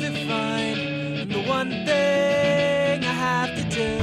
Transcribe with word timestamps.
Find 0.00 1.30
the 1.30 1.42
one 1.48 1.70
thing 1.70 3.04
I 3.04 3.12
have 3.12 3.56
to 3.56 3.64
do. 3.70 3.96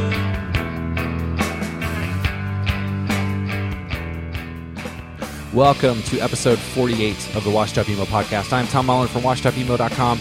Welcome 5.56 6.02
to 6.04 6.20
episode 6.20 6.58
48 6.58 7.36
of 7.36 7.44
the 7.44 7.52
Washed 7.52 7.78
Up 7.78 7.88
Emo 7.88 8.06
podcast. 8.06 8.52
I'm 8.54 8.66
Tom 8.68 8.88
Mullen 8.88 9.08
from 9.08 9.22
washedupemo.com. 9.22 10.20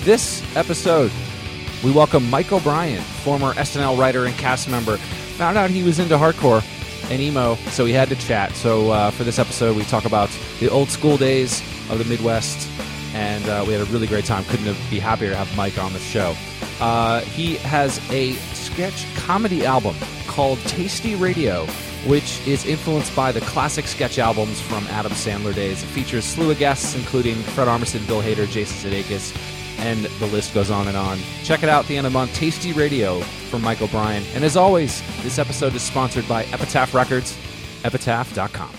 This 0.00 0.42
episode, 0.56 1.12
we 1.84 1.92
welcome 1.92 2.28
Mike 2.28 2.50
O'Brien, 2.52 3.00
former 3.00 3.52
SNL 3.52 3.96
writer 3.98 4.24
and 4.26 4.34
cast 4.36 4.68
member. 4.68 4.96
Found 5.36 5.56
out 5.56 5.70
he 5.70 5.84
was 5.84 6.00
into 6.00 6.16
hardcore 6.16 6.64
and 7.12 7.20
emo, 7.22 7.54
so 7.70 7.84
we 7.84 7.92
had 7.92 8.08
to 8.08 8.16
chat. 8.16 8.52
So 8.52 8.90
uh, 8.90 9.10
for 9.12 9.22
this 9.22 9.38
episode, 9.38 9.76
we 9.76 9.84
talk 9.84 10.04
about 10.04 10.30
the 10.58 10.68
old 10.68 10.88
school 10.88 11.16
days 11.16 11.60
of 11.90 11.98
the 11.98 12.04
Midwest, 12.04 12.68
and 13.14 13.46
uh, 13.48 13.64
we 13.66 13.72
had 13.72 13.82
a 13.82 13.90
really 13.90 14.06
great 14.06 14.24
time. 14.24 14.44
Couldn't 14.44 14.66
have, 14.66 14.90
be 14.90 14.98
happier 14.98 15.30
to 15.30 15.36
have 15.36 15.54
Mike 15.56 15.78
on 15.78 15.92
the 15.92 15.98
show. 15.98 16.34
Uh, 16.80 17.20
he 17.20 17.56
has 17.56 18.00
a 18.10 18.32
sketch 18.54 19.06
comedy 19.14 19.64
album 19.64 19.94
called 20.26 20.58
Tasty 20.60 21.14
Radio, 21.14 21.66
which 22.06 22.44
is 22.46 22.64
influenced 22.66 23.14
by 23.14 23.30
the 23.30 23.40
classic 23.42 23.86
sketch 23.86 24.18
albums 24.18 24.60
from 24.60 24.84
Adam 24.88 25.12
Sandler 25.12 25.54
days. 25.54 25.82
It 25.82 25.86
features 25.86 26.24
slew 26.24 26.50
of 26.50 26.58
guests, 26.58 26.94
including 26.96 27.36
Fred 27.36 27.68
Armisen, 27.68 28.06
Bill 28.06 28.22
Hader, 28.22 28.48
Jason 28.48 28.90
Sudeikis, 28.90 29.36
and 29.78 30.04
the 30.04 30.26
list 30.26 30.54
goes 30.54 30.70
on 30.70 30.88
and 30.88 30.96
on. 30.96 31.18
Check 31.44 31.62
it 31.62 31.68
out 31.68 31.84
at 31.84 31.88
the 31.88 31.96
end 31.96 32.06
of 32.06 32.12
the 32.12 32.18
month, 32.18 32.34
Tasty 32.34 32.72
Radio 32.72 33.20
from 33.50 33.62
Mike 33.62 33.82
O'Brien. 33.82 34.24
And 34.34 34.42
as 34.44 34.56
always, 34.56 35.02
this 35.22 35.38
episode 35.38 35.74
is 35.74 35.82
sponsored 35.82 36.26
by 36.28 36.44
Epitaph 36.46 36.94
Records, 36.94 37.36
epitaph.com. 37.84 38.70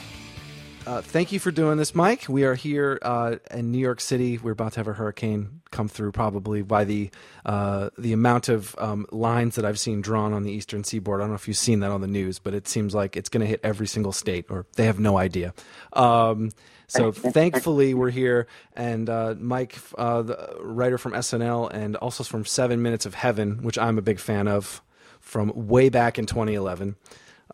Uh, 0.85 1.01
thank 1.01 1.31
you 1.31 1.39
for 1.39 1.49
doing 1.49 1.77
this, 1.77 1.95
Mike. 1.95 2.25
We 2.27 2.43
are 2.43 2.55
here 2.55 2.99
uh, 3.01 3.37
in 3.51 3.71
New 3.71 3.77
York 3.77 4.01
City. 4.01 4.37
We're 4.37 4.51
about 4.51 4.73
to 4.73 4.81
have 4.81 4.87
a 4.89 4.93
hurricane 4.93 5.61
come 5.71 5.87
through, 5.87 6.11
probably 6.11 6.61
by 6.61 6.83
the 6.83 7.09
uh, 7.45 7.89
the 7.97 8.11
amount 8.11 8.49
of 8.49 8.75
um, 8.77 9.05
lines 9.09 9.55
that 9.55 9.63
I've 9.63 9.79
seen 9.79 10.01
drawn 10.01 10.33
on 10.33 10.43
the 10.43 10.51
eastern 10.51 10.83
seaboard. 10.83 11.21
I 11.21 11.23
don't 11.23 11.29
know 11.29 11.35
if 11.35 11.47
you've 11.47 11.55
seen 11.55 11.79
that 11.79 11.91
on 11.91 12.01
the 12.01 12.07
news, 12.07 12.37
but 12.37 12.53
it 12.53 12.67
seems 12.67 12.93
like 12.93 13.15
it's 13.15 13.29
going 13.29 13.41
to 13.41 13.47
hit 13.47 13.61
every 13.63 13.87
single 13.87 14.11
state, 14.11 14.45
or 14.49 14.65
they 14.75 14.85
have 14.85 14.99
no 14.99 15.17
idea. 15.17 15.53
Um, 15.93 16.51
so 16.87 17.13
thankfully, 17.13 17.93
we're 17.93 18.09
here, 18.09 18.47
and 18.75 19.09
uh, 19.09 19.35
Mike, 19.39 19.77
uh, 19.97 20.21
the 20.21 20.57
writer 20.59 20.97
from 20.97 21.13
SNL, 21.13 21.71
and 21.73 21.95
also 21.95 22.25
from 22.25 22.43
Seven 22.43 22.81
Minutes 22.81 23.05
of 23.05 23.13
Heaven, 23.13 23.63
which 23.63 23.77
I'm 23.77 23.97
a 23.97 24.01
big 24.01 24.19
fan 24.19 24.49
of, 24.49 24.81
from 25.21 25.53
way 25.55 25.87
back 25.87 26.19
in 26.19 26.25
2011 26.25 26.97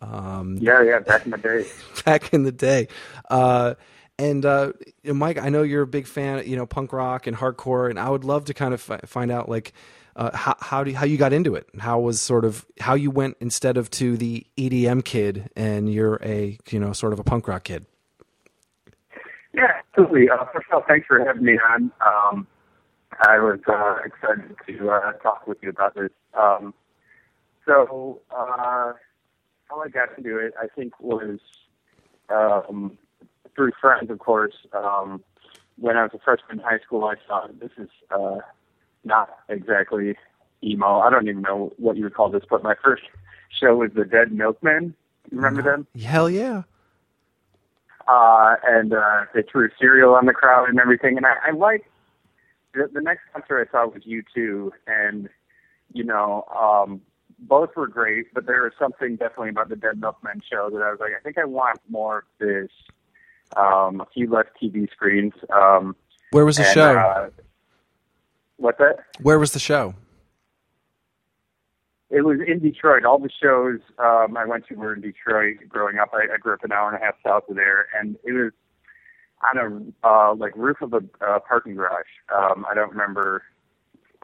Yeah, 0.01 0.81
yeah, 0.81 0.99
back 0.99 1.25
in 1.25 1.31
the 1.31 1.37
day. 1.37 1.65
back 2.05 2.33
in 2.33 2.43
the 2.43 2.51
day. 2.51 2.87
Uh, 3.29 3.75
and 4.17 4.45
uh, 4.45 4.73
you 5.03 5.11
know, 5.11 5.13
Mike, 5.13 5.37
I 5.37 5.49
know 5.49 5.63
you're 5.63 5.83
a 5.83 5.87
big 5.87 6.07
fan, 6.07 6.39
of 6.39 6.47
you 6.47 6.55
know, 6.55 6.65
punk 6.65 6.93
rock 6.93 7.27
and 7.27 7.35
hardcore, 7.37 7.89
and 7.89 7.99
I 7.99 8.09
would 8.09 8.23
love 8.23 8.45
to 8.45 8.53
kind 8.53 8.73
of 8.73 8.81
fi- 8.81 8.99
find 9.05 9.31
out 9.31 9.49
like 9.49 9.73
uh, 10.15 10.35
how 10.35 10.55
how, 10.59 10.83
do, 10.83 10.93
how 10.93 11.05
you 11.05 11.17
got 11.17 11.31
into 11.33 11.55
it, 11.55 11.67
and 11.71 11.81
how 11.81 11.99
was 11.99 12.19
sort 12.19 12.43
of 12.43 12.65
how 12.79 12.95
you 12.95 13.11
went 13.11 13.37
instead 13.39 13.77
of 13.77 13.89
to 13.91 14.17
the 14.17 14.45
EDM 14.57 15.05
kid, 15.05 15.49
and 15.55 15.91
you're 15.91 16.19
a 16.21 16.57
you 16.69 16.79
know 16.79 16.91
sort 16.91 17.13
of 17.13 17.19
a 17.19 17.23
punk 17.23 17.47
rock 17.47 17.63
kid. 17.63 17.85
Yeah, 19.53 19.71
absolutely. 19.89 20.29
Uh, 20.29 20.45
first 20.53 20.67
of 20.69 20.75
all, 20.75 20.83
thanks 20.87 21.07
for 21.07 21.23
having 21.23 21.43
me 21.43 21.57
on. 21.69 21.91
Um, 22.05 22.47
I 23.25 23.39
was 23.39 23.59
uh, 23.67 23.95
excited 24.05 24.55
to 24.67 24.89
uh, 24.89 25.11
talk 25.13 25.47
with 25.47 25.57
you 25.61 25.69
about 25.69 25.95
this. 25.95 26.11
Um, 26.39 26.73
so, 27.65 28.21
uh, 28.35 28.93
how 29.69 29.81
I 29.81 29.89
got 29.89 30.17
into 30.17 30.37
it, 30.37 30.53
I 30.61 30.67
think, 30.67 30.99
was 30.99 31.39
um, 32.29 32.97
through 33.55 33.71
friends, 33.79 34.09
of 34.09 34.19
course. 34.19 34.55
Um, 34.73 35.23
when 35.77 35.95
I 35.95 36.03
was 36.03 36.11
a 36.13 36.19
freshman 36.19 36.59
in 36.59 36.63
high 36.63 36.79
school, 36.79 37.05
I 37.05 37.15
thought 37.27 37.59
this 37.59 37.71
is 37.77 37.89
uh, 38.11 38.37
not 39.03 39.29
exactly 39.47 40.15
emo. 40.63 40.99
I 40.99 41.09
don't 41.09 41.27
even 41.27 41.41
know 41.41 41.73
what 41.77 41.97
you 41.97 42.03
would 42.03 42.13
call 42.13 42.29
this, 42.29 42.43
but 42.49 42.63
my 42.63 42.75
first 42.83 43.03
show 43.59 43.77
was 43.77 43.91
the 43.95 44.05
Dead 44.05 44.31
Milkmen. 44.31 44.93
Remember 45.31 45.61
them? 45.61 45.87
Hell 45.95 46.29
yeah! 46.29 46.63
uh, 48.09 48.55
and 48.67 48.93
uh, 48.93 49.25
they 49.33 49.43
threw 49.43 49.69
cereal 49.79 50.15
on 50.15 50.25
the 50.25 50.33
crowd 50.33 50.67
and 50.67 50.79
everything. 50.79 51.15
And 51.15 51.25
I, 51.25 51.35
I 51.49 51.51
liked 51.51 51.87
the, 52.73 52.89
the 52.91 53.01
next 53.01 53.21
concert 53.31 53.69
I 53.69 53.71
saw 53.71 53.87
was 53.87 54.01
you 54.05 54.23
two, 54.33 54.73
and 54.87 55.29
you 55.93 56.03
know, 56.03 56.45
um, 56.55 57.01
both 57.41 57.75
were 57.75 57.87
great, 57.87 58.33
but 58.33 58.45
there 58.45 58.63
was 58.63 58.73
something 58.77 59.15
definitely 59.15 59.49
about 59.49 59.69
the 59.69 59.75
Dead 59.75 59.99
Milkmen 59.99 60.41
show 60.49 60.69
that 60.71 60.81
I 60.81 60.91
was 60.91 60.99
like, 60.99 61.11
I 61.17 61.21
think 61.21 61.37
I 61.37 61.45
want 61.45 61.79
more 61.89 62.19
of 62.19 62.23
this. 62.39 62.69
Um, 63.57 63.99
a 63.99 64.05
few 64.13 64.29
less 64.29 64.45
TV 64.61 64.91
screens. 64.91 65.33
Um, 65.51 65.95
Where 66.29 66.45
was 66.45 66.57
the 66.57 66.65
and, 66.65 66.73
show? 66.73 66.97
Uh, 66.97 67.29
what's 68.57 68.77
that? 68.77 68.97
Where 69.21 69.39
was 69.39 69.53
the 69.53 69.59
show? 69.59 69.95
It 72.11 72.21
was 72.21 72.39
in 72.45 72.59
Detroit. 72.59 73.05
All 73.05 73.17
the 73.17 73.29
shows 73.41 73.79
um, 73.97 74.37
I 74.37 74.45
went 74.45 74.67
to 74.67 74.75
were 74.75 74.93
in 74.93 75.01
Detroit 75.01 75.57
growing 75.67 75.97
up. 75.97 76.11
I, 76.13 76.33
I 76.33 76.37
grew 76.37 76.53
up 76.53 76.63
an 76.63 76.71
hour 76.71 76.89
and 76.89 77.01
a 77.01 77.03
half 77.03 77.15
south 77.25 77.43
of 77.49 77.55
there, 77.55 77.87
and 77.99 78.17
it 78.23 78.33
was 78.33 78.51
on 79.43 79.93
a 80.03 80.07
uh, 80.07 80.35
like 80.35 80.55
roof 80.55 80.81
of 80.81 80.93
a 80.93 81.01
uh, 81.25 81.39
parking 81.39 81.75
garage. 81.75 82.05
Um, 82.35 82.65
I 82.69 82.73
don't 82.73 82.91
remember. 82.91 83.43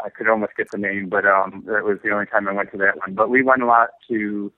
I 0.03 0.09
could 0.09 0.28
almost 0.28 0.57
get 0.57 0.72
the 0.72 0.78
name, 0.78 1.09
but 1.09 1.25
um, 1.25 1.63
that 1.67 1.83
was 1.83 2.00
the 2.03 2.11
only 2.11 2.25
time 2.25 2.47
I 2.47 2.53
went 2.53 2.72
to 2.72 2.78
that 2.79 2.97
one. 2.97 3.13
But 3.13 3.29
we 3.29 3.44
went 3.44 3.61
a 3.61 3.66
lot 3.66 3.89
to 4.09 4.51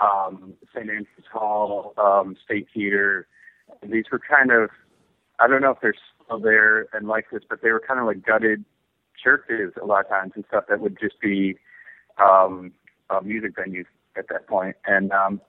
um, 0.00 0.54
St. 0.74 0.88
Andrews 0.88 1.06
Hall, 1.32 1.94
um, 1.98 2.36
State 2.44 2.68
Theater. 2.72 3.26
These 3.82 4.04
were 4.10 4.18
kind 4.18 4.50
of 4.50 4.70
I 5.38 5.48
don't 5.48 5.60
know 5.60 5.70
if 5.70 5.78
they're 5.80 5.94
still 6.24 6.38
there 6.38 6.86
and 6.92 7.08
like 7.08 7.26
this, 7.32 7.42
but 7.48 7.62
they 7.62 7.70
were 7.70 7.82
kind 7.86 7.98
of 7.98 8.06
like 8.06 8.24
gutted 8.24 8.64
churches 9.22 9.72
a 9.80 9.84
lot 9.84 10.04
of 10.04 10.08
times 10.08 10.32
and 10.34 10.44
stuff 10.48 10.64
that 10.68 10.80
would 10.80 10.98
just 11.00 11.20
be 11.20 11.58
um, 12.22 12.72
uh, 13.10 13.20
music 13.20 13.56
venues 13.56 13.86
at 14.16 14.28
that 14.28 14.46
point. 14.46 14.76
And 14.86 15.12
um, 15.12 15.40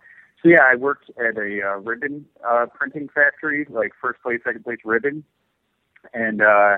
so 0.42 0.50
yeah, 0.50 0.64
I 0.64 0.76
worked 0.76 1.10
at 1.12 1.38
a 1.38 1.62
uh, 1.62 1.78
ribbon 1.78 2.26
uh, 2.48 2.66
printing 2.74 3.08
factory, 3.14 3.66
like 3.70 3.92
first 4.02 4.22
place, 4.22 4.40
second 4.44 4.64
place 4.64 4.80
ribbon, 4.84 5.24
and 6.14 6.42
uh, 6.42 6.78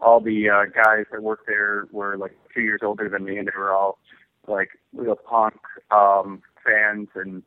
all 0.00 0.20
the 0.20 0.48
uh, 0.48 0.64
guys 0.66 1.04
that 1.10 1.22
worked 1.22 1.46
there 1.46 1.86
were 1.92 2.16
like 2.16 2.36
two 2.54 2.62
years 2.62 2.80
older 2.82 3.08
than 3.08 3.24
me, 3.24 3.38
and 3.38 3.46
they 3.46 3.58
were 3.58 3.72
all 3.72 3.98
like 4.46 4.70
real 4.94 5.16
punk 5.16 5.60
um, 5.90 6.42
fans 6.64 7.08
and 7.14 7.42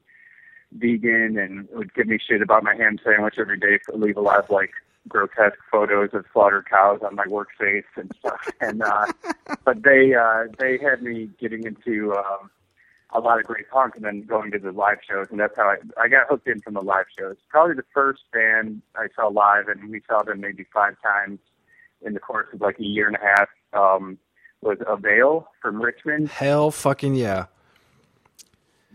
vegan, 0.74 1.38
and 1.38 1.68
would 1.72 1.94
give 1.94 2.08
me 2.08 2.18
shit 2.20 2.42
about 2.42 2.64
my 2.64 2.76
ham 2.76 2.98
sandwich 3.04 3.36
every 3.38 3.58
day. 3.58 3.80
Leave 3.94 4.18
a 4.18 4.22
lot 4.22 4.44
of 4.44 4.50
like 4.50 4.72
grotesque 5.08 5.58
photos 5.72 6.10
of 6.14 6.26
slaughtered 6.32 6.70
cows 6.70 7.02
on 7.04 7.16
my 7.16 7.26
workspace 7.26 7.84
and 7.96 8.12
stuff. 8.20 8.50
And 8.62 8.82
uh, 8.82 9.08
but 9.66 9.84
they 9.84 10.14
uh, 10.14 10.46
they 10.58 10.78
had 10.78 11.02
me 11.02 11.30
getting 11.40 11.66
into 11.66 12.14
um, 12.14 12.50
a 13.12 13.20
lot 13.20 13.40
of 13.40 13.46
great 13.46 13.70
punk, 13.70 13.96
and 13.96 14.06
then 14.06 14.22
going 14.22 14.52
to 14.52 14.60
the 14.60 14.72
live 14.72 15.00
shows, 15.08 15.28
and 15.32 15.40
that's 15.40 15.56
how 15.58 15.70
I 15.70 15.78
I 16.00 16.08
got 16.08 16.28
hooked 16.30 16.48
in 16.48 16.62
from 16.62 16.76
the 16.76 16.82
live 16.82 17.08
shows. 17.18 17.36
Probably 17.50 17.76
the 17.76 17.84
first 17.94 18.22
band 18.32 18.82
I 18.96 19.08
saw 19.16 19.28
live, 19.28 19.68
and 19.68 19.90
we 19.90 20.02
saw 20.08 20.24
them 20.24 20.40
maybe 20.40 20.66
five 20.74 20.96
times 21.02 21.40
in 22.06 22.14
the 22.14 22.20
course 22.20 22.48
of 22.54 22.62
like 22.62 22.80
a 22.80 22.84
year 22.86 23.08
and 23.08 23.16
a 23.16 23.20
half. 23.20 23.50
Um, 23.74 24.18
was 24.62 24.78
Avail 24.88 25.50
from 25.62 25.82
Richmond. 25.82 26.30
Hell 26.30 26.72
fucking 26.72 27.16
yeah! 27.16 27.46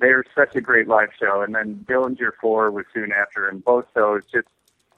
they're 0.00 0.24
such 0.34 0.54
a 0.54 0.60
great 0.60 0.86
live 0.88 1.10
show. 1.18 1.42
And 1.42 1.54
then 1.54 1.84
Dillinger 1.88 2.30
Four 2.40 2.70
was 2.70 2.84
soon 2.94 3.12
after, 3.12 3.48
and 3.48 3.64
both 3.64 3.84
shows 3.94 4.22
just 4.32 4.46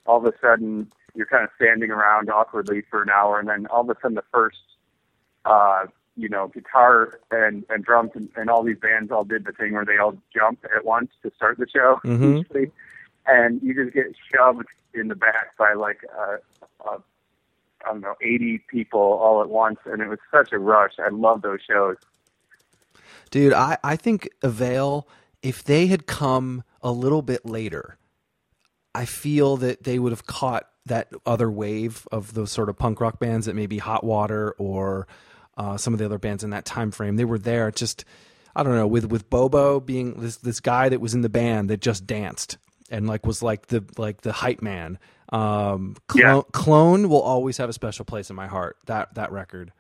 all 0.07 0.19
of 0.19 0.27
a 0.27 0.39
sudden 0.41 0.91
you're 1.15 1.27
kind 1.27 1.43
of 1.45 1.51
standing 1.57 1.91
around 1.91 2.31
awkwardly 2.31 2.83
for 2.91 3.03
an 3.03 3.09
hour, 3.11 3.39
and 3.41 3.49
then 3.49 3.67
all 3.67 3.81
of 3.81 3.91
a 3.91 4.01
sudden 4.01 4.15
the 4.15 4.23
first, 4.33 4.59
uh, 5.45 5.87
you 6.17 6.29
know, 6.29 6.49
guitar 6.49 7.19
and 7.31 7.65
and 7.71 7.85
drums 7.85 8.11
and, 8.15 8.29
and 8.37 8.51
all 8.51 8.63
these 8.63 8.79
bands 8.79 9.11
all 9.11 9.25
did 9.25 9.45
the 9.45 9.53
thing 9.53 9.73
where 9.73 9.85
they 9.85 9.97
all 9.97 10.17
jump 10.35 10.65
at 10.77 10.85
once 10.85 11.11
to 11.23 11.33
start 11.35 11.59
the 11.59 11.67
show, 11.69 11.99
Mhm. 12.05 12.39
usually, 12.43 12.71
and 13.27 13.63
you 13.63 13.75
just 13.75 13.95
get 13.95 14.15
shoved 14.33 14.67
in 14.95 15.09
the 15.09 15.15
back 15.17 15.57
by 15.57 15.73
like 15.73 16.05
a, 16.17 16.39
a 16.89 16.99
I 17.87 17.93
don't 17.93 18.01
know, 18.01 18.15
80 18.21 18.65
people 18.69 19.01
all 19.01 19.41
at 19.43 19.49
once, 19.49 19.79
and 19.87 20.01
it 20.01 20.09
was 20.09 20.19
such 20.31 20.53
a 20.53 20.59
rush. 20.59 20.93
I 20.99 21.09
love 21.11 21.43
those 21.43 21.61
shows. 21.69 21.97
Dude, 23.31 23.53
I, 23.53 23.79
I 23.83 23.97
think 23.97 24.29
Avail, 24.43 25.09
if 25.43 25.63
they 25.63 25.87
had 25.87 26.07
come 26.07 26.65
a 26.83 26.91
little 26.91 27.23
bit 27.23 27.47
later, 27.47 27.97
I 28.95 29.05
feel 29.05 29.57
that 29.59 29.85
they 29.85 29.99
would 29.99 30.13
have 30.13 30.27
caught 30.27 30.67
that 30.87 31.09
other 31.25 31.51
wave 31.51 32.07
of 32.11 32.35
those 32.35 32.51
sort 32.51 32.69
of 32.69 32.77
punk 32.77 33.01
rock 33.01 33.19
bands 33.21 33.47
that 33.47 33.55
maybe 33.55 33.79
Hot 33.79 34.03
Water 34.03 34.55
or 34.59 35.07
uh, 35.57 35.77
some 35.77 35.93
of 35.93 35.99
the 35.99 36.07
other 36.07 36.19
bands 36.19 36.43
in 36.43 36.51
that 36.51 36.65
time 36.65 36.91
frame. 36.91 37.17
They 37.17 37.25
were 37.25 37.39
there. 37.39 37.71
Just 37.71 38.05
I 38.57 38.63
don't 38.63 38.75
know 38.75 38.87
with 38.87 39.07
with 39.07 39.31
Beau 39.31 39.49
Beau 39.49 39.79
being 39.79 40.15
this 40.15 40.37
this 40.37 40.61
guy 40.61 40.89
that 40.89 41.01
was 41.01 41.15
in 41.15 41.21
the 41.21 41.29
band 41.29 41.71
that 41.71 41.81
just 41.81 42.07
danced 42.07 42.59
and 42.91 43.07
like 43.07 43.27
was 43.27 43.43
like 43.43 43.69
the 43.69 43.85
like 43.97 44.23
the 44.23 44.33
hype 44.33 44.63
man. 44.63 44.99
Um, 45.31 45.97
Clone, 46.09 46.23
Yeah. 46.25 46.43
Clone 46.53 47.09
will 47.09 47.23
always 47.23 47.57
have 47.59 47.69
a 47.69 47.73
special 47.73 48.05
place 48.05 48.31
in 48.31 48.37
my 48.37 48.47
heart. 48.49 48.77
That 48.87 49.15
that 49.15 49.31
record. 49.33 49.73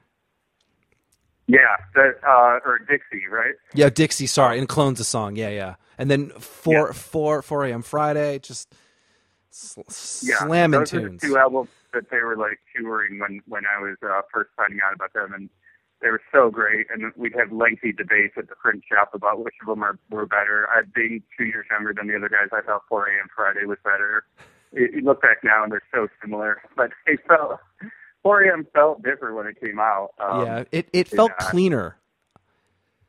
Yeah, 1.46 1.76
that 1.96 2.20
uh, 2.26 2.60
or 2.64 2.78
Dixie, 2.88 3.26
right? 3.28 3.54
Yeah, 3.74 3.90
Dixie. 3.90 4.26
Sorry, 4.26 4.58
and 4.58 4.68
clones 4.68 5.00
a 5.00 5.04
song. 5.04 5.34
Yeah, 5.34 5.48
yeah. 5.48 5.74
And 5.98 6.08
then 6.10 6.30
four, 6.38 6.88
Yeah. 6.88 6.92
four, 6.92 7.42
four 7.42 7.64
a.m. 7.64 7.82
Friday. 7.82 8.38
Just 8.38 8.72
sl- 9.50 9.80
Yeah, 10.22 10.38
slamming 10.38 10.78
those 10.80 10.94
are 10.94 11.00
tunes. 11.00 11.20
the 11.20 11.26
two 11.28 11.36
albums 11.38 11.70
that 11.92 12.08
they 12.10 12.18
were 12.18 12.36
like 12.36 12.60
touring 12.76 13.18
when 13.18 13.40
when 13.48 13.64
I 13.66 13.80
was 13.80 13.96
uh, 14.02 14.20
first 14.32 14.50
finding 14.56 14.78
out 14.84 14.94
about 14.94 15.12
them, 15.12 15.32
and 15.34 15.50
they 16.00 16.10
were 16.10 16.22
so 16.32 16.50
great. 16.50 16.86
And 16.88 17.12
we'd 17.16 17.34
have 17.36 17.50
lengthy 17.50 17.92
debates 17.92 18.34
at 18.38 18.48
the 18.48 18.54
print 18.54 18.84
shop 18.88 19.10
about 19.12 19.44
which 19.44 19.54
of 19.60 19.66
them 19.66 19.82
are, 19.82 19.98
were 20.08 20.26
better. 20.26 20.68
I 20.72 20.82
being 20.94 21.20
two 21.36 21.46
years 21.46 21.66
younger 21.68 21.92
than 21.92 22.06
the 22.06 22.14
other 22.16 22.28
guys, 22.28 22.50
I 22.52 22.60
thought 22.62 22.82
4 22.88 23.06
a.m. 23.08 23.26
Friday 23.34 23.64
was 23.66 23.78
better. 23.82 24.22
You, 24.72 25.00
look 25.02 25.22
back 25.22 25.38
now, 25.42 25.64
and 25.64 25.72
they're 25.72 25.82
so 25.92 26.08
similar, 26.22 26.62
but 26.76 26.90
they 27.06 27.16
felt 27.28 27.58
4 28.22 28.42
a.m. 28.44 28.66
felt 28.72 29.02
different 29.02 29.36
when 29.36 29.46
it 29.46 29.60
came 29.60 29.80
out. 29.80 30.10
Um, 30.18 30.46
yeah, 30.46 30.64
it 30.70 30.88
it 30.92 31.08
felt 31.08 31.32
cleaner. 31.38 31.96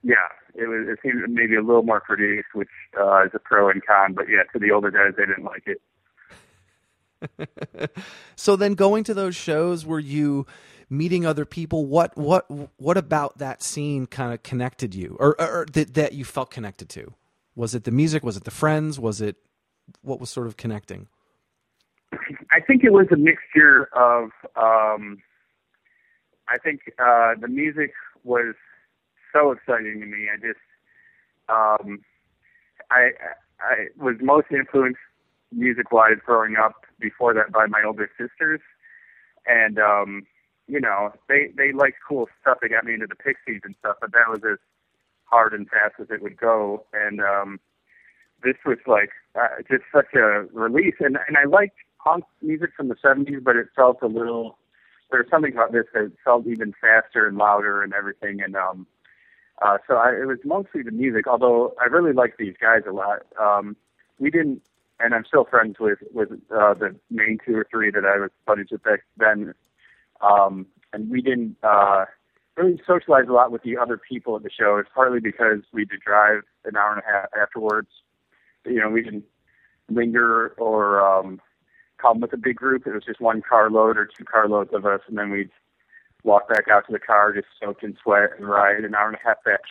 Yeah, 0.04 0.16
it 0.56 0.68
was. 0.68 0.88
It 0.88 1.00
seemed 1.04 1.30
maybe 1.30 1.56
a 1.56 1.62
little 1.62 1.84
more 1.84 2.00
produced, 2.00 2.48
which 2.54 2.70
uh, 3.00 3.26
is 3.26 3.32
a 3.34 3.40
pro 3.40 3.70
and 3.70 3.86
con. 3.86 4.14
But 4.14 4.26
yeah, 4.30 4.44
to 4.54 4.60
the 4.60 4.72
older 4.72 4.90
guys, 4.90 5.14
they 5.18 5.26
didn't 5.26 5.44
like 5.44 5.68
it. 5.68 5.82
So 8.36 8.56
then, 8.56 8.74
going 8.74 9.04
to 9.04 9.14
those 9.14 9.36
shows, 9.36 9.86
were 9.86 10.00
you 10.00 10.48
meeting 10.90 11.28
other 11.28 11.46
people? 11.46 11.86
What 11.86 12.18
what 12.18 12.50
what 12.78 12.98
about 12.98 13.38
that 13.38 13.62
scene 13.62 14.08
kind 14.08 14.34
of 14.34 14.42
connected 14.42 14.96
you, 14.96 15.16
or, 15.20 15.40
or, 15.40 15.62
or 15.62 15.66
that 15.74 15.94
that 15.94 16.14
you 16.14 16.26
felt 16.26 16.50
connected 16.50 16.90
to? 16.90 17.14
Was 17.54 17.76
it 17.76 17.84
the 17.84 17.92
music? 17.92 18.24
Was 18.24 18.38
it 18.38 18.46
the 18.46 18.52
friends? 18.52 19.00
Was 19.00 19.22
it 19.22 19.36
what 20.02 20.20
was 20.20 20.32
sort 20.32 20.48
of 20.48 20.58
connecting? 20.58 21.08
Think 22.72 22.86
it 22.86 22.94
was 22.94 23.08
a 23.12 23.18
mixture 23.18 23.90
of. 23.94 24.30
Um, 24.56 25.18
I 26.48 26.58
think 26.58 26.84
uh, 27.00 27.34
the 27.38 27.50
music 27.50 27.92
was 28.24 28.56
so 29.34 29.52
exciting 29.52 30.00
to 30.00 30.06
me. 30.06 30.30
I 30.32 30.38
just, 30.38 30.64
um, 31.50 32.00
I, 32.90 33.10
I 33.60 33.88
was 33.98 34.16
most 34.22 34.48
influenced 34.52 35.02
music-wise 35.52 36.20
growing 36.26 36.56
up 36.56 36.86
before 36.98 37.34
that 37.34 37.52
by 37.52 37.66
my 37.66 37.84
older 37.86 38.10
sisters, 38.18 38.62
and 39.46 39.78
um, 39.78 40.24
you 40.70 40.80
know 40.80 41.12
they 41.28 41.52
they 41.58 41.74
liked 41.74 41.98
cool 42.08 42.30
stuff. 42.40 42.60
They 42.62 42.70
got 42.70 42.86
me 42.86 42.94
into 42.94 43.08
the 43.08 43.16
Pixies 43.16 43.60
and 43.66 43.76
stuff, 43.80 43.98
but 44.00 44.14
that 44.14 44.30
was 44.30 44.40
as 44.50 44.60
hard 45.26 45.52
and 45.52 45.68
fast 45.68 45.96
as 46.00 46.08
it 46.10 46.22
would 46.22 46.38
go. 46.38 46.86
And 46.94 47.20
um, 47.20 47.60
this 48.46 48.56
was 48.66 48.78
like 48.88 49.10
uh, 49.36 49.60
just 49.70 49.84
such 49.94 50.14
a 50.16 50.46
release, 50.54 50.96
and 51.02 51.18
and 51.28 51.36
I 51.36 51.44
liked 51.44 51.76
punk 52.04 52.26
music 52.42 52.72
from 52.76 52.88
the 52.88 52.96
'70s, 52.96 53.44
but 53.44 53.56
it 53.56 53.68
felt 53.76 54.02
a 54.02 54.08
little. 54.08 54.58
There 55.10 55.20
was 55.20 55.30
something 55.30 55.54
about 55.54 55.74
this 55.74 55.86
that 55.94 56.12
felt 56.24 56.48
even 56.48 56.74
faster 56.80 57.28
and 57.28 57.38
louder 57.38 57.84
and 57.84 57.94
everything, 57.94 58.42
and 58.42 58.56
um, 58.56 58.88
uh, 59.62 59.78
so 59.88 59.96
I, 59.96 60.12
it 60.12 60.28
was 60.28 60.40
mostly 60.44 60.84
the 60.84 60.92
music. 60.92 61.28
Although 61.28 61.74
I 61.80 61.86
really 61.86 62.14
liked 62.14 62.38
these 62.38 62.56
guys 62.60 62.82
a 62.88 62.94
lot. 62.94 63.20
Um, 63.40 63.76
we 64.20 64.32
didn't, 64.32 64.62
and 65.00 65.14
I'm 65.14 65.26
still 65.26 65.46
friends 65.46 65.78
with 65.80 66.00
with 66.14 66.32
uh, 66.32 66.74
the 66.74 66.96
main 67.10 67.40
two 67.46 67.56
or 67.56 67.68
three 67.70 67.92
that 67.92 68.06
I 68.06 68.20
was 68.20 68.32
buddies 68.46 68.68
with 68.72 68.84
back 68.84 69.02
then. 69.18 69.54
Um, 70.22 70.68
and 70.94 71.10
we 71.10 71.22
didn't 71.22 71.58
uh, 71.64 72.06
really 72.58 72.82
socialize 72.86 73.26
a 73.30 73.34
lot 73.34 73.52
with 73.52 73.64
the 73.64 73.78
other 73.78 73.98
people 73.98 74.36
at 74.36 74.44
the 74.44 74.50
show. 74.50 74.78
It's 74.78 74.90
partly 74.94 75.20
because 75.20 75.60
we 75.74 75.86
to 75.86 75.98
drive 75.98 76.44
an 76.66 76.76
hour 76.76 76.94
and 76.94 77.02
a 77.02 77.12
half 77.12 77.30
afterwards. 77.40 77.90
You 78.66 78.80
know, 78.80 78.90
we 78.90 79.02
didn't 79.02 79.26
linger 79.90 80.50
or 80.58 81.02
um, 81.02 81.42
come 82.02 82.20
with 82.20 82.34
a 82.34 82.38
big 82.38 82.56
group. 82.56 82.88
It 82.88 82.94
was 82.94 83.04
just 83.06 83.22
one 83.22 83.42
carload 83.48 83.98
or 83.98 84.06
two 84.06 84.26
carloads 84.26 84.72
of 84.74 84.86
us, 84.86 85.02
and 85.08 85.18
then 85.18 85.30
we'd 85.30 85.50
walk 86.24 86.50
back 86.50 86.68
out 86.72 86.86
to 86.88 86.92
the 86.92 87.00
car, 87.00 87.34
just 87.34 87.48
soaked 87.62 87.84
in 87.84 87.98
sweat, 88.02 88.32
and 88.38 88.48
ride 88.48 88.84
an 88.84 88.96
hour 88.96 89.08
and 89.08 89.18
a 89.18 89.28
half 89.28 89.44
back 89.44 89.62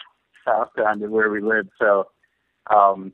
south 0.45 0.69
down 0.77 1.01
to 1.01 1.09
where 1.09 1.31
we 1.31 1.41
lived. 1.41 1.71
So, 1.79 2.09
um, 2.71 3.13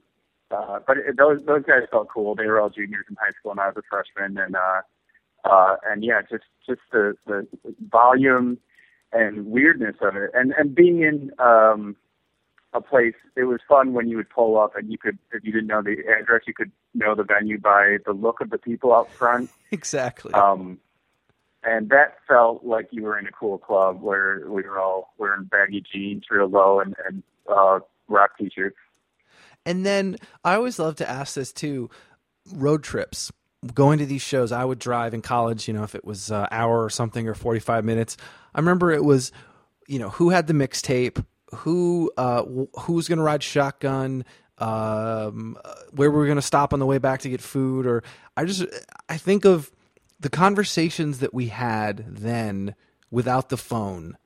uh, 0.51 0.79
but 0.87 0.99
it, 0.99 1.17
those 1.17 1.41
those 1.47 1.65
guys 1.65 1.83
felt 1.91 2.09
cool. 2.13 2.35
They 2.35 2.47
were 2.47 2.61
all 2.61 2.71
juniors 2.71 3.07
in 3.09 3.17
high 3.17 3.33
school, 3.39 3.51
and 3.51 3.61
I 3.61 3.67
was 3.67 3.77
a 3.79 3.83
freshman, 3.89 4.39
and 4.39 4.57
uh, 4.57 4.83
uh, 5.45 5.77
and 5.89 6.05
yeah, 6.05 6.23
just 6.23 6.45
just 6.67 6.81
the 6.93 7.15
the 7.27 7.47
volume 7.91 8.59
and 9.13 9.47
weirdness 9.47 9.97
of 10.01 10.17
it, 10.17 10.31
and 10.35 10.53
and 10.57 10.75
being 10.75 11.03
in 11.03 11.33
um, 11.39 11.97
a 12.77 12.81
place. 12.81 13.15
It 13.37 13.45
was 13.45 13.61
fun 13.69 13.93
when 13.93 14.09
you 14.09 14.17
would 14.17 14.31
pull 14.31 14.59
up, 14.59 14.77
and 14.77 14.91
you 14.91 14.99
could, 14.99 15.19
if 15.33 15.45
you 15.45 15.53
didn't 15.53 15.69
know 15.69 15.83
the 15.83 15.97
address, 16.21 16.43
you 16.47 16.55
could 16.55 16.71
know 16.95 17.15
the 17.15 17.25
venue 17.25 17.59
by 17.59 17.99
the 18.05 18.13
look 18.13 18.41
of 18.41 18.51
the 18.51 18.59
people 18.59 18.95
out 18.95 19.11
front. 19.11 19.51
Exactly. 19.73 20.33
Um, 20.33 20.79
and 21.65 21.89
that 21.89 22.19
felt 22.29 22.65
like 22.65 22.87
you 22.93 23.03
were 23.03 23.19
in 23.19 23.27
a 23.27 23.33
cool 23.33 23.59
club 23.59 24.01
where 24.01 24.49
we 24.49 24.63
were 24.63 24.79
all 24.79 25.13
wearing 25.19 25.45
baggy 25.45 25.83
jeans 25.93 26.23
real 26.31 26.47
low 26.47 26.79
and, 26.79 26.95
and 27.05 27.25
uh, 27.49 27.81
rock 28.07 28.39
t-shirts. 28.39 28.77
And 29.65 29.85
then 29.85 30.17
I 30.45 30.55
always 30.55 30.79
love 30.79 30.95
to 30.97 31.11
ask 31.11 31.35
this 31.35 31.53
too 31.53 31.91
road 32.55 32.85
trips. 32.85 33.33
Going 33.75 33.99
to 33.99 34.07
these 34.07 34.23
shows, 34.23 34.53
I 34.53 34.65
would 34.65 34.79
drive 34.79 35.13
in 35.13 35.23
college, 35.23 35.67
you 35.67 35.75
know, 35.75 35.83
if 35.83 35.97
it 35.97 36.05
was 36.05 36.31
an 36.31 36.47
hour 36.53 36.85
or 36.85 36.91
something 36.91 37.27
or 37.27 37.35
45 37.35 37.85
minutes. 37.85 38.17
I 38.55 38.61
remember 38.61 38.93
it 38.93 39.05
was, 39.05 39.33
you 39.89 39.99
know, 39.99 40.11
who 40.11 40.31
had 40.31 40.47
the 40.47 40.55
mixtape, 40.55 41.25
who 41.57 42.13
uh, 42.17 42.43
wh- 42.43 42.81
who 42.83 42.93
was 42.95 43.09
going 43.09 43.19
to 43.19 43.25
ride 43.25 43.43
shotgun, 43.43 44.25
um, 44.59 45.59
uh, 45.65 45.75
where 45.91 46.11
we 46.11 46.17
were 46.17 46.27
going 46.27 46.37
to 46.37 46.43
stop 46.43 46.73
on 46.73 46.79
the 46.79 46.87
way 46.87 46.99
back 46.99 47.21
to 47.21 47.29
get 47.29 47.41
food. 47.41 47.87
Or 47.87 48.03
I 48.37 48.45
just, 48.45 48.65
I 49.09 49.17
think 49.17 49.45
of 49.45 49.71
the 50.21 50.31
conversations 50.31 51.19
that 51.19 51.35
we 51.35 51.49
had 51.49 52.05
then 52.09 52.75
without 53.11 53.49
the 53.49 53.57
phone 53.57 54.17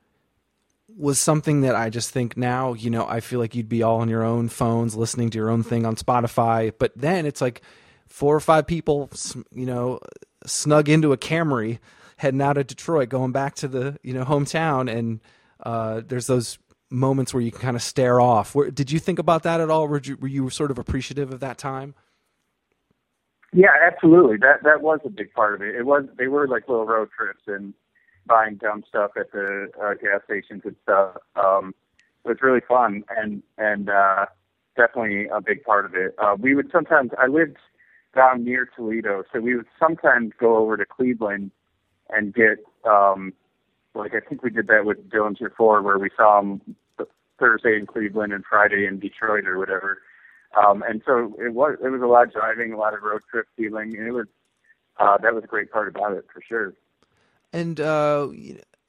was 0.97 1.19
something 1.19 1.61
that 1.61 1.75
I 1.75 1.89
just 1.89 2.11
think 2.11 2.35
now, 2.35 2.73
you 2.73 2.89
know, 2.89 3.05
I 3.07 3.21
feel 3.21 3.39
like 3.39 3.55
you'd 3.55 3.69
be 3.69 3.83
all 3.83 4.01
on 4.01 4.09
your 4.09 4.23
own 4.23 4.49
phones 4.49 4.95
listening 4.95 5.29
to 5.31 5.37
your 5.37 5.49
own 5.49 5.63
thing 5.63 5.85
on 5.85 5.95
Spotify. 5.95 6.71
But 6.77 6.91
then 6.95 7.25
it's 7.25 7.41
like 7.41 7.61
four 8.07 8.35
or 8.35 8.39
five 8.39 8.67
people, 8.67 9.09
you 9.53 9.65
know, 9.65 9.99
snug 10.45 10.89
into 10.89 11.13
a 11.13 11.17
Camry 11.17 11.79
heading 12.17 12.41
out 12.41 12.57
of 12.57 12.67
Detroit, 12.67 13.09
going 13.09 13.31
back 13.31 13.55
to 13.55 13.67
the, 13.67 13.97
you 14.03 14.13
know, 14.13 14.25
hometown. 14.25 14.91
And 14.91 15.21
uh, 15.63 16.01
there's 16.05 16.27
those 16.27 16.59
moments 16.91 17.33
where 17.33 17.41
you 17.41 17.51
can 17.51 17.61
kind 17.61 17.75
of 17.75 17.81
stare 17.81 18.19
off. 18.19 18.53
Where, 18.53 18.69
did 18.69 18.91
you 18.91 18.99
think 18.99 19.17
about 19.17 19.43
that 19.43 19.59
at 19.61 19.69
all? 19.69 19.87
Were 19.87 20.01
you, 20.03 20.17
were 20.17 20.27
you 20.27 20.49
sort 20.49 20.71
of 20.71 20.77
appreciative 20.77 21.31
of 21.31 21.39
that 21.39 21.57
time? 21.57 21.95
Yeah, 23.53 23.71
absolutely. 23.85 24.37
That 24.37 24.63
that 24.63 24.81
was 24.81 24.99
a 25.03 25.09
big 25.09 25.33
part 25.33 25.55
of 25.55 25.61
it. 25.61 25.75
It 25.75 25.85
was 25.85 26.05
they 26.17 26.27
were 26.27 26.47
like 26.47 26.69
little 26.69 26.85
road 26.85 27.09
trips 27.15 27.43
and 27.47 27.73
buying 28.25 28.55
dumb 28.55 28.83
stuff 28.87 29.11
at 29.17 29.31
the 29.31 29.69
uh, 29.81 29.93
gas 29.95 30.21
stations 30.23 30.61
and 30.63 30.75
stuff. 30.83 31.17
Um, 31.35 31.75
it 32.23 32.29
was 32.29 32.37
really 32.41 32.61
fun 32.65 33.03
and 33.09 33.43
and 33.57 33.89
uh, 33.89 34.27
definitely 34.77 35.27
a 35.27 35.41
big 35.41 35.63
part 35.63 35.85
of 35.85 35.95
it. 35.95 36.15
Uh, 36.17 36.35
we 36.39 36.55
would 36.55 36.71
sometimes 36.71 37.11
I 37.17 37.27
lived 37.27 37.57
down 38.15 38.45
near 38.45 38.69
Toledo, 38.73 39.23
so 39.33 39.41
we 39.41 39.55
would 39.55 39.67
sometimes 39.77 40.31
go 40.39 40.57
over 40.57 40.77
to 40.77 40.85
Cleveland 40.85 41.51
and 42.09 42.33
get 42.33 42.59
um, 42.89 43.33
like 43.95 44.13
I 44.13 44.19
think 44.19 44.43
we 44.43 44.49
did 44.49 44.67
that 44.67 44.85
with 44.85 45.09
Dillinger 45.09 45.53
Four, 45.55 45.81
where 45.81 45.97
we 45.97 46.09
saw 46.15 46.39
him 46.39 46.75
Thursday 47.39 47.77
in 47.77 47.87
Cleveland 47.87 48.33
and 48.33 48.45
Friday 48.45 48.85
in 48.85 48.99
Detroit 48.99 49.47
or 49.47 49.57
whatever. 49.57 49.99
Um, 50.55 50.83
and 50.87 51.01
so 51.05 51.35
it 51.39 51.53
was 51.53 51.77
it 51.83 51.89
was 51.89 52.01
a 52.01 52.05
lot 52.05 52.27
of 52.27 52.33
driving, 52.33 52.73
a 52.73 52.77
lot 52.77 52.93
of 52.93 53.01
road 53.01 53.21
trip 53.29 53.47
feeling, 53.57 53.97
and 53.97 54.07
it 54.07 54.11
was 54.11 54.27
uh, 54.99 55.17
that 55.17 55.33
was 55.33 55.43
a 55.43 55.47
great 55.47 55.71
part 55.71 55.87
about 55.87 56.13
it 56.13 56.25
for 56.33 56.41
sure. 56.41 56.73
And 57.53 57.79
uh, 57.79 58.29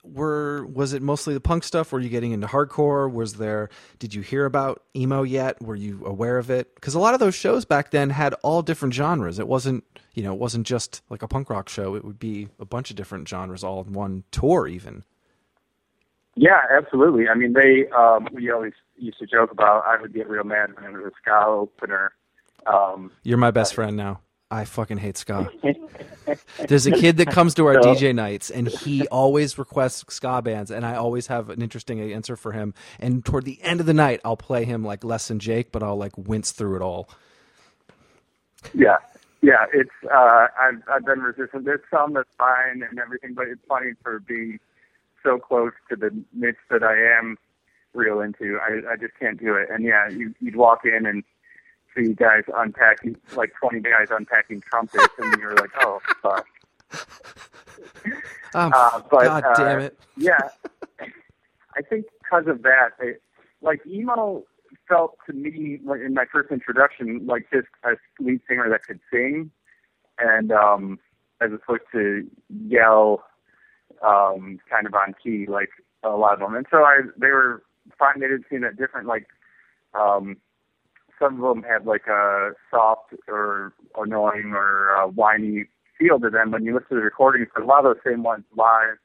were 0.03 0.67
was 0.67 0.93
it 0.93 1.03
mostly 1.03 1.35
the 1.35 1.41
punk 1.41 1.65
stuff? 1.65 1.93
Were 1.93 2.01
you 2.01 2.09
getting 2.09 2.33
into 2.33 2.47
hardcore? 2.47 3.11
Was 3.11 3.35
there? 3.35 3.69
Did 3.99 4.15
you 4.15 4.23
hear 4.23 4.45
about 4.45 4.83
emo 4.97 5.23
yet? 5.23 5.61
Were 5.63 5.77
you 5.77 6.05
aware 6.05 6.39
of 6.39 6.51
it? 6.51 6.75
Because 6.75 6.95
a 6.95 6.99
lot 6.99 7.15
of 7.15 7.21
those 7.21 7.35
shows 7.35 7.65
back 7.65 7.91
then 7.91 8.11
had 8.11 8.35
all 8.43 8.63
different 8.63 8.95
genres. 8.95 9.39
It 9.39 9.49
wasn't 9.49 9.85
you 10.15 10.23
know 10.23 10.33
it 10.33 10.39
wasn't 10.39 10.67
just 10.67 11.03
like 11.09 11.23
a 11.23 11.29
punk 11.29 11.51
rock 11.51 11.69
show. 11.69 11.95
It 11.95 12.05
would 12.05 12.19
be 12.19 12.49
a 12.59 12.65
bunch 12.65 12.91
of 12.91 12.97
different 12.97 13.29
genres 13.29 13.63
all 13.65 13.83
in 13.83 13.93
one 13.93 14.25
tour 14.31 14.67
even. 14.67 15.05
Yeah, 16.35 16.61
absolutely. 16.71 17.29
I 17.29 17.35
mean, 17.35 17.53
they 17.53 17.89
um, 17.91 18.29
we 18.33 18.51
always 18.51 18.73
used 18.97 19.19
to 19.19 19.27
joke 19.27 19.53
about 19.53 19.85
I 19.87 20.01
would 20.01 20.15
get 20.15 20.29
real 20.29 20.45
mad 20.45 20.75
when 20.75 20.85
it 20.85 20.93
was 20.93 21.07
a 21.07 21.11
ska 21.21 21.47
opener. 21.47 22.13
Um, 22.67 23.11
You're 23.23 23.39
my 23.39 23.51
best 23.51 23.75
friend 23.75 23.97
now. 23.97 24.21
I 24.53 24.67
fucking 24.67 24.99
hate 24.99 25.17
ska. 25.17 25.51
There's 26.69 26.87
a 26.87 26.91
kid 26.91 27.17
that 27.17 27.29
comes 27.29 27.55
to 27.55 27.67
our 27.67 27.77
DJ 27.77 28.15
nights 28.15 28.51
and 28.51 28.69
he 28.69 29.07
always 29.09 29.57
requests 29.57 30.05
ska 30.15 30.43
bands 30.43 30.71
and 30.71 30.85
I 30.85 30.95
always 30.95 31.29
have 31.29 31.49
an 31.49 31.63
interesting 31.63 32.01
answer 32.13 32.37
for 32.37 32.53
him. 32.53 32.75
And 33.01 33.25
toward 33.25 33.47
the 33.47 33.61
end 33.63 33.81
of 33.81 33.87
the 33.87 33.95
night 33.95 34.21
I'll 34.25 34.37
play 34.37 34.67
him 34.67 34.85
like 34.85 35.05
less 35.05 35.29
than 35.29 35.39
Jake, 35.39 35.73
but 35.73 35.83
I'll 35.83 35.97
like 35.97 36.17
wince 36.19 36.53
through 36.53 36.77
it 36.77 36.83
all. 36.83 37.09
Yeah, 38.75 38.99
yeah. 39.41 39.65
It's 39.73 39.91
uh, 40.13 40.47
I've 40.61 40.83
I've 40.89 41.05
been 41.07 41.21
resistant. 41.21 41.65
There's 41.65 41.81
some 41.91 42.13
that's 42.13 42.29
fine 42.37 42.83
and 42.89 42.99
everything, 42.99 43.33
but 43.35 43.49
it's 43.49 43.65
funny 43.67 43.93
for 44.03 44.21
being 44.21 44.61
so 45.23 45.39
close 45.39 45.73
to 45.89 45.97
the 45.97 46.11
niche 46.35 46.57
that 46.71 46.83
I 46.83 47.19
am 47.19 47.39
real 47.95 48.21
into. 48.21 48.59
I 48.61 48.93
I 48.93 48.97
just 48.97 49.15
can't 49.19 49.41
do 49.41 49.57
it. 49.57 49.69
And 49.71 49.83
yeah, 49.83 50.09
you 50.09 50.35
you'd 50.41 50.57
walk 50.57 50.85
in 50.85 51.07
and 51.07 51.25
see 51.97 52.13
guys 52.15 52.43
unpacking 52.57 53.17
like 53.37 53.53
20 53.61 53.81
guys 53.81 54.09
unpacking 54.11 54.61
trumpets, 54.63 55.13
and 55.19 55.41
you're 55.41 55.55
like, 55.57 55.71
oh 55.81 56.01
fuck. 56.23 56.47
Um, 58.55 58.71
Uh, 58.75 59.01
but, 59.11 59.23
God 59.25 59.45
uh, 59.45 59.55
damn 59.55 59.81
it. 59.81 59.99
yeah, 60.17 60.49
I 61.77 61.83
think 61.89 62.05
because 62.23 62.47
of 62.47 62.63
that, 62.63 62.91
it, 63.01 63.23
like 63.63 63.81
emo 63.87 64.45
felt 64.89 65.17
to 65.27 65.33
me 65.33 65.79
like 65.85 66.01
in 66.01 66.13
my 66.15 66.25
first 66.31 66.51
introduction 66.51 67.27
like 67.27 67.47
just 67.53 67.69
a 67.85 67.93
lead 68.21 68.41
singer 68.49 68.69
that 68.69 68.83
could 68.85 69.01
sing, 69.11 69.51
and 70.19 70.53
um, 70.53 70.99
as 71.41 71.51
opposed 71.53 71.83
to 71.93 72.29
yell, 72.69 73.25
um, 74.05 74.59
kind 74.71 74.87
of 74.87 74.95
on 74.95 75.15
key 75.23 75.47
like 75.47 75.71
a 76.03 76.11
lot 76.11 76.35
of 76.35 76.41
them. 76.41 76.55
And 76.55 76.67
so 76.71 76.79
I 76.79 77.01
they 77.17 77.29
were 77.29 77.63
fine. 77.99 78.21
They 78.21 78.29
did 78.29 78.45
seem 78.51 78.61
that 78.63 78.77
different. 78.77 79.07
Like 79.07 79.27
um, 79.95 80.37
some 81.23 81.43
of 81.43 81.55
them 81.55 81.63
had 81.63 81.87
like 81.87 82.07
a 82.09 82.51
soft 82.71 83.15
or 83.29 83.73
annoying 83.97 84.53
or 84.55 84.97
uh, 84.97 85.07
whiny 85.07 85.67
feel 85.99 86.19
to 86.19 86.31
them 86.31 86.51
when 86.51 86.65
you 86.65 86.75
listen 86.75 86.89
to 86.91 86.95
the 86.97 87.01
recordings. 87.03 87.49
But 87.55 87.63
a 87.63 87.67
lot 87.67 87.85
of 87.87 87.95
those 87.95 88.03
same 88.05 88.23
ones 88.23 88.45
live 88.57 88.99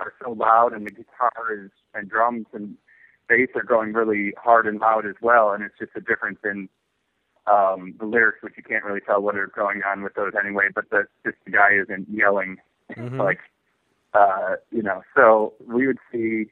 are 0.00 0.12
so 0.22 0.32
loud, 0.32 0.72
and 0.72 0.86
the 0.86 0.90
guitar 0.90 1.32
is 1.52 1.70
and 1.94 2.08
drums 2.10 2.46
and 2.52 2.76
bass 3.28 3.48
are 3.54 3.62
going 3.62 3.92
really 3.92 4.34
hard 4.36 4.66
and 4.66 4.80
loud 4.80 5.06
as 5.06 5.14
well. 5.22 5.52
And 5.52 5.62
it's 5.62 5.78
just 5.78 5.92
a 5.94 6.00
difference 6.00 6.40
in 6.44 6.68
um, 7.46 7.94
the 8.00 8.06
lyrics, 8.06 8.38
which 8.42 8.54
you 8.56 8.62
can't 8.62 8.84
really 8.84 9.00
tell 9.00 9.22
what 9.22 9.36
are 9.36 9.46
going 9.46 9.82
on 9.86 10.02
with 10.02 10.14
those 10.14 10.32
anyway. 10.38 10.68
But 10.74 10.90
the 10.90 11.04
just 11.24 11.36
the 11.44 11.52
guy 11.52 11.70
isn't 11.80 12.08
yelling 12.10 12.56
Mhm. 12.90 13.18
like 13.18 13.40
uh, 14.12 14.56
you 14.70 14.82
know. 14.82 15.02
So 15.14 15.54
we 15.66 15.86
would 15.86 15.98
see 16.10 16.50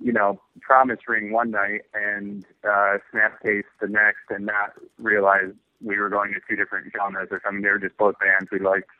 you 0.00 0.12
know, 0.12 0.40
Promise 0.60 1.00
Ring 1.08 1.32
one 1.32 1.50
night 1.50 1.82
and 1.94 2.44
uh, 2.64 2.98
Snapcase 3.12 3.64
the 3.80 3.88
next, 3.88 4.22
and 4.30 4.46
not 4.46 4.72
realize 4.98 5.52
we 5.82 5.98
were 5.98 6.08
going 6.08 6.32
to 6.32 6.40
two 6.48 6.56
different 6.56 6.92
genres 6.96 7.28
or 7.30 7.40
something. 7.44 7.62
They 7.62 7.70
were 7.70 7.78
just 7.78 7.96
both 7.96 8.16
bands 8.18 8.50
we 8.50 8.58
liked. 8.58 8.90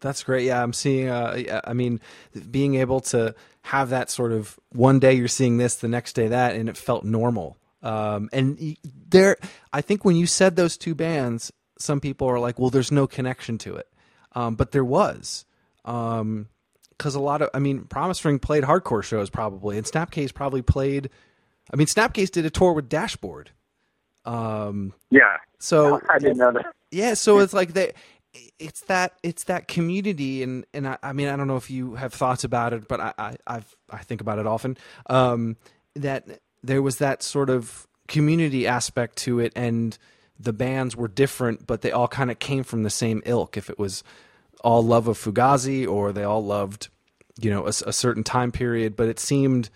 That's 0.00 0.24
great. 0.24 0.44
Yeah, 0.44 0.62
I'm 0.62 0.72
seeing. 0.72 1.08
Uh, 1.08 1.60
I 1.64 1.72
mean, 1.72 2.00
being 2.50 2.74
able 2.74 3.00
to 3.00 3.34
have 3.62 3.90
that 3.90 4.10
sort 4.10 4.32
of 4.32 4.58
one 4.70 4.98
day 4.98 5.14
you're 5.14 5.28
seeing 5.28 5.58
this, 5.58 5.76
the 5.76 5.88
next 5.88 6.14
day 6.14 6.28
that, 6.28 6.56
and 6.56 6.68
it 6.68 6.76
felt 6.76 7.04
normal. 7.04 7.56
Um, 7.82 8.28
and 8.32 8.76
there, 9.08 9.36
I 9.72 9.80
think 9.80 10.04
when 10.04 10.16
you 10.16 10.26
said 10.26 10.56
those 10.56 10.76
two 10.76 10.94
bands, 10.94 11.52
some 11.78 12.00
people 12.00 12.28
are 12.28 12.40
like, 12.40 12.58
"Well, 12.58 12.70
there's 12.70 12.92
no 12.92 13.06
connection 13.06 13.58
to 13.58 13.76
it," 13.76 13.88
um, 14.32 14.56
but 14.56 14.72
there 14.72 14.84
was. 14.84 15.46
Um, 15.84 16.48
because 16.96 17.14
a 17.14 17.20
lot 17.20 17.42
of, 17.42 17.50
I 17.54 17.58
mean, 17.58 17.84
Promise 17.84 18.24
Ring 18.24 18.38
played 18.38 18.64
hardcore 18.64 19.02
shows 19.02 19.30
probably, 19.30 19.76
and 19.78 19.86
Snapcase 19.86 20.32
probably 20.32 20.62
played. 20.62 21.10
I 21.72 21.76
mean, 21.76 21.86
Snapcase 21.86 22.30
did 22.30 22.44
a 22.46 22.50
tour 22.50 22.72
with 22.72 22.88
Dashboard. 22.88 23.50
Um, 24.24 24.92
Yeah. 25.10 25.36
so 25.58 26.00
I 26.08 26.18
didn't 26.18 26.38
know 26.38 26.52
that. 26.52 26.66
yeah, 26.90 27.14
so 27.14 27.38
it's 27.40 27.52
like 27.52 27.72
they 27.72 27.92
it's 28.58 28.80
that 28.82 29.12
it's 29.22 29.44
that 29.44 29.68
community 29.68 30.42
and 30.42 30.64
and 30.72 30.88
I, 30.88 30.96
I 31.02 31.12
mean 31.12 31.28
I 31.28 31.36
don't 31.36 31.48
know 31.48 31.56
if 31.56 31.70
you 31.70 31.96
have 31.96 32.14
thoughts 32.14 32.44
about 32.44 32.72
it, 32.72 32.88
but 32.88 33.00
I, 33.00 33.12
I 33.18 33.36
I've 33.46 33.76
I 33.90 33.98
think 33.98 34.20
about 34.20 34.38
it 34.38 34.46
often. 34.46 34.78
Um 35.10 35.56
that 35.96 36.40
there 36.62 36.80
was 36.80 36.98
that 36.98 37.22
sort 37.22 37.50
of 37.50 37.86
community 38.08 38.66
aspect 38.66 39.16
to 39.18 39.38
it 39.40 39.52
and 39.56 39.98
the 40.38 40.52
bands 40.52 40.96
were 40.96 41.08
different, 41.08 41.66
but 41.66 41.82
they 41.82 41.90
all 41.92 42.08
kind 42.08 42.30
of 42.30 42.38
came 42.38 42.62
from 42.64 42.84
the 42.84 42.90
same 42.90 43.22
ilk. 43.26 43.56
If 43.56 43.68
it 43.68 43.78
was 43.78 44.02
all 44.62 44.82
love 44.82 45.08
of 45.08 45.18
Fugazi 45.18 45.86
or 45.86 46.12
they 46.12 46.24
all 46.24 46.44
loved, 46.44 46.88
you 47.40 47.50
know, 47.50 47.66
a 47.66 47.72
certain 47.72 48.24
time 48.24 48.52
period, 48.52 48.96
but 48.96 49.08
it 49.08 49.18
seemed 49.18 49.70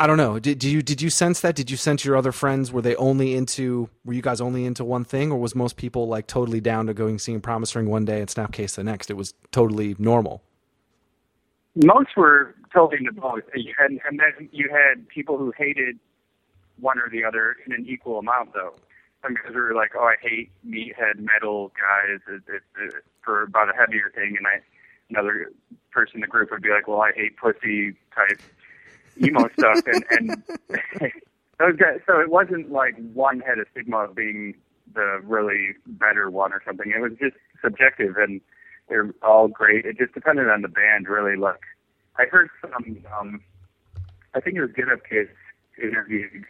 I 0.00 0.06
don't 0.06 0.16
know. 0.16 0.38
Did, 0.38 0.60
did 0.60 0.70
you 0.70 0.80
did 0.80 1.02
you 1.02 1.10
sense 1.10 1.40
that? 1.40 1.56
Did 1.56 1.72
you 1.72 1.76
sense 1.76 2.04
your 2.04 2.16
other 2.16 2.30
friends 2.30 2.70
were 2.70 2.80
they 2.80 2.94
only 2.96 3.34
into 3.34 3.90
were 4.04 4.12
you 4.12 4.22
guys 4.22 4.40
only 4.40 4.64
into 4.64 4.84
one 4.84 5.04
thing, 5.04 5.32
or 5.32 5.38
was 5.38 5.56
most 5.56 5.76
people 5.76 6.06
like 6.06 6.28
totally 6.28 6.60
down 6.60 6.86
to 6.86 6.94
going 6.94 7.18
seeing 7.18 7.40
Promise 7.40 7.74
Ring 7.74 7.90
one 7.90 8.04
day 8.04 8.20
and 8.20 8.28
Snapcase 8.28 8.76
the 8.76 8.84
next? 8.84 9.10
It 9.10 9.16
was 9.16 9.34
totally 9.50 9.96
normal. 9.98 10.40
Most 11.74 12.16
were 12.16 12.54
totally 12.72 12.98
into 12.98 13.12
both, 13.12 13.42
and 13.54 14.00
then 14.20 14.48
you 14.52 14.70
had 14.70 15.08
people 15.08 15.36
who 15.36 15.52
hated 15.56 15.98
one 16.78 16.98
or 17.00 17.08
the 17.10 17.24
other 17.24 17.56
in 17.66 17.72
an 17.72 17.84
equal 17.88 18.20
amount, 18.20 18.52
though. 18.54 18.74
Some 19.22 19.34
guys 19.34 19.54
were 19.54 19.74
like, 19.74 19.92
"Oh, 19.96 20.04
I 20.04 20.16
hate 20.20 20.50
meathead 20.66 21.18
metal 21.18 21.72
guys 21.78 22.20
it, 22.28 22.42
it, 22.48 22.62
it, 22.80 22.94
for 23.24 23.42
about 23.42 23.68
a 23.68 23.72
heavier 23.72 24.12
thing," 24.14 24.36
and 24.36 24.46
I, 24.46 24.60
another 25.10 25.50
person 25.90 26.16
in 26.16 26.20
the 26.20 26.26
group 26.26 26.50
would 26.50 26.62
be 26.62 26.70
like, 26.70 26.86
"Well, 26.86 27.00
I 27.00 27.12
hate 27.14 27.36
pussy 27.36 27.96
type 28.14 28.40
emo 29.20 29.48
stuff," 29.58 29.80
and 29.86 30.04
and 30.10 30.42
those 31.58 31.76
guys. 31.76 32.00
So 32.06 32.20
it 32.20 32.30
wasn't 32.30 32.70
like 32.70 32.94
one 33.12 33.40
had 33.40 33.58
a 33.58 33.64
stigma 33.72 34.04
of 34.04 34.14
being 34.14 34.54
the 34.94 35.20
really 35.24 35.74
better 35.86 36.30
one 36.30 36.52
or 36.52 36.62
something. 36.64 36.92
It 36.94 37.00
was 37.00 37.12
just 37.20 37.36
subjective, 37.62 38.16
and 38.16 38.40
they're 38.88 39.14
all 39.22 39.48
great. 39.48 39.84
It 39.84 39.98
just 39.98 40.14
depended 40.14 40.48
on 40.48 40.62
the 40.62 40.68
band, 40.68 41.08
really. 41.08 41.36
Like 41.36 41.60
I 42.16 42.24
heard 42.26 42.48
some, 42.60 43.04
um, 43.18 43.40
I 44.34 44.40
think 44.40 44.56
it 44.56 44.60
was 44.60 44.70
Get 44.72 44.88
Up 44.88 45.00
Kids 45.08 45.30
interviewed 45.82 46.44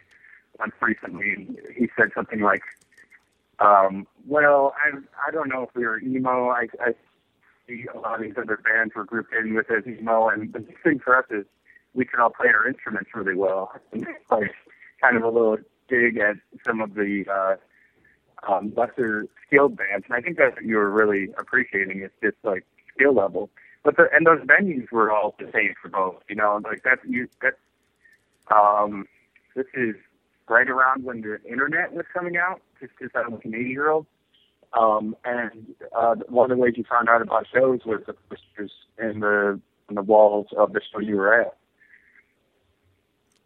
once 0.59 0.73
recently, 0.81 1.47
he 1.75 1.89
said 1.97 2.09
something 2.13 2.41
like, 2.41 2.61
um, 3.59 4.07
"Well, 4.27 4.73
I 4.83 4.97
I 5.27 5.31
don't 5.31 5.49
know 5.49 5.63
if 5.63 5.69
we 5.75 5.85
were 5.85 5.99
emo. 5.99 6.49
I, 6.49 6.67
I 6.81 6.93
see 7.67 7.85
a 7.93 7.97
lot 7.97 8.15
of 8.15 8.21
these 8.21 8.37
other 8.37 8.57
bands 8.57 8.93
were 8.95 9.05
grouped 9.05 9.33
in 9.33 9.53
with 9.53 9.71
as 9.71 9.85
emo, 9.87 10.29
and 10.29 10.51
the 10.53 10.65
thing 10.83 10.99
for 10.99 11.17
us 11.17 11.25
is 11.29 11.45
we 11.93 12.05
can 12.05 12.19
all 12.19 12.29
play 12.29 12.49
our 12.49 12.67
instruments 12.67 13.09
really 13.13 13.35
well. 13.35 13.71
Like 14.31 14.51
kind 15.01 15.17
of 15.17 15.23
a 15.23 15.29
little 15.29 15.57
dig 15.87 16.17
at 16.17 16.35
some 16.65 16.81
of 16.81 16.93
the 16.93 17.25
uh, 17.31 18.51
um, 18.51 18.73
lesser 18.75 19.25
skilled 19.47 19.77
bands, 19.77 20.05
and 20.07 20.13
I 20.13 20.21
think 20.21 20.37
that's 20.37 20.55
what 20.55 20.65
you 20.65 20.75
were 20.75 20.89
really 20.89 21.29
appreciating. 21.37 22.01
It's 22.01 22.13
just 22.21 22.37
like 22.43 22.65
skill 22.93 23.13
level. 23.13 23.49
But 23.83 23.97
the 23.97 24.07
and 24.13 24.27
those 24.27 24.41
venues 24.41 24.91
were 24.91 25.11
all 25.11 25.35
the 25.39 25.49
same 25.53 25.73
for 25.81 25.89
both. 25.89 26.21
You 26.29 26.35
know, 26.35 26.61
like 26.63 26.83
that's 26.83 27.01
you 27.07 27.27
that 27.41 27.57
um 28.53 29.07
this 29.55 29.65
is 29.73 29.95
right 30.49 30.69
around 30.69 31.03
when 31.03 31.21
the 31.21 31.39
internet 31.49 31.93
was 31.93 32.05
coming 32.13 32.37
out, 32.37 32.61
just 32.79 32.93
because 32.97 33.11
I 33.15 33.27
was 33.27 33.41
an 33.43 33.55
eighty 33.55 33.69
year 33.69 33.89
old. 33.89 34.05
Um 34.77 35.15
and 35.25 35.73
uh 35.95 36.15
one 36.27 36.51
of 36.51 36.57
the 36.57 36.61
ways 36.61 36.73
you 36.77 36.83
found 36.89 37.09
out 37.09 37.21
about 37.21 37.47
shows 37.53 37.79
was 37.85 38.01
the 38.05 38.13
posters 38.29 38.71
in 38.97 39.19
the 39.19 39.59
in 39.89 39.95
the 39.95 40.01
walls 40.03 40.47
of 40.57 40.73
the 40.73 40.81
show 40.91 40.99
you 40.99 41.15
were 41.15 41.41
at. 41.41 41.55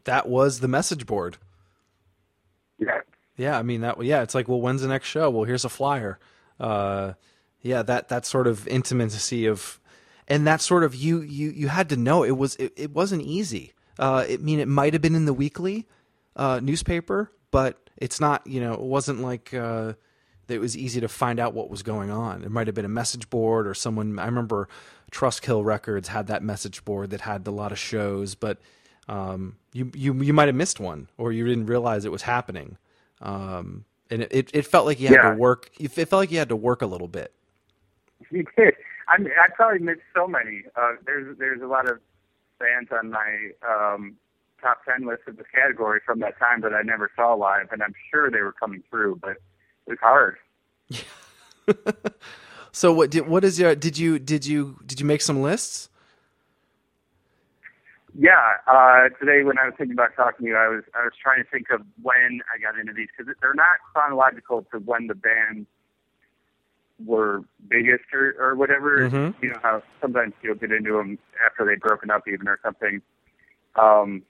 That 0.04 0.28
was 0.28 0.60
the 0.60 0.68
message 0.68 1.06
board. 1.06 1.38
Yeah. 2.78 3.00
Yeah, 3.38 3.58
I 3.58 3.64
mean 3.64 3.82
that. 3.82 4.02
Yeah, 4.04 4.22
it's 4.22 4.36
like, 4.36 4.48
well, 4.48 4.62
when's 4.62 4.82
the 4.82 4.88
next 4.88 5.08
show? 5.08 5.30
Well, 5.30 5.46
here's 5.46 5.66
a 5.66 5.70
flyer. 5.70 6.20
Uh, 6.60 7.14
yeah, 7.62 7.82
that 7.82 8.10
that 8.10 8.26
sort 8.26 8.46
of 8.46 8.68
intimacy 8.68 9.46
of, 9.48 9.80
and 10.28 10.46
that 10.46 10.62
sort 10.62 10.84
of 10.84 10.94
you 10.94 11.22
you 11.22 11.50
you 11.50 11.68
had 11.70 11.90
to 11.90 11.96
know 11.96 12.24
it 12.24 12.38
was 12.38 12.56
it, 12.58 12.74
it 12.76 12.92
wasn't 12.92 13.24
easy. 13.24 13.74
Uh, 13.98 14.26
I 14.30 14.38
mean, 14.38 14.60
it 14.60 14.68
might 14.68 14.94
have 14.94 15.02
been 15.02 15.16
in 15.16 15.26
the 15.26 15.34
weekly 15.34 15.88
uh, 16.36 16.60
newspaper, 16.62 17.32
but 17.52 17.90
it's 17.98 18.20
not. 18.20 18.46
You 18.48 18.62
know, 18.62 18.74
it 18.74 18.82
wasn't 18.82 19.22
like 19.22 19.54
uh, 19.54 19.94
it 20.48 20.60
was 20.60 20.78
easy 20.78 21.02
to 21.02 21.08
find 21.08 21.40
out 21.40 21.54
what 21.54 21.70
was 21.70 21.84
going 21.84 22.10
on. 22.10 22.44
It 22.44 22.52
might 22.52 22.68
have 22.68 22.76
been 22.76 22.86
a 22.86 22.90
message 22.90 23.30
board 23.30 23.68
or 23.68 23.74
someone. 23.74 24.20
I 24.20 24.26
remember 24.26 24.68
Trustkill 25.12 25.64
Records 25.64 26.08
had 26.10 26.28
that 26.28 26.44
message 26.44 26.84
board 26.86 27.12
that 27.12 27.22
had 27.22 27.46
a 27.48 27.52
lot 27.52 27.72
of 27.72 27.80
shows, 27.80 28.36
but 28.36 28.60
um, 29.08 29.58
you 29.74 29.92
you 29.94 30.14
you 30.22 30.34
might 30.34 30.48
have 30.48 30.56
missed 30.56 30.80
one 30.80 31.08
or 31.18 31.32
you 31.32 31.46
didn't 31.46 31.68
realize 31.68 32.06
it 32.06 32.12
was 32.12 32.24
happening. 32.24 32.78
Um, 33.22 33.86
and 34.10 34.22
it, 34.24 34.34
it, 34.34 34.50
it 34.54 34.66
felt 34.68 34.86
like 34.86 35.00
you 35.00 35.08
had 35.08 35.16
Yeah. 35.24 35.32
to 35.32 35.38
work. 35.38 35.72
It 35.80 35.90
felt 35.90 36.12
like 36.22 36.32
you 36.32 36.38
had 36.38 36.50
to 36.50 36.56
work 36.56 36.82
a 36.82 36.86
little 36.86 37.08
bit. 37.08 37.34
You 38.32 38.46
did. 38.58 38.74
I 39.10 39.18
mean, 39.20 39.32
I 39.40 39.48
probably 39.54 39.80
missed 39.80 40.02
so 40.16 40.28
many. 40.28 40.64
Uh, 40.76 40.94
there's 41.06 41.38
there's 41.38 41.62
a 41.62 41.68
lot 41.68 41.90
of 41.90 42.00
bands 42.60 42.90
on 42.92 43.12
my 43.12 43.50
um, 43.68 44.16
top 44.64 44.84
ten 44.86 45.06
list 45.06 45.24
of 45.28 45.38
this 45.38 45.46
category 45.54 46.00
from 46.06 46.20
that 46.20 46.40
time 46.40 46.62
that 46.62 46.74
I 46.74 46.82
never 46.82 47.12
saw 47.16 47.34
live, 47.34 47.68
and 47.72 47.84
I'm 47.84 47.94
sure 48.10 48.32
they 48.32 48.42
were 48.42 48.54
coming 48.54 48.84
through, 48.90 49.20
but 49.22 49.32
it 49.32 49.90
was 49.90 50.00
hard. 50.02 50.38
so 52.72 52.94
what 52.94 53.12
did 53.12 53.28
what 53.28 53.44
is 53.44 53.60
your 53.60 53.76
did 53.76 53.98
you 53.98 54.20
did 54.20 54.46
you 54.46 54.80
did 54.86 55.00
you 55.00 55.06
make 55.06 55.22
some 55.22 55.42
lists? 55.42 55.90
Yeah, 58.16 58.38
uh, 58.68 59.10
today 59.20 59.44
when 59.44 59.58
I 59.58 59.66
was 59.66 59.74
thinking 59.78 59.94
about 59.94 60.16
talking 60.16 60.46
to 60.46 60.52
you, 60.52 60.56
I 60.56 60.68
was 60.68 60.84
I 60.96 61.04
was 61.04 61.14
trying 61.22 61.44
to 61.44 61.50
think 61.50 61.68
of 61.72 61.82
when 62.02 62.42
I 62.54 62.60
got 62.62 62.80
into 62.80 62.94
these 62.94 63.08
because 63.16 63.34
they're 63.42 63.56
not 63.56 63.78
chronological 63.92 64.66
to 64.72 64.80
when 64.80 65.08
the 65.08 65.16
band 65.16 65.66
were 67.04 67.44
biggest 67.68 68.04
or, 68.14 68.36
or 68.40 68.56
whatever. 68.56 69.10
Mhm. 69.10 69.34
You 69.42 69.50
know 69.50 69.60
how 69.62 69.84
sometimes 70.00 70.34
you'll 70.42 70.56
get 70.56 70.72
into 70.72 70.94
them 70.94 71.18
after 71.44 71.66
they've 71.66 71.80
broken 71.80 72.12
up 72.12 72.28
even 72.28 72.48
or 72.48 72.60
something. 72.64 73.02
Um, 73.76 74.22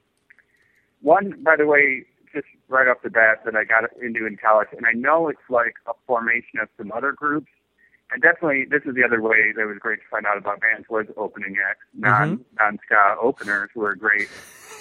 one, 1.04 1.36
by 1.44 1.56
the 1.58 1.68
way, 1.68 2.06
just 2.34 2.48
right 2.68 2.88
off 2.88 2.98
the 3.04 3.10
bat 3.10 3.44
that 3.46 3.56
I 3.56 3.64
got 3.64 3.84
into 4.02 4.26
in 4.26 4.38
college, 4.38 4.70
and 4.76 4.86
I 4.86 4.94
know 4.94 5.28
it's 5.28 5.50
like 5.50 5.76
a 5.86 5.92
formation 6.08 6.60
of 6.62 6.70
some 6.78 6.92
other 6.92 7.12
groups. 7.12 7.52
And 8.12 8.22
definitely, 8.22 8.66
this 8.70 8.82
is 8.86 8.96
the 8.96 9.04
other 9.04 9.22
way 9.22 9.54
that 9.56 9.66
was 9.66 9.78
great 9.80 10.00
to 10.00 10.06
find 10.10 10.26
out 10.26 10.38
about 10.38 10.62
bands 10.62 10.88
was 10.90 11.08
opening 11.18 11.58
acts. 11.68 11.86
Non 11.94 12.46
non 12.60 12.80
ska 12.86 13.16
openers 13.22 13.70
were 13.76 13.96
great. 13.96 14.30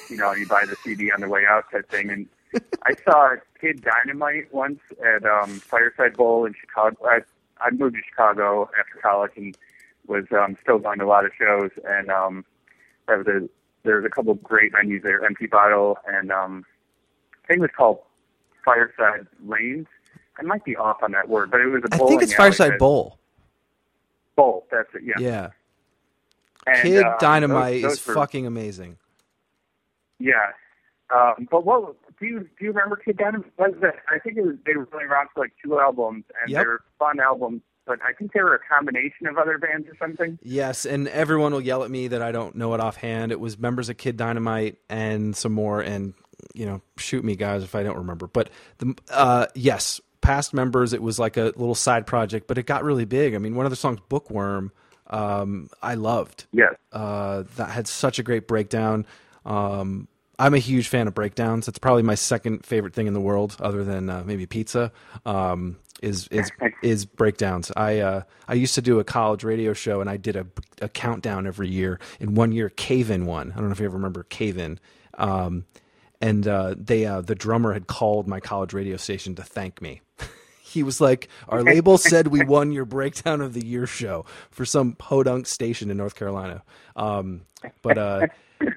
You 0.09 0.17
know, 0.17 0.33
you 0.33 0.47
buy 0.47 0.65
the 0.67 0.77
CD 0.77 1.11
on 1.11 1.21
the 1.21 1.29
way 1.29 1.45
out 1.49 1.65
type 1.73 1.89
thing. 1.91 2.11
And 2.11 2.27
I 2.85 2.95
saw 3.05 3.37
Kid 3.61 3.83
Dynamite 3.83 4.53
once 4.53 4.81
at 5.05 5.25
um, 5.25 5.51
Fireside 5.61 6.15
Bowl 6.15 6.45
in 6.45 6.55
Chicago. 6.61 6.97
I, 7.07 7.21
I 7.61 7.71
moved 7.71 7.97
to 7.97 8.03
Chicago 8.07 8.69
after 8.79 8.99
college 9.01 9.33
and 9.37 9.57
was 10.07 10.27
um, 10.33 10.57
still 10.61 10.79
going 10.79 10.99
to 10.99 11.05
a 11.05 11.07
lot 11.07 11.25
of 11.25 11.33
shows. 11.39 11.71
And 11.87 12.11
um, 12.11 12.45
there 13.07 13.19
was 13.19 13.27
a 13.27 13.49
there 13.85 13.97
was 13.97 14.05
a 14.05 14.09
couple 14.09 14.33
of 14.33 14.43
great 14.43 14.73
venues 14.73 15.03
there, 15.03 15.25
Empty 15.25 15.47
Bottle, 15.47 15.99
and 16.07 16.31
um, 16.31 16.65
I 17.45 17.47
think 17.49 17.59
it 17.59 17.63
was 17.63 17.71
called 17.77 17.99
Fireside 18.65 19.27
Lanes. 19.45 19.87
I 20.39 20.43
might 20.43 20.65
be 20.65 20.77
off 20.77 21.03
on 21.03 21.13
that 21.13 21.29
word, 21.29 21.51
but 21.51 21.61
it 21.61 21.67
was 21.67 21.83
a 21.91 21.95
I 21.95 21.99
bowling 21.99 22.11
think 22.13 22.23
it's 22.23 22.35
Fireside 22.35 22.79
Bowl. 22.79 23.19
Bowl, 24.37 24.67
that's 24.71 24.89
it. 24.95 25.03
Yeah. 25.05 25.15
Yeah. 25.19 25.49
And, 26.67 26.79
Kid 26.83 27.03
um, 27.05 27.15
Dynamite 27.21 27.83
those- 27.83 27.83
those 27.83 28.01
is 28.01 28.07
were- 28.07 28.15
fucking 28.15 28.47
amazing. 28.47 28.97
Yeah. 30.19 30.53
Um, 31.15 31.47
but 31.51 31.67
what 31.67 31.97
do 32.19 32.27
you 32.27 32.41
do? 32.41 32.47
You 32.67 32.69
remember 32.73 32.97
Kid 32.97 33.19
Dynamite? 33.19 33.53
Was 33.59 33.75
that? 33.83 33.97
I 34.09 34.19
think 34.19 34.39
it 34.39 34.43
was 34.47 34.57
they 34.65 34.75
were 34.77 34.89
really 34.93 35.05
around 35.05 35.29
for 35.35 35.41
like 35.41 35.53
two 35.63 35.79
albums, 35.79 36.25
and 36.41 36.51
Yep. 36.51 36.63
they 36.63 36.67
were 36.67 36.83
fun 36.99 37.21
albums. 37.21 37.61
But 37.85 37.99
I 38.03 38.13
think 38.13 38.33
they 38.33 38.43
were 38.43 38.55
a 38.55 38.61
combination 38.61 39.27
of 39.27 39.39
other 39.39 39.59
bands 39.59 39.89
or 39.89 39.97
something. 39.99 40.39
Yes, 40.43 40.87
and 40.87 41.09
everyone 41.09 41.53
will 41.53 41.61
yell 41.61 41.83
at 41.83 41.91
me 41.91 42.09
that 42.09 42.23
I 42.23 42.31
don't 42.31 42.55
know 42.55 42.75
it 42.75 42.81
offhand. 42.81 43.33
It 43.33 43.41
was 43.41 43.59
members 43.59 43.89
of 43.89 43.97
Kid 43.97 44.17
Dynamite 44.17 44.79
and 44.89 45.37
some 45.37 45.53
more, 45.53 45.81
and 45.81 46.15
you 46.55 46.67
know, 46.67 46.81
shoot 46.97 47.25
me 47.25 47.35
guys 47.37 47.63
if 47.63 47.75
I 47.75 47.83
don't 47.83 47.97
remember. 47.97 48.27
But 48.29 48.51
the 48.79 48.95
uh, 49.11 49.47
yes, 49.55 50.01
past 50.21 50.55
members, 50.55 50.93
it 50.93 51.03
was 51.03 51.19
like 51.19 51.37
a 51.37 51.53
little 51.57 51.75
side 51.75 52.07
project, 52.07 52.47
but 52.47 52.57
it 52.57 52.67
got 52.67 52.85
really 52.85 53.05
big. 53.05 53.35
I 53.35 53.39
mean, 53.39 53.55
one 53.55 53.67
of 53.67 53.71
the 53.71 53.77
songs, 53.77 53.99
Bookworm, 54.09 54.71
um, 55.09 55.69
I 55.83 55.95
loved. 55.95 56.47
Yes. 56.53 56.75
Uh, 56.93 57.45
that 57.57 57.71
had 57.71 57.87
such 57.87 58.19
a 58.19 58.23
great 58.23 58.49
breakdown. 58.49 59.07
Um, 59.45 60.09
I'm 60.39 60.55
a 60.55 60.59
huge 60.59 60.89
fan 60.89 61.07
of 61.07 61.15
breakdowns. 61.15 61.69
It's 61.69 61.79
probably 61.79 62.03
my 62.03 62.15
second 62.15 62.65
favorite 62.65 62.95
thing 62.95 63.07
in 63.07 63.15
the 63.15 63.21
world, 63.21 63.57
other 63.61 63.85
than 63.85 64.09
uh, 64.09 64.23
maybe 64.25 64.47
pizza. 64.47 64.91
Um, 65.27 65.77
is 66.03 66.29
is 66.29 66.51
is 66.83 67.07
breakdowns. 67.07 67.73
I 67.77 68.01
uh, 68.01 68.23
I 68.49 68.55
used 68.55 68.75
to 68.75 68.83
do 68.83 68.99
a 68.99 69.05
college 69.05 69.45
radio 69.45 69.73
show, 69.73 70.01
and 70.01 70.11
I 70.11 70.17
did 70.19 70.37
a, 70.37 70.47
a 70.81 70.89
countdown 70.89 71.47
every 71.47 71.69
year. 71.69 71.99
In 72.21 72.35
one 72.35 72.53
year, 72.53 72.69
Cave 72.69 73.11
In 73.11 73.25
won. 73.25 73.53
I 73.53 73.57
don't 73.57 73.67
know 73.67 73.73
if 73.73 73.81
you 73.81 73.87
ever 73.87 73.97
remember 73.97 74.25
Cave 74.25 74.59
In. 74.59 74.79
Um, 75.15 75.65
and 76.21 76.47
uh, 76.47 76.75
they 76.79 77.05
uh, 77.05 77.21
the 77.21 77.35
drummer 77.35 77.73
had 77.73 77.87
called 77.87 78.29
my 78.29 78.41
college 78.41 78.73
radio 78.73 78.97
station 78.97 79.35
to 79.35 79.43
thank 79.43 79.83
me. 79.83 80.03
he 80.63 80.83
was 80.83 81.01
like, 81.01 81.29
"Our 81.49 81.63
label 81.63 81.99
said 81.99 82.29
we 82.29 82.45
won 82.45 82.73
your 82.73 82.85
breakdown 82.85 83.41
of 83.41 83.55
the 83.55 83.65
year 83.65 83.87
show 83.87 84.25
for 84.51 84.65
some 84.65 84.93
podunk 84.93 85.47
station 85.47 85.91
in 85.91 85.97
North 85.97 86.15
Carolina." 86.15 86.63
Um, 86.95 87.43
but 87.83 87.99
uh, 87.99 88.27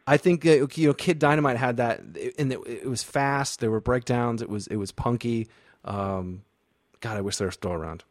I 0.08 0.18
think 0.18 0.46
uh, 0.46 0.68
you 0.74 0.88
know, 0.88 0.94
Kid 0.94 1.20
Dynamite 1.20 1.58
had 1.58 1.78
that, 1.78 2.00
and 2.40 2.52
it, 2.52 2.60
it 2.66 2.90
was 2.90 3.04
fast. 3.04 3.60
There 3.60 3.72
were 3.72 3.82
breakdowns. 3.82 4.42
It 4.42 4.50
was 4.50 4.66
it 4.68 4.78
was 4.78 4.92
punky. 4.92 5.48
Um, 5.84 6.42
God, 7.06 7.18
I 7.18 7.22
wish 7.22 7.38
they 7.38 7.46
were 7.46 7.52
still 7.52 7.72
around. 7.72 8.04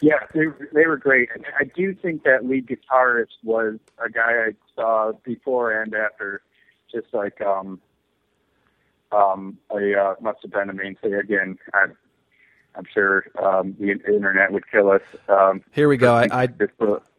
Yeah, 0.00 0.20
they 0.32 0.44
they 0.72 0.86
were 0.86 0.96
great. 0.96 1.28
And 1.34 1.44
I 1.58 1.64
do 1.64 1.92
think 1.92 2.22
that 2.22 2.46
lead 2.46 2.68
guitarist 2.68 3.34
was 3.42 3.80
a 3.98 4.08
guy 4.08 4.30
I 4.30 4.50
saw 4.76 5.10
before 5.24 5.82
and 5.82 5.92
after, 5.92 6.42
just 6.88 7.08
like 7.12 7.40
um 7.40 7.80
um 9.10 9.58
a 9.72 10.00
uh, 10.00 10.14
must 10.20 10.38
have 10.42 10.52
been 10.52 10.70
a 10.70 10.72
mainstay 10.72 11.14
again. 11.14 11.58
I, 11.74 11.86
I'm 12.76 12.84
sure 12.94 13.24
um, 13.42 13.74
the 13.80 13.90
internet 13.90 14.52
would 14.52 14.70
kill 14.70 14.92
us. 14.92 15.02
Um, 15.28 15.60
Here 15.72 15.88
we 15.88 15.96
go. 15.96 16.14
I 16.14 16.28
I, 16.30 16.46
just 16.46 16.72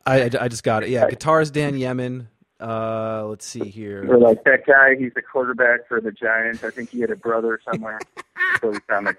I, 0.05 0.29
I 0.39 0.47
just 0.47 0.63
got 0.63 0.83
it. 0.83 0.89
Yeah, 0.89 1.09
guitarist 1.09 1.51
Dan 1.51 1.73
Yemin. 1.73 2.27
Uh, 2.59 3.25
let's 3.27 3.45
see 3.45 3.69
here. 3.69 4.03
for 4.05 4.17
like 4.17 4.43
that 4.43 4.65
guy, 4.65 4.95
he's 4.97 5.13
the 5.13 5.21
quarterback 5.21 5.87
for 5.87 6.01
the 6.01 6.11
Giants. 6.11 6.63
I 6.63 6.69
think 6.71 6.89
he 6.89 6.99
had 6.99 7.09
a 7.11 7.15
brother 7.15 7.59
somewhere. 7.71 7.99
That's 8.61 8.79
what. 8.89 9.15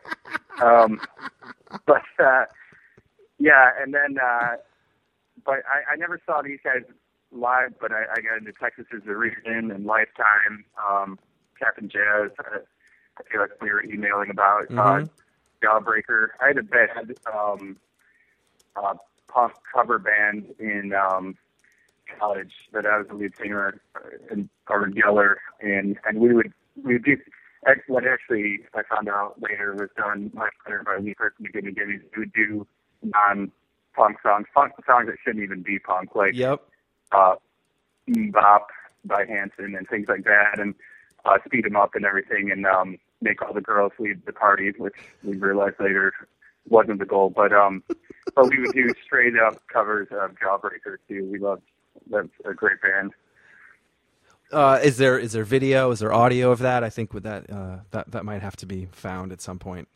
Um, 0.62 1.00
but 1.86 2.02
uh, 2.22 2.44
yeah, 3.38 3.70
and 3.80 3.94
then 3.94 4.16
uh, 4.22 4.56
but 5.44 5.60
I, 5.66 5.92
I 5.92 5.96
never 5.96 6.20
saw 6.26 6.42
these 6.42 6.58
guys 6.62 6.82
live, 7.32 7.72
but 7.80 7.92
I, 7.92 8.02
I 8.16 8.20
got 8.20 8.36
into 8.38 8.52
Texas 8.52 8.86
Is 8.92 9.02
the 9.06 9.16
Reason 9.16 9.70
and 9.70 9.86
Lifetime, 9.86 10.64
um, 10.90 11.18
Cap'n 11.58 11.88
Jazz. 11.88 12.30
I, 12.40 12.58
I 13.18 13.22
feel 13.30 13.40
like 13.40 13.50
we 13.62 13.70
were 13.70 13.84
emailing 13.84 14.30
about 14.30 14.64
uh, 14.70 14.74
Mhm. 14.74 15.10
Jawbreaker. 15.62 16.28
I 16.42 16.48
had 16.48 16.58
a 16.58 16.62
bad 16.62 17.14
um, 17.32 17.76
uh, 18.76 18.94
punk 19.28 19.52
cover 19.72 19.98
band 19.98 20.54
in 20.58 20.92
um, 20.94 21.36
college 22.18 22.52
that 22.72 22.86
I 22.86 22.98
was 22.98 23.06
the 23.08 23.14
lead 23.14 23.36
singer 23.36 23.80
and 24.30 24.48
or 24.68 24.88
yeller, 24.90 25.40
and 25.60 25.98
and 26.04 26.18
we 26.20 26.34
would 26.34 26.52
we 26.82 26.94
would 26.94 27.04
do. 27.04 27.16
What 27.88 28.06
actually 28.06 28.60
I 28.74 28.82
found 28.94 29.08
out 29.08 29.34
later 29.40 29.74
was 29.74 29.90
done 29.96 30.30
much 30.32 30.54
better 30.64 30.82
by 30.84 30.98
Me 30.98 31.14
First 31.18 31.36
and 31.38 31.46
the 31.46 31.52
Gimme 31.52 31.72
Gimme. 31.72 31.98
We 32.16 32.20
would 32.20 32.32
do 32.32 32.66
non-punk 33.02 34.16
songs, 34.22 34.46
punk 34.54 34.72
songs 34.86 35.06
that 35.08 35.16
shouldn't 35.22 35.44
even 35.44 35.62
be 35.62 35.78
punk, 35.78 36.14
like 36.14 36.34
Yep. 36.34 36.62
uh, 37.12 37.34
Bop 38.32 38.68
by 39.04 39.24
Hanson 39.26 39.74
and 39.76 39.86
things 39.88 40.06
like 40.08 40.24
that, 40.24 40.58
and 40.58 40.74
uh, 41.26 41.36
speed 41.44 41.64
them 41.66 41.76
up 41.76 41.94
and 41.94 42.04
everything, 42.06 42.50
and 42.50 42.64
um, 42.66 42.96
make 43.20 43.42
all 43.42 43.52
the 43.52 43.60
girls 43.60 43.92
leave 43.98 44.24
the 44.24 44.32
party, 44.32 44.72
which 44.78 44.96
we 45.22 45.36
realized 45.36 45.76
later 45.80 46.12
wasn't 46.68 46.98
the 46.98 47.06
goal. 47.06 47.30
But 47.30 47.52
um, 47.52 47.82
but 48.34 48.48
we 48.48 48.58
would 48.60 48.72
do 48.74 48.92
straight 49.04 49.34
up 49.38 49.60
covers 49.68 50.08
of 50.12 50.32
Jawbreaker 50.36 50.96
too. 51.08 51.28
We 51.30 51.38
loved 51.38 51.62
that's 52.08 52.28
a 52.44 52.54
great 52.54 52.80
band. 52.82 53.12
Uh, 54.52 54.80
is 54.82 54.96
there 54.96 55.18
is 55.18 55.32
there 55.32 55.44
video? 55.44 55.90
Is 55.90 56.00
there 56.00 56.12
audio 56.12 56.50
of 56.50 56.58
that? 56.60 56.82
I 56.82 56.90
think 56.90 57.14
with 57.14 57.22
that 57.22 57.48
uh, 57.50 57.78
that 57.92 58.10
that 58.10 58.24
might 58.24 58.42
have 58.42 58.56
to 58.56 58.66
be 58.66 58.88
found 58.92 59.32
at 59.32 59.40
some 59.40 59.58
point. 59.58 59.88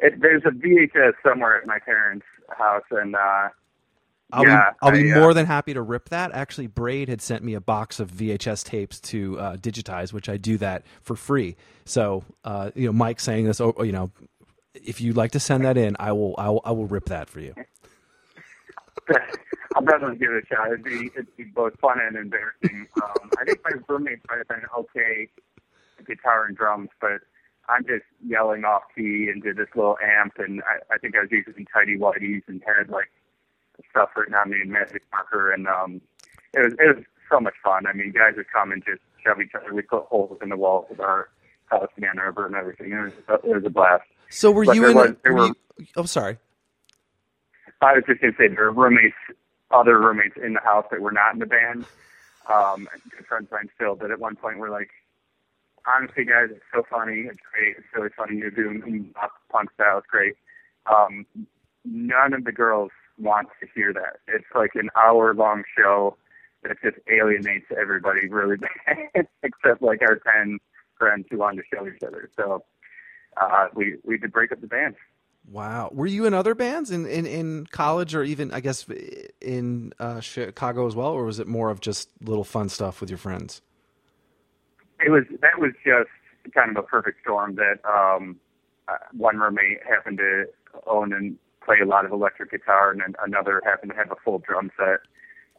It, 0.00 0.20
there's 0.20 0.42
a 0.46 0.50
VHS 0.50 1.14
somewhere 1.26 1.58
at 1.60 1.66
my 1.66 1.78
parents' 1.80 2.24
house, 2.56 2.84
and 2.90 3.14
uh, 3.16 3.48
I'll 4.32 4.44
yeah, 4.44 4.70
be 4.70 4.76
I'll 4.82 4.92
be 4.92 5.12
I, 5.12 5.16
uh, 5.16 5.20
more 5.20 5.34
than 5.34 5.46
happy 5.46 5.74
to 5.74 5.82
rip 5.82 6.10
that. 6.10 6.32
Actually, 6.32 6.66
Braid 6.66 7.08
had 7.08 7.20
sent 7.20 7.42
me 7.42 7.54
a 7.54 7.60
box 7.60 7.98
of 7.98 8.10
VHS 8.10 8.64
tapes 8.64 9.00
to 9.00 9.38
uh, 9.38 9.56
digitize, 9.56 10.12
which 10.12 10.28
I 10.28 10.36
do 10.36 10.56
that 10.58 10.84
for 11.02 11.16
free. 11.16 11.56
So, 11.84 12.24
uh, 12.44 12.70
you 12.74 12.86
know, 12.86 12.92
Mike 12.92 13.20
saying 13.20 13.46
this, 13.46 13.60
oh, 13.60 13.74
you 13.82 13.92
know, 13.92 14.10
if 14.74 15.00
you'd 15.00 15.16
like 15.16 15.32
to 15.32 15.40
send 15.40 15.64
that 15.64 15.76
in, 15.76 15.96
I 15.98 16.12
will 16.12 16.34
I 16.38 16.48
will, 16.50 16.62
I 16.64 16.72
will 16.72 16.86
rip 16.86 17.06
that 17.06 17.28
for 17.28 17.40
you. 17.40 17.54
I'll 19.76 19.82
definitely 19.84 20.16
give 20.16 20.30
it 20.32 20.44
a 20.44 20.46
shot. 20.54 20.68
It'd 20.68 20.84
be 20.84 21.10
it'd 21.14 21.36
be 21.36 21.44
both 21.44 21.78
fun 21.80 21.98
and 22.00 22.16
embarrassing. 22.16 22.86
Um, 23.02 23.30
I 23.38 23.44
think 23.44 23.60
my 23.64 23.72
roommate 23.88 24.20
might 24.28 24.38
have 24.38 24.48
been 24.48 24.62
okay 24.76 25.28
guitar 26.06 26.46
and 26.46 26.56
drums, 26.56 26.88
but 27.00 27.20
I'm 27.68 27.84
just 27.84 28.04
yelling 28.26 28.64
off 28.64 28.82
key 28.96 29.28
into 29.32 29.52
this 29.52 29.68
little 29.74 29.98
amp, 30.02 30.34
and 30.38 30.62
I, 30.62 30.94
I 30.94 30.98
think 30.98 31.16
I 31.16 31.20
was 31.20 31.28
using 31.30 31.66
tidy 31.72 31.98
whities 31.98 32.42
and 32.48 32.62
had 32.66 32.88
like 32.88 33.10
stuff 33.90 34.10
written 34.16 34.34
on 34.34 34.50
me 34.50 34.60
in 34.62 34.72
magic 34.72 35.02
marker, 35.12 35.52
and 35.52 35.66
um, 35.68 36.00
it 36.54 36.60
was 36.60 36.72
it 36.78 36.96
was 36.96 37.04
so 37.30 37.40
much 37.40 37.54
fun. 37.62 37.86
I 37.86 37.92
mean, 37.92 38.10
guys 38.12 38.34
would 38.36 38.50
come 38.50 38.72
and 38.72 38.82
just 38.84 39.00
shove 39.24 39.40
each 39.40 39.52
other. 39.54 39.72
We 39.74 39.82
put 39.82 40.04
holes 40.04 40.38
in 40.42 40.48
the 40.48 40.56
walls 40.56 40.86
of 40.90 41.00
our 41.00 41.28
house 41.66 41.88
in 41.98 42.04
Ann 42.04 42.18
Arbor 42.18 42.46
and 42.46 42.54
everything. 42.56 42.92
It 42.92 43.00
was 43.00 43.12
it 43.44 43.54
was 43.54 43.64
a 43.66 43.70
blast. 43.70 44.04
So, 44.30 44.50
were 44.50 44.64
But 44.64 44.76
you 44.76 44.86
in? 44.88 44.94
was- 44.96 45.14
were 45.24 45.34
were- 45.34 45.46
you, 45.46 45.54
oh, 45.96 46.04
sorry. 46.04 46.38
I 47.80 47.94
was 47.94 48.04
just 48.06 48.20
gonna 48.20 48.32
say 48.38 48.48
there 48.48 48.72
were 48.72 48.72
roommates, 48.72 49.16
other 49.70 49.98
roommates 50.00 50.36
in 50.42 50.54
the 50.54 50.60
house 50.60 50.86
that 50.90 51.00
were 51.00 51.12
not 51.12 51.34
in 51.34 51.38
the 51.40 51.46
band. 51.46 51.86
Um, 52.48 52.88
good 53.16 53.26
friends 53.26 53.46
of 53.46 53.52
mine 53.52 53.70
still, 53.74 53.94
but 53.94 54.10
at 54.10 54.18
one 54.18 54.36
point 54.36 54.58
we're 54.58 54.70
like, 54.70 54.90
honestly, 55.86 56.24
guys, 56.24 56.48
it's 56.50 56.64
so 56.74 56.82
funny, 56.90 57.22
it's 57.30 57.40
great, 57.52 57.76
it's 57.76 57.86
really 57.94 58.08
funny. 58.16 58.36
You're 58.36 58.50
doing 58.50 59.12
punk 59.50 59.70
style, 59.74 59.98
it's 59.98 60.06
great. 60.08 60.34
Um, 60.86 61.26
none 61.84 62.32
of 62.34 62.44
the 62.44 62.52
girls 62.52 62.90
want 63.18 63.48
to 63.60 63.66
hear 63.74 63.92
that. 63.92 64.20
It's 64.26 64.46
like 64.54 64.70
an 64.74 64.90
hour 64.96 65.34
long 65.34 65.62
show 65.76 66.16
that 66.62 66.76
just 66.82 66.96
alienates 67.10 67.66
everybody 67.78 68.28
really 68.28 68.56
bad, 68.56 69.26
except 69.42 69.82
like 69.82 70.02
our 70.02 70.16
ten 70.16 70.58
friends 70.98 71.26
who 71.30 71.38
wanted 71.38 71.62
to 71.62 71.76
show 71.76 71.86
each 71.86 72.02
other. 72.06 72.30
So 72.36 72.64
uh, 73.40 73.68
we 73.74 73.96
we 74.04 74.18
did 74.18 74.32
break 74.32 74.52
up 74.52 74.60
the 74.60 74.66
band. 74.66 74.96
Wow. 75.50 75.90
Were 75.92 76.06
you 76.06 76.26
in 76.26 76.34
other 76.34 76.54
bands 76.54 76.90
in, 76.90 77.06
in, 77.06 77.24
in 77.24 77.66
college 77.70 78.14
or 78.14 78.22
even, 78.22 78.52
I 78.52 78.60
guess, 78.60 78.86
in 79.40 79.94
uh, 79.98 80.20
Chicago 80.20 80.86
as 80.86 80.94
well? 80.94 81.12
Or 81.12 81.24
was 81.24 81.38
it 81.38 81.46
more 81.46 81.70
of 81.70 81.80
just 81.80 82.10
little 82.20 82.44
fun 82.44 82.68
stuff 82.68 83.00
with 83.00 83.08
your 83.08 83.18
friends? 83.18 83.62
It 85.00 85.10
was, 85.10 85.24
that 85.40 85.58
was 85.58 85.72
just 85.84 86.10
kind 86.54 86.70
of 86.70 86.76
a 86.76 86.86
perfect 86.86 87.20
storm 87.22 87.54
that 87.56 87.80
um, 87.88 88.36
uh, 88.88 88.96
one 89.12 89.38
roommate 89.38 89.78
happened 89.88 90.18
to 90.18 90.46
own 90.86 91.12
and 91.12 91.38
play 91.64 91.76
a 91.82 91.86
lot 91.86 92.04
of 92.04 92.12
electric 92.12 92.50
guitar, 92.50 92.90
and 92.90 93.16
another 93.24 93.62
happened 93.64 93.92
to 93.92 93.96
have 93.96 94.10
a 94.10 94.16
full 94.24 94.38
drum 94.38 94.70
set 94.76 95.00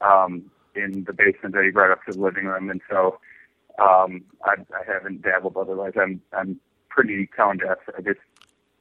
um, 0.07 0.51
in 0.75 1.03
the 1.05 1.13
basement 1.13 1.53
that 1.53 1.63
he 1.63 1.71
brought 1.71 1.91
up 1.91 2.03
to 2.05 2.11
the 2.11 2.19
living 2.19 2.45
room. 2.45 2.69
And 2.69 2.81
so 2.89 3.19
um, 3.79 4.23
I, 4.43 4.55
I 4.73 4.91
haven't 4.91 5.21
dabbled. 5.21 5.55
Otherwise, 5.57 5.93
I'm 5.99 6.21
I'm 6.33 6.59
pretty 6.89 7.29
tone 7.37 7.57
deaf. 7.57 7.77
I 7.95 8.01
just 8.01 8.19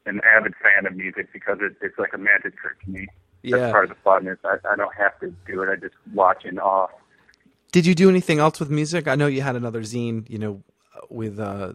an 0.09 0.21
avid 0.25 0.55
fan 0.63 0.87
of 0.87 0.97
music 0.97 1.33
because 1.33 1.59
it, 1.61 1.77
it's 1.81 1.99
like 1.99 2.13
a 2.15 2.19
magic 2.19 2.57
trick 2.59 2.83
to 2.85 2.91
me. 2.91 3.07
Yeah. 3.43 3.59
That's 3.59 3.73
part 3.73 3.85
of 3.85 3.91
the 3.91 4.03
fun 4.03 4.27
is 4.27 4.39
I, 4.45 4.57
I 4.71 4.77
don't 4.77 4.95
have 4.97 5.19
to 5.21 5.33
do 5.47 5.63
it. 5.63 5.69
I 5.69 5.77
just 5.77 5.95
watch 6.13 6.45
in 6.45 6.59
awe. 6.59 6.89
Did 7.71 7.87
you 7.87 7.95
do 7.95 8.09
anything 8.09 8.39
else 8.39 8.59
with 8.59 8.71
music? 8.71 9.07
I 9.07 9.15
know 9.15 9.27
you 9.27 9.43
had 9.43 9.55
another 9.55 9.83
zine, 9.83 10.29
you 10.29 10.39
know, 10.39 10.63
with 11.11 11.39
uh, 11.39 11.75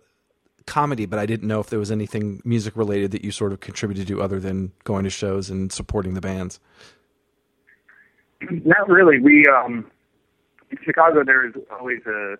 comedy, 0.65 1.05
but 1.05 1.19
I 1.19 1.25
didn't 1.25 1.47
know 1.47 1.59
if 1.59 1.69
there 1.69 1.79
was 1.79 1.91
anything 1.91 2.41
music 2.43 2.75
related 2.75 3.11
that 3.11 3.23
you 3.23 3.31
sort 3.31 3.53
of 3.53 3.59
contributed 3.59 4.07
to 4.07 4.21
other 4.21 4.39
than 4.39 4.71
going 4.83 5.03
to 5.03 5.09
shows 5.09 5.49
and 5.49 5.71
supporting 5.71 6.13
the 6.13 6.21
bands. 6.21 6.59
Not 8.41 8.89
really. 8.89 9.19
We 9.19 9.45
um, 9.47 9.89
in 10.71 10.77
Chicago 10.83 11.23
there 11.23 11.47
is 11.47 11.53
always 11.71 12.01
a 12.05 12.35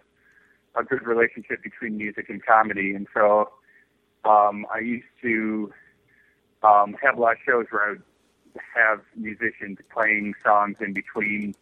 a 0.76 0.84
good 0.84 1.06
relationship 1.06 1.62
between 1.64 1.98
music 1.98 2.30
and 2.30 2.44
comedy, 2.44 2.96
and 2.96 3.08
so 3.14 3.52
um, 4.26 4.66
I 4.74 4.80
used 4.80 5.06
to 5.22 5.72
um, 6.64 6.96
have 7.02 7.18
a 7.18 7.22
lot 7.22 7.34
of 7.34 7.38
shows 7.46 7.66
where 7.70 7.84
I 7.84 7.90
would 7.90 8.04
have 8.76 9.02
musicians 9.16 9.80
playing 9.94 10.34
songs 10.44 10.78
in 10.80 10.94
between 10.94 11.56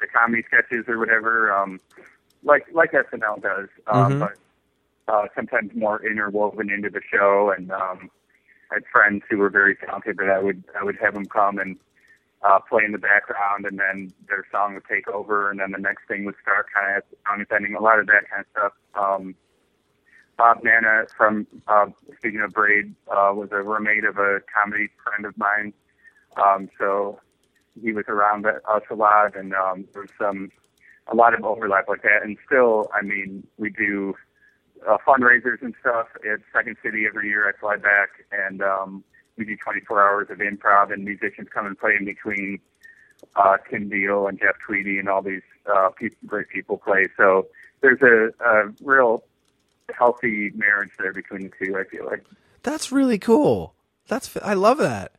the 0.00 0.06
comedy 0.06 0.42
sketches 0.46 0.84
or 0.88 0.98
whatever, 0.98 1.52
um, 1.52 1.80
like 2.42 2.66
like 2.72 2.92
SNL 2.92 3.40
does, 3.42 3.68
um, 3.86 4.12
Mhm. 4.12 4.18
but 4.20 4.36
uh, 5.08 5.28
sometimes 5.34 5.74
more 5.74 6.04
interwoven 6.04 6.70
into 6.70 6.90
the 6.90 7.00
show. 7.02 7.50
And 7.56 7.70
um, 7.70 8.10
I 8.70 8.74
had 8.74 8.86
friends 8.86 9.24
who 9.28 9.38
were 9.38 9.50
very 9.50 9.76
talented, 9.76 10.16
but 10.16 10.28
I 10.30 10.38
would 10.38 10.64
I 10.78 10.84
would 10.84 10.96
have 10.96 11.14
them 11.14 11.26
come 11.26 11.58
and 11.58 11.78
uh, 12.42 12.60
play 12.60 12.84
in 12.84 12.92
the 12.92 12.98
background, 12.98 13.64
and 13.66 13.78
then 13.78 14.12
their 14.28 14.44
song 14.52 14.74
would 14.74 14.84
take 14.84 15.08
over, 15.08 15.50
and 15.50 15.60
then 15.60 15.72
the 15.72 15.78
next 15.78 16.06
thing 16.06 16.24
would 16.24 16.36
start, 16.40 16.66
kind 16.72 16.96
of 16.96 17.02
song 17.26 17.44
ending, 17.50 17.74
a 17.74 17.80
lot 17.82 17.98
of 17.98 18.06
that 18.06 18.28
kind 18.30 18.44
of 18.44 18.46
stuff. 18.52 18.72
Um, 18.94 19.34
Bob 20.36 20.62
Nana 20.62 21.04
from 21.16 21.46
uh, 21.66 21.86
speaking 22.18 22.40
of 22.40 22.52
Braid 22.52 22.94
uh, 23.08 23.32
was 23.34 23.48
a 23.52 23.62
roommate 23.62 24.04
of 24.04 24.18
a 24.18 24.40
comedy 24.54 24.88
friend 25.02 25.24
of 25.24 25.36
mine. 25.38 25.72
Um, 26.36 26.68
so 26.78 27.20
he 27.82 27.92
was 27.92 28.04
around 28.08 28.46
us 28.46 28.82
a 28.90 28.94
lot, 28.94 29.34
and 29.36 29.54
um, 29.54 29.86
there 29.92 30.02
was 30.02 30.10
some 30.18 30.50
a 31.10 31.14
lot 31.14 31.34
of 31.34 31.44
overlap 31.44 31.88
like 31.88 32.02
that. 32.02 32.22
And 32.22 32.36
still, 32.46 32.90
I 32.94 33.02
mean, 33.02 33.46
we 33.56 33.70
do 33.70 34.14
uh, 34.86 34.98
fundraisers 35.06 35.62
and 35.62 35.74
stuff 35.80 36.08
at 36.30 36.40
Second 36.52 36.76
City 36.82 37.04
every 37.06 37.28
year. 37.28 37.48
I 37.48 37.58
fly 37.58 37.76
back, 37.76 38.10
and 38.30 38.62
um, 38.62 39.04
we 39.38 39.44
do 39.44 39.56
24 39.56 40.02
hours 40.02 40.26
of 40.30 40.38
improv, 40.38 40.92
and 40.92 41.04
musicians 41.04 41.48
come 41.52 41.66
and 41.66 41.78
play 41.78 41.94
in 41.98 42.04
between. 42.04 42.58
Uh, 43.34 43.56
Tim 43.70 43.88
Deal 43.88 44.26
and 44.26 44.38
Jeff 44.38 44.56
Tweedy 44.64 44.98
and 44.98 45.08
all 45.08 45.22
these 45.22 45.40
uh, 45.74 45.88
pe- 45.98 46.10
great 46.26 46.50
people 46.50 46.76
play. 46.76 47.06
So 47.16 47.46
there's 47.80 48.02
a, 48.02 48.44
a 48.44 48.72
real 48.82 49.24
healthy 49.96 50.50
marriage 50.54 50.90
there 50.98 51.12
between 51.12 51.42
the 51.42 51.66
two. 51.66 51.76
I 51.76 51.84
feel 51.84 52.06
like. 52.06 52.24
That's 52.62 52.90
really 52.90 53.18
cool. 53.18 53.74
That's 54.08 54.36
I 54.42 54.54
love 54.54 54.78
that. 54.78 55.12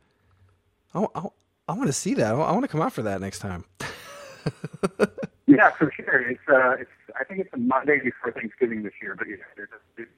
I, 0.94 1.06
I, 1.14 1.26
I 1.68 1.72
want 1.72 1.86
to 1.86 1.92
see 1.92 2.14
that. 2.14 2.34
I, 2.34 2.52
want 2.52 2.62
to 2.62 2.68
come 2.68 2.80
out 2.80 2.92
for 2.92 3.02
that 3.02 3.20
next 3.20 3.40
time. 3.40 3.64
Yeah, 5.48 5.70
for 5.70 5.90
sure. 5.96 6.30
It's 6.30 6.46
uh, 6.46 6.72
it's 6.78 6.90
I 7.18 7.24
think 7.24 7.40
it's 7.40 7.54
a 7.54 7.56
Monday 7.56 7.98
before 8.04 8.32
Thanksgiving 8.32 8.82
this 8.82 8.92
year, 9.00 9.14
but 9.16 9.28
yeah, 9.28 9.36
there's 9.56 9.70
a, 9.72 10.02
it's, 10.02 10.10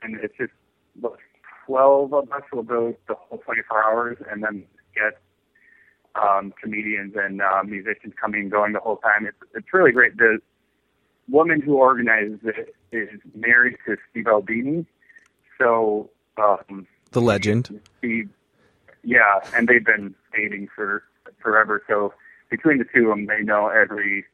and 0.00 0.16
it's 0.22 0.34
just 0.38 0.52
what, 1.00 1.16
twelve 1.66 2.14
of 2.14 2.30
us 2.30 2.42
will 2.52 2.62
go 2.62 2.96
the 3.08 3.16
whole 3.16 3.38
24 3.38 3.84
hours, 3.84 4.18
and 4.30 4.44
then 4.44 4.62
get 4.94 5.20
um, 6.14 6.54
comedians 6.62 7.14
and 7.16 7.42
uh, 7.42 7.64
musicians 7.64 8.14
coming 8.20 8.42
and 8.42 8.50
going 8.52 8.72
the 8.72 8.78
whole 8.78 8.98
time. 8.98 9.26
It's 9.26 9.36
it's 9.56 9.66
really 9.74 9.90
great. 9.90 10.16
The 10.16 10.38
woman 11.30 11.60
who 11.60 11.74
organizes 11.76 12.40
it 12.44 12.74
is 12.92 13.20
married 13.34 13.76
to 13.86 13.96
Steve 14.10 14.26
Albini, 14.26 14.86
so 15.58 16.10
um, 16.36 16.86
The 17.12 17.20
legend. 17.20 17.80
Steve, 17.98 18.30
yeah, 19.02 19.40
and 19.54 19.68
they've 19.68 19.84
been 19.84 20.14
dating 20.34 20.68
for 20.74 21.04
forever. 21.38 21.82
So 21.88 22.12
between 22.50 22.78
the 22.78 22.84
two 22.84 23.10
of 23.10 23.16
them, 23.16 23.26
they 23.26 23.42
know 23.42 23.68
every 23.68 24.24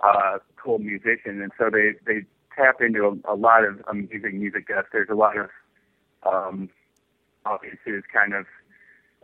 uh, 0.00 0.38
cool 0.56 0.78
musician, 0.78 1.40
and 1.42 1.52
so 1.58 1.70
they 1.70 1.94
they 2.06 2.24
tap 2.56 2.80
into 2.80 3.20
a, 3.24 3.34
a 3.34 3.36
lot 3.36 3.64
of 3.64 3.82
amazing 3.88 4.38
music 4.38 4.68
guests. 4.68 4.90
There's 4.92 5.08
a 5.10 5.14
lot 5.14 5.36
of 5.36 5.50
um, 6.24 6.68
audiences 7.44 8.04
kind 8.12 8.34
of 8.34 8.46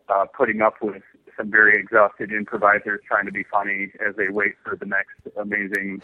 uh, 0.08 0.26
putting 0.36 0.60
up 0.60 0.74
with 0.82 1.02
some 1.36 1.50
very 1.50 1.78
exhausted 1.78 2.32
improvisers 2.32 3.00
trying 3.06 3.26
to 3.26 3.32
be 3.32 3.44
funny 3.44 3.92
as 4.06 4.16
they 4.16 4.28
wait 4.28 4.54
for 4.64 4.76
the 4.76 4.86
next 4.86 5.14
amazing 5.38 6.02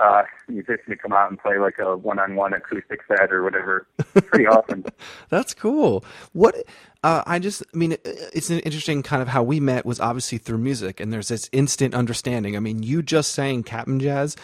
uh, 0.00 0.22
musician 0.48 0.88
to 0.88 0.96
come 0.96 1.12
out 1.12 1.30
and 1.30 1.38
play 1.38 1.58
like 1.58 1.78
a 1.78 1.96
one-on-one 1.96 2.52
acoustic 2.52 3.00
set 3.06 3.32
or 3.32 3.42
whatever. 3.42 3.86
Pretty 4.14 4.46
awesome. 4.46 4.84
That's 5.28 5.54
cool. 5.54 6.04
What 6.32 6.56
uh, 7.02 7.22
I 7.26 7.38
just, 7.38 7.62
I 7.74 7.76
mean, 7.76 7.96
it's 8.04 8.50
an 8.50 8.60
interesting 8.60 9.02
kind 9.02 9.22
of 9.22 9.28
how 9.28 9.42
we 9.42 9.60
met 9.60 9.86
was 9.86 10.00
obviously 10.00 10.38
through 10.38 10.58
music, 10.58 11.00
and 11.00 11.12
there's 11.12 11.28
this 11.28 11.48
instant 11.52 11.94
understanding. 11.94 12.56
I 12.56 12.60
mean, 12.60 12.82
you 12.82 13.02
just 13.02 13.32
saying 13.32 13.64
Cap'n 13.64 14.00
Jazz, 14.00 14.36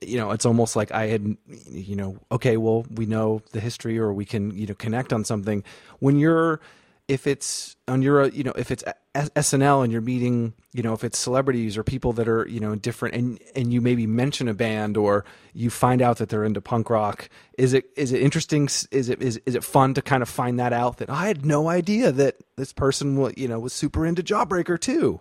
you 0.00 0.16
know, 0.18 0.30
it's 0.30 0.46
almost 0.46 0.76
like 0.76 0.92
I 0.92 1.06
had, 1.06 1.36
you 1.68 1.96
know, 1.96 2.18
okay, 2.30 2.56
well, 2.56 2.86
we 2.94 3.06
know 3.06 3.42
the 3.52 3.60
history, 3.60 3.98
or 3.98 4.12
we 4.12 4.24
can, 4.24 4.56
you 4.56 4.66
know, 4.66 4.74
connect 4.74 5.12
on 5.12 5.24
something. 5.24 5.64
When 5.98 6.18
you're, 6.18 6.60
if 7.08 7.26
it's 7.26 7.76
on 7.88 8.02
your, 8.02 8.26
you 8.28 8.44
know, 8.44 8.52
if 8.56 8.70
it's 8.70 8.82
SNL 9.14 9.84
and 9.84 9.92
you're 9.92 10.00
meeting, 10.00 10.54
you 10.72 10.82
know, 10.82 10.92
if 10.92 11.04
it's 11.04 11.18
celebrities 11.18 11.76
or 11.78 11.84
people 11.84 12.12
that 12.14 12.28
are, 12.28 12.46
you 12.48 12.60
know, 12.60 12.74
different, 12.74 13.14
and 13.14 13.40
and 13.54 13.72
you 13.72 13.80
maybe 13.80 14.06
mention 14.06 14.48
a 14.48 14.54
band 14.54 14.96
or 14.96 15.24
you 15.54 15.70
find 15.70 16.02
out 16.02 16.18
that 16.18 16.28
they're 16.30 16.44
into 16.44 16.60
punk 16.60 16.90
rock, 16.90 17.28
is 17.58 17.72
it 17.74 17.86
is 17.96 18.12
it 18.12 18.22
interesting? 18.22 18.64
Is 18.90 19.08
it 19.08 19.22
is 19.22 19.40
is 19.46 19.54
it 19.54 19.64
fun 19.64 19.94
to 19.94 20.02
kind 20.02 20.22
of 20.22 20.28
find 20.28 20.58
that 20.60 20.72
out 20.72 20.98
that 20.98 21.10
I 21.10 21.26
had 21.28 21.46
no 21.46 21.68
idea 21.68 22.12
that 22.12 22.36
this 22.56 22.72
person, 22.72 23.16
wa- 23.16 23.32
you 23.36 23.48
know, 23.48 23.60
was 23.60 23.72
super 23.72 24.04
into 24.06 24.22
Jawbreaker 24.22 24.80
too. 24.80 25.20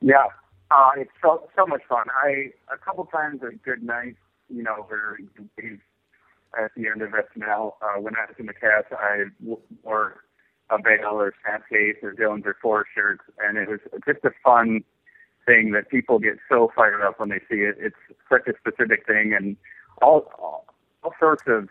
Yeah, 0.00 0.26
uh, 0.70 0.90
it's 0.96 1.10
so 1.22 1.48
so 1.56 1.66
much 1.66 1.82
fun. 1.88 2.06
I 2.24 2.52
a 2.72 2.78
couple 2.78 3.04
times 3.06 3.40
at 3.42 3.62
good 3.62 3.82
night, 3.82 4.16
you 4.48 4.62
know, 4.62 4.86
where 4.88 5.18
he's 5.60 5.78
at 6.58 6.72
the 6.76 6.88
end 6.88 7.02
of 7.02 7.10
SNL. 7.10 7.74
Uh, 7.82 8.00
when 8.00 8.14
I 8.16 8.26
was 8.26 8.36
in 8.38 8.46
the 8.46 8.54
cast, 8.54 8.86
I 8.92 9.24
wore 9.82 10.24
Avail 10.70 11.20
or 11.20 11.34
Snapcase 11.44 12.02
or 12.02 12.14
Dillinger 12.14 12.54
Four 12.60 12.86
shirts, 12.94 13.22
and 13.38 13.58
it 13.58 13.68
was 13.68 13.80
just 14.06 14.24
a 14.24 14.30
fun 14.44 14.84
thing 15.46 15.72
that 15.72 15.88
people 15.88 16.18
get 16.18 16.38
so 16.48 16.70
fired 16.74 17.02
up 17.02 17.18
when 17.18 17.28
they 17.28 17.40
see 17.50 17.62
it. 17.62 17.76
It's 17.78 17.96
such 18.28 18.46
a 18.46 18.52
specific 18.58 19.06
thing, 19.06 19.34
and 19.34 19.56
all 20.02 20.30
all, 20.38 20.66
all 21.02 21.14
sorts 21.18 21.42
of 21.46 21.68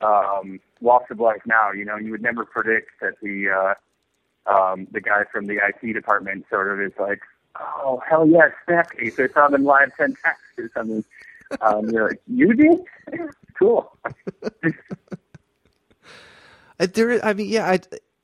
um, 0.00 0.60
walks 0.80 1.10
of 1.10 1.20
life 1.20 1.42
now. 1.46 1.72
You 1.72 1.84
know, 1.84 1.96
you 1.96 2.10
would 2.10 2.22
never 2.22 2.44
predict 2.44 2.90
that 3.00 3.14
the 3.22 3.50
uh, 3.50 4.52
um, 4.52 4.88
the 4.90 5.00
guy 5.00 5.24
from 5.30 5.46
the 5.46 5.56
IT 5.56 5.92
department 5.92 6.46
sort 6.50 6.72
of 6.72 6.80
is 6.80 6.92
like, 6.98 7.20
oh 7.56 8.02
hell 8.08 8.26
yeah, 8.26 8.48
Snapcase! 8.68 9.18
I 9.18 9.32
saw 9.32 9.48
them 9.48 9.64
live 9.64 9.96
ten 9.96 10.14
times 10.14 10.38
or 10.58 10.70
something. 10.74 11.04
Um, 11.62 11.88
you're 11.88 12.08
like, 12.08 12.20
you 12.26 12.52
did? 12.52 12.78
cool. 13.58 13.90
Uh, 16.80 16.86
There, 16.92 17.24
I 17.24 17.32
mean, 17.34 17.48
yeah. 17.48 17.68
I, 17.68 17.78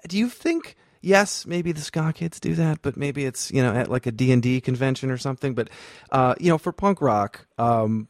do 0.06 0.16
you 0.18 0.28
think? 0.28 0.76
Yes, 1.00 1.44
maybe 1.44 1.72
the 1.72 1.80
ska 1.80 2.12
kids 2.14 2.38
do 2.40 2.54
that, 2.54 2.80
but 2.82 2.96
maybe 2.96 3.24
it's 3.24 3.50
you 3.50 3.60
know 3.62 3.74
at 3.74 3.90
like 3.90 4.06
a 4.06 4.12
D 4.12 4.30
and 4.32 4.40
D 4.42 4.60
convention 4.60 5.10
or 5.10 5.18
something. 5.18 5.54
But 5.54 5.70
uh, 6.12 6.34
you 6.38 6.50
know, 6.50 6.58
for 6.58 6.70
punk 6.72 7.00
rock, 7.02 7.46
um, 7.58 8.08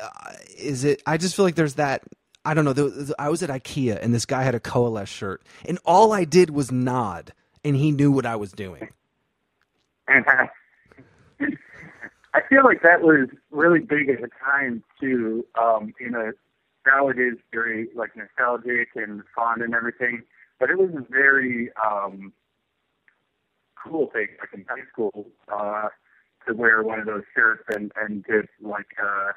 uh, 0.00 0.08
is 0.58 0.82
it? 0.84 1.00
I 1.06 1.16
just 1.16 1.36
feel 1.36 1.44
like 1.44 1.54
there's 1.54 1.74
that. 1.74 2.02
I 2.44 2.54
don't 2.54 2.64
know. 2.64 2.72
There, 2.72 2.84
was- 2.86 3.14
I 3.20 3.28
was 3.28 3.42
at 3.44 3.50
IKEA 3.50 4.02
and 4.02 4.12
this 4.12 4.26
guy 4.26 4.42
had 4.42 4.54
a 4.56 4.60
Coalesce 4.60 5.08
shirt, 5.08 5.42
and 5.64 5.78
all 5.84 6.12
I 6.12 6.24
did 6.24 6.50
was 6.50 6.72
nod, 6.72 7.32
and 7.64 7.76
he 7.76 7.92
knew 7.92 8.10
what 8.10 8.26
I 8.26 8.34
was 8.36 8.50
doing. 8.52 8.88
I 10.08 10.48
feel 12.48 12.64
like 12.64 12.82
that 12.82 13.00
was 13.00 13.28
really 13.50 13.80
big 13.80 14.08
at 14.10 14.20
the 14.20 14.28
time 14.44 14.82
too. 15.00 15.44
Um, 15.60 15.92
you 16.00 16.10
know, 16.10 16.32
now 16.88 17.08
it 17.08 17.18
is 17.18 17.38
very 17.52 17.88
like 17.94 18.16
nostalgic 18.16 18.88
and 18.94 19.22
fun 19.34 19.62
and 19.62 19.74
everything, 19.74 20.22
but 20.58 20.70
it 20.70 20.78
was 20.78 20.90
a 20.96 21.04
very 21.10 21.70
um, 21.84 22.32
cool 23.82 24.10
thing, 24.12 24.28
like 24.40 24.52
in 24.52 24.64
high 24.68 24.86
school, 24.92 25.26
uh, 25.52 25.88
to 26.46 26.54
wear 26.54 26.82
one 26.82 26.98
of 26.98 27.06
those 27.06 27.24
shirts 27.34 27.64
and 27.68 27.92
and 27.96 28.24
get 28.24 28.46
like 28.60 28.86
uh, 29.02 29.32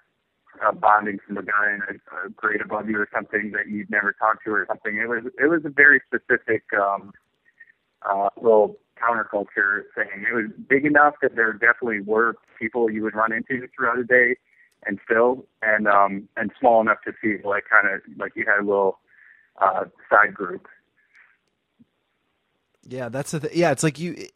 uh, 0.66 0.72
bonding 0.72 1.20
from 1.26 1.38
a 1.38 1.44
guy 1.44 1.74
in 1.74 1.82
a, 1.90 2.28
a 2.28 2.30
grade 2.30 2.62
above 2.62 2.90
you 2.90 2.98
or 2.98 3.08
something 3.14 3.52
that 3.52 3.68
you'd 3.70 3.90
never 3.90 4.14
talked 4.14 4.44
to 4.46 4.52
or 4.52 4.66
something. 4.68 4.98
It 4.98 5.08
was 5.08 5.24
it 5.40 5.50
was 5.50 5.62
a 5.66 5.70
very 5.70 6.02
specific 6.08 6.64
um, 6.74 7.12
uh, 8.04 8.30
little 8.42 8.78
counterculture 9.02 9.84
thing. 9.96 10.26
It 10.30 10.34
was 10.34 10.46
big 10.70 10.86
enough 10.86 11.16
that 11.22 11.36
there 11.36 11.54
definitely 11.54 12.02
were 12.02 12.36
people 12.60 12.90
you 12.90 13.04
would 13.04 13.16
run 13.16 13.34
into 13.34 13.68
throughout 13.76 13.98
the 13.98 14.04
day 14.04 14.36
and 14.86 15.00
still, 15.06 15.46
and 15.62 15.88
um, 15.88 16.28
and 16.38 16.52
small 16.60 16.82
enough 16.82 16.98
to 17.06 17.14
feel 17.14 17.50
like 17.50 17.64
kind 17.70 17.88
of 17.94 18.02
like 18.18 18.34
you 18.36 18.46
had 18.46 18.64
a 18.64 18.66
little 18.66 19.00
uh, 19.62 19.86
side 20.10 20.34
group. 20.34 20.68
Yeah, 22.88 23.10
that's 23.10 23.32
the 23.32 23.42
th- 23.42 23.54
yeah. 23.54 23.72
It's 23.72 23.84
like 23.84 24.00
you. 24.00 24.28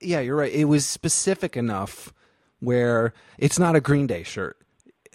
Yeah, 0.00 0.20
you're 0.20 0.36
right. 0.36 0.52
It 0.52 0.66
was 0.66 0.86
specific 0.86 1.56
enough 1.56 2.12
where 2.60 3.14
it's 3.38 3.58
not 3.58 3.76
a 3.76 3.80
Green 3.80 4.06
Day 4.06 4.22
shirt. 4.22 4.58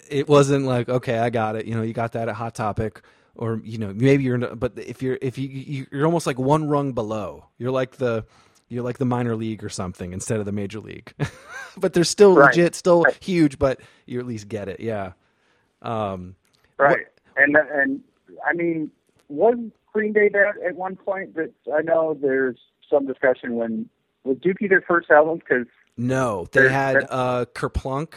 It 0.10 0.28
wasn't 0.28 0.65
like 0.65 0.89
okay, 0.89 1.19
I 1.19 1.30
got 1.30 1.56
it. 1.56 1.65
You 1.65 1.75
know, 1.75 1.84
you 1.84 1.93
got 1.93 2.13
that 2.13 2.30
at 2.30 2.36
Hot 2.36 2.56
Topic, 2.56 3.02
or 3.36 3.62
you 3.63 3.78
know, 3.78 3.93
maybe 3.93 4.23
you're. 4.23 4.39
But 4.56 4.73
if 4.78 5.04
you're 5.04 5.19
if 5.21 5.38
you 5.38 5.86
you're 5.91 6.06
almost 6.06 6.25
like 6.25 6.39
one 6.39 6.67
rung 6.67 6.93
below. 6.93 7.45
You're 7.58 7.71
like 7.71 7.97
the 7.97 8.25
you're 8.69 8.84
like 8.84 8.97
the 8.99 9.05
minor 9.05 9.36
league 9.36 9.63
or 9.63 9.69
something 9.69 10.13
instead 10.13 10.39
of 10.39 10.45
the 10.45 10.51
major 10.51 10.79
league. 10.79 11.12
but 11.77 11.93
they're 11.93 12.03
still 12.03 12.36
Right. 12.36 12.55
legit, 12.55 12.75
still 12.75 13.03
Right. 13.03 13.17
huge, 13.21 13.60
but 13.60 13.82
you 14.05 14.19
at 14.19 14.25
least 14.25 14.47
get 14.47 14.69
it. 14.69 14.79
Yeah. 14.79 15.13
Um, 15.82 16.36
Right. 16.77 17.08
And 17.36 17.55
and 17.58 18.01
I 18.47 18.53
mean, 18.53 18.91
was 19.27 19.55
Green 19.91 20.13
Day 20.13 20.29
that 20.29 20.53
at 20.65 20.75
one 20.75 20.95
point? 20.95 21.34
But 21.34 21.51
I 21.73 21.82
know 21.82 22.17
there's 22.19 22.58
some 22.89 23.05
discussion 23.05 23.55
when 23.55 23.89
was 24.23 24.38
Dookie 24.38 24.69
their 24.69 24.82
first 24.82 25.10
album 25.10 25.39
because 25.39 25.67
No, 25.97 26.47
they 26.51 26.69
had 26.69 27.05
uh, 27.10 27.45
Kerplunk 27.53 28.13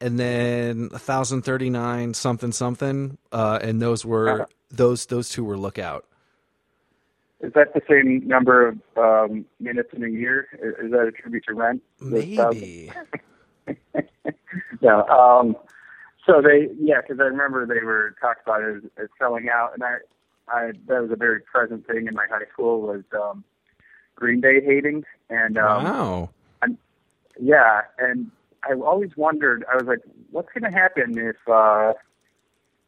and 0.00 0.18
then 0.18 0.90
1039 0.90 2.14
something 2.14 2.52
something, 2.52 3.18
uh, 3.32 3.58
and 3.62 3.80
those 3.82 4.04
were 4.04 4.28
Uh-huh. 4.28 4.44
those 4.70 5.06
those 5.06 5.28
two 5.30 5.44
were 5.44 5.56
Lookout. 5.56 6.04
Is 7.44 7.52
that 7.54 7.74
the 7.74 7.82
same 7.88 8.26
number 8.26 8.66
of 8.66 8.78
um, 8.96 9.44
minutes 9.60 9.90
in 9.92 10.02
a 10.02 10.08
year? 10.08 10.48
Is, 10.54 10.86
is 10.86 10.90
that 10.92 11.06
a 11.06 11.12
tribute 11.12 11.44
to 11.48 11.54
Rent? 11.54 11.82
Maybe. 12.00 12.90
no. 14.80 15.06
Um, 15.06 15.56
so 16.26 16.40
they, 16.40 16.68
yeah, 16.80 17.00
because 17.02 17.20
I 17.20 17.24
remember 17.24 17.66
they 17.66 17.84
were 17.84 18.14
talked 18.20 18.42
about 18.46 18.62
it 18.62 18.76
as, 18.76 18.82
as 19.04 19.08
selling 19.18 19.48
out, 19.52 19.72
and 19.74 19.82
I, 19.82 19.96
I 20.48 20.72
that 20.86 21.02
was 21.02 21.10
a 21.10 21.16
very 21.16 21.40
present 21.40 21.86
thing 21.86 22.06
in 22.06 22.14
my 22.14 22.26
high 22.30 22.46
school 22.52 22.80
was 22.80 23.02
um, 23.12 23.44
Green 24.14 24.40
Day 24.40 24.64
hating, 24.64 25.04
and 25.28 25.58
um, 25.58 25.84
wow. 25.84 26.30
yeah, 27.38 27.82
and 27.98 28.30
I 28.62 28.72
always 28.74 29.10
wondered. 29.16 29.64
I 29.70 29.76
was 29.76 29.84
like, 29.84 30.00
what's 30.30 30.48
going 30.52 30.70
to 30.70 30.76
happen 30.76 31.18
if 31.18 31.36
uh, 31.46 31.92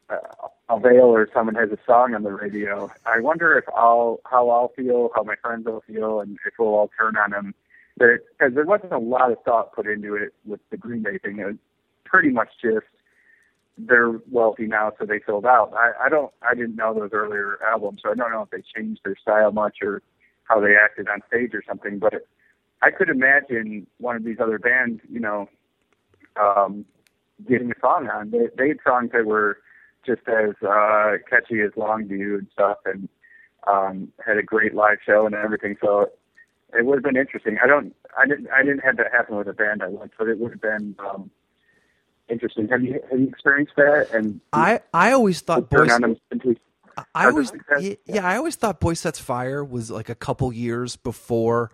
uh, 0.09 0.49
Avail 0.69 1.05
or 1.05 1.29
someone 1.33 1.55
has 1.55 1.71
a 1.71 1.79
song 1.87 2.15
on 2.15 2.25
the 2.25 2.33
radio? 2.33 2.91
I 3.05 3.21
wonder 3.21 3.57
if 3.57 3.65
I'll 3.69 4.21
how 4.25 4.51
I'll 4.51 4.73
feel, 4.77 5.11
how 5.15 5.23
my 5.23 5.37
friends 5.37 5.67
will 5.67 5.83
feel, 5.87 6.21
and 6.21 6.39
if 6.45 6.55
we'll 6.59 6.75
all 6.75 6.91
turn 6.99 7.17
on 7.17 7.31
them. 7.31 7.55
Because 7.99 8.55
there 8.55 8.65
wasn't 8.65 8.93
a 8.93 8.99
lot 8.99 9.31
of 9.31 9.39
thought 9.45 9.73
put 9.73 9.87
into 9.87 10.15
it 10.17 10.35
with 10.45 10.61
the 10.71 10.77
Green 10.77 11.03
Day 11.03 11.19
thing. 11.19 11.39
It 11.39 11.47
was 11.47 11.57
pretty 12.05 12.31
much 12.31 12.49
just 12.61 12.87
they're 13.79 14.13
wealthy 14.31 14.67
now, 14.67 14.93
so 14.99 15.05
they 15.05 15.21
sold 15.27 15.45
out. 15.45 15.73
I, 15.75 16.07
I 16.07 16.09
don't. 16.09 16.33
I 16.43 16.55
didn't 16.55 16.77
know 16.77 16.95
those 16.95 17.11
earlier 17.13 17.59
albums, 17.63 18.01
so 18.03 18.11
I 18.11 18.15
don't 18.15 18.33
know 18.33 18.43
if 18.43 18.51
they 18.51 18.63
changed 18.75 19.03
their 19.05 19.17
style 19.17 19.53
much 19.53 19.79
or 19.83 20.03
how 20.45 20.61
they 20.61 20.75
acted 20.75 21.09
on 21.09 21.21
stage 21.29 21.55
or 21.55 21.63
something. 21.67 21.99
But 21.99 22.27
I 22.83 22.91
could 22.91 23.09
imagine 23.09 23.87
one 23.99 24.17
of 24.17 24.25
these 24.25 24.41
other 24.41 24.59
bands, 24.59 25.01
you 25.11 25.21
know, 25.21 25.49
um, 26.41 26.87
getting 27.49 27.71
a 27.71 27.79
song 27.81 28.09
on. 28.09 28.31
They, 28.31 28.49
they 28.57 28.69
had 28.69 28.79
songs 28.85 29.11
that 29.13 29.27
were 29.27 29.59
just 30.07 30.23
as 30.29 30.55
uh, 30.67 31.17
catchy 31.29 31.61
as 31.61 31.73
Longview 31.73 32.39
and 32.39 32.47
stuff, 32.53 32.79
and 32.85 33.09
um, 33.67 34.13
had 34.25 34.39
a 34.39 34.43
great 34.43 34.75
live 34.75 34.99
show 35.05 35.27
and 35.27 35.35
everything. 35.35 35.77
So 35.81 36.11
it 36.73 36.87
would 36.87 36.97
have 36.97 37.05
been 37.05 37.17
interesting. 37.17 37.59
I 37.63 37.67
don't. 37.67 37.95
I 38.17 38.27
didn't. 38.27 38.49
I 38.51 38.63
didn't 38.63 38.81
have 38.81 38.97
that 38.99 39.13
happen 39.13 39.37
with 39.37 39.49
a 39.49 39.53
band 39.53 39.83
I 39.83 39.89
liked, 39.89 40.15
but 40.19 40.29
it 40.29 40.39
would 40.39 40.53
have 40.53 40.63
been 40.63 40.95
um, 40.99 41.31
interesting. 42.29 42.69
Have 42.69 42.83
you 42.83 43.01
have 43.11 43.21
you 43.21 43.29
experienced 43.29 43.75
that? 43.77 44.09
And 44.13 44.41
I 44.53 44.81
I 44.95 45.13
always 45.13 45.41
thought 45.41 45.71
them 45.71 46.17
I 47.15 47.27
always 47.27 47.49
something 47.49 47.65
like 47.69 47.83
that? 47.83 47.83
yeah, 48.07 48.15
yeah, 48.15 48.27
I 48.27 48.37
always 48.37 48.57
thought 48.57 48.81
Boy 48.81 48.95
Sets 48.95 49.19
Fire 49.19 49.65
was 49.65 49.91
like 49.91 50.09
a 50.09 50.15
couple 50.15 50.53
years 50.53 50.97
before 50.97 51.71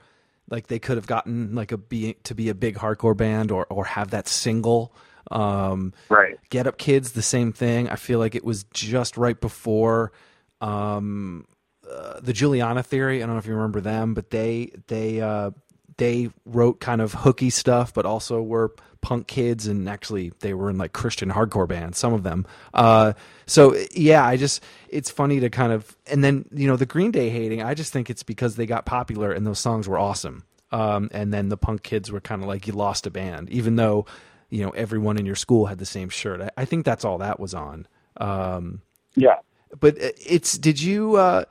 like 0.49 0.67
they 0.67 0.79
could 0.79 0.97
have 0.97 1.07
gotten 1.07 1.55
like 1.55 1.73
a 1.73 1.79
be 1.79 2.15
to 2.25 2.35
be 2.35 2.49
a 2.49 2.55
big 2.55 2.77
hardcore 2.77 3.17
band 3.17 3.51
or 3.51 3.67
or 3.71 3.85
have 3.85 4.11
that 4.11 4.29
single 4.29 4.95
um 5.31 5.93
right. 6.09 6.39
Get 6.51 6.67
Up 6.67 6.79
Kids 6.79 7.13
the 7.13 7.23
same 7.23 7.53
thing. 7.53 7.89
I 7.89 7.97
feel 7.97 8.19
like 8.19 8.35
it 8.35 8.45
was 8.45 8.65
just 8.73 9.17
right 9.17 9.41
before 9.41 10.13
um 10.61 11.47
uh, 11.91 12.21
the 12.21 12.33
Juliana 12.33 12.83
Theory. 12.83 13.23
I 13.23 13.27
don't 13.27 13.35
know 13.35 13.39
if 13.39 13.47
you 13.47 13.55
remember 13.55 13.81
them, 13.81 14.15
but 14.15 14.31
they 14.31 14.73
they 14.87 15.21
uh 15.21 15.51
they 15.99 16.31
wrote 16.45 16.81
kind 16.81 17.01
of 17.01 17.13
hooky 17.13 17.51
stuff, 17.51 17.93
but 17.93 18.07
also 18.07 18.43
were 18.43 18.75
punk 19.03 19.27
kids, 19.27 19.67
and 19.67 19.89
actually 19.89 20.33
they 20.41 20.55
were 20.55 20.71
in 20.71 20.79
like 20.79 20.93
Christian 20.93 21.31
hardcore 21.31 21.69
bands. 21.69 21.99
Some 21.99 22.15
of 22.15 22.23
them. 22.23 22.47
Uh, 22.73 23.13
so 23.47 23.77
yeah, 23.93 24.25
I 24.25 24.37
just 24.37 24.63
it's 24.89 25.11
funny 25.11 25.41
to 25.41 25.51
kind 25.51 25.73
of 25.73 25.97
and 26.07 26.25
then 26.25 26.47
you 26.53 26.67
know 26.67 26.77
the 26.77 26.87
Green 26.87 27.11
Day 27.11 27.29
hating. 27.29 27.63
I 27.63 27.75
just 27.75 27.93
think 27.93 28.09
it's 28.09 28.23
because 28.23 28.57
they 28.57 28.67
got 28.67 28.87
popular 28.87 29.33
and 29.33 29.47
those 29.47 29.59
songs 29.59 29.89
were 29.89 29.99
awesome. 29.99 30.45
Um, 30.71 31.11
and 31.13 31.35
then 31.35 31.51
the 31.51 31.59
punk 31.59 31.83
kids 31.83 32.11
were 32.11 32.21
kind 32.21 32.43
of 32.43 32.49
like 32.49 32.67
you 32.67 32.73
lost 32.73 33.07
a 33.07 33.11
band, 33.11 33.51
even 33.51 33.77
though 33.77 34.07
you 34.53 34.65
know 34.65 34.71
everyone 34.73 35.19
in 35.19 35.27
your 35.27 35.37
school 35.37 35.67
had 35.67 35.79
the 35.81 35.87
same 35.87 36.11
shirt. 36.11 36.43
I, 36.43 36.51
I 36.59 36.67
think 36.67 36.87
that's 36.87 37.05
all 37.07 37.19
that 37.21 37.41
was 37.41 37.55
on. 37.55 37.89
Um, 38.19 38.83
Yeah. 39.17 39.37
but 39.81 39.97
it's 39.99 40.59
did 40.59 40.81
you 40.81 41.17
uh 41.17 41.45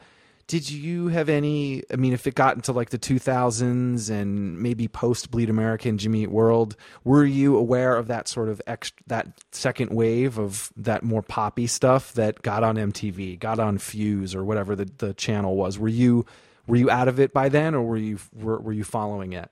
did 0.48 0.70
you 0.70 1.10
have 1.10 1.30
any 1.30 1.84
i 1.92 1.98
mean 1.98 2.14
if 2.14 2.28
it 2.28 2.36
got 2.36 2.56
into 2.56 2.72
like 2.74 2.92
the 2.92 3.00
2000s 3.00 4.10
and 4.10 4.60
maybe 4.62 4.88
post 4.88 5.32
bleed 5.32 5.50
america 5.50 5.90
and 5.90 6.00
jimmy 6.00 6.24
Eat 6.24 6.32
world 6.32 6.76
were 7.06 7.26
you 7.26 7.58
aware 7.58 7.98
of 7.98 8.08
that 8.08 8.28
sort 8.28 8.50
of 8.50 8.62
extra 8.68 9.04
that 9.08 9.28
second 9.54 9.92
wave 9.92 10.40
of 10.40 10.72
that 10.78 11.04
more 11.04 11.24
poppy 11.24 11.68
stuff 11.68 12.14
that 12.14 12.44
got 12.44 12.64
on 12.64 12.78
mtv 12.78 13.40
got 13.40 13.60
on 13.60 13.80
fuse 13.80 14.36
or 14.36 14.46
whatever 14.46 14.76
the, 14.76 14.90
the 15.00 15.14
channel 15.16 15.56
was 15.58 15.80
were 15.80 15.90
you 15.90 16.26
were 16.68 16.78
you 16.78 16.92
out 16.92 17.08
of 17.10 17.20
it 17.20 17.34
by 17.34 17.50
then 17.50 17.76
or 17.76 17.84
were 17.84 17.98
you 17.98 18.20
were, 18.34 18.60
were 18.62 18.74
you 18.74 18.86
following 18.86 19.34
it 19.34 19.50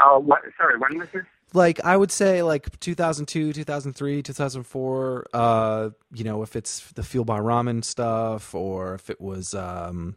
Uh, 0.00 0.18
what, 0.18 0.42
sorry, 0.58 0.78
when 0.78 0.98
was 0.98 1.08
this? 1.12 1.24
Like 1.54 1.84
I 1.84 1.96
would 1.96 2.12
say 2.12 2.42
like 2.42 2.78
2002, 2.80 3.52
2003, 3.52 4.22
2004. 4.22 5.26
Uh, 5.32 5.90
you 6.12 6.24
know, 6.24 6.42
if 6.42 6.56
it's 6.56 6.90
the 6.92 7.02
Fueled 7.02 7.26
by 7.26 7.40
Ramen 7.40 7.84
stuff, 7.84 8.54
or 8.54 8.94
if 8.94 9.10
it 9.10 9.20
was 9.20 9.54
um, 9.54 10.16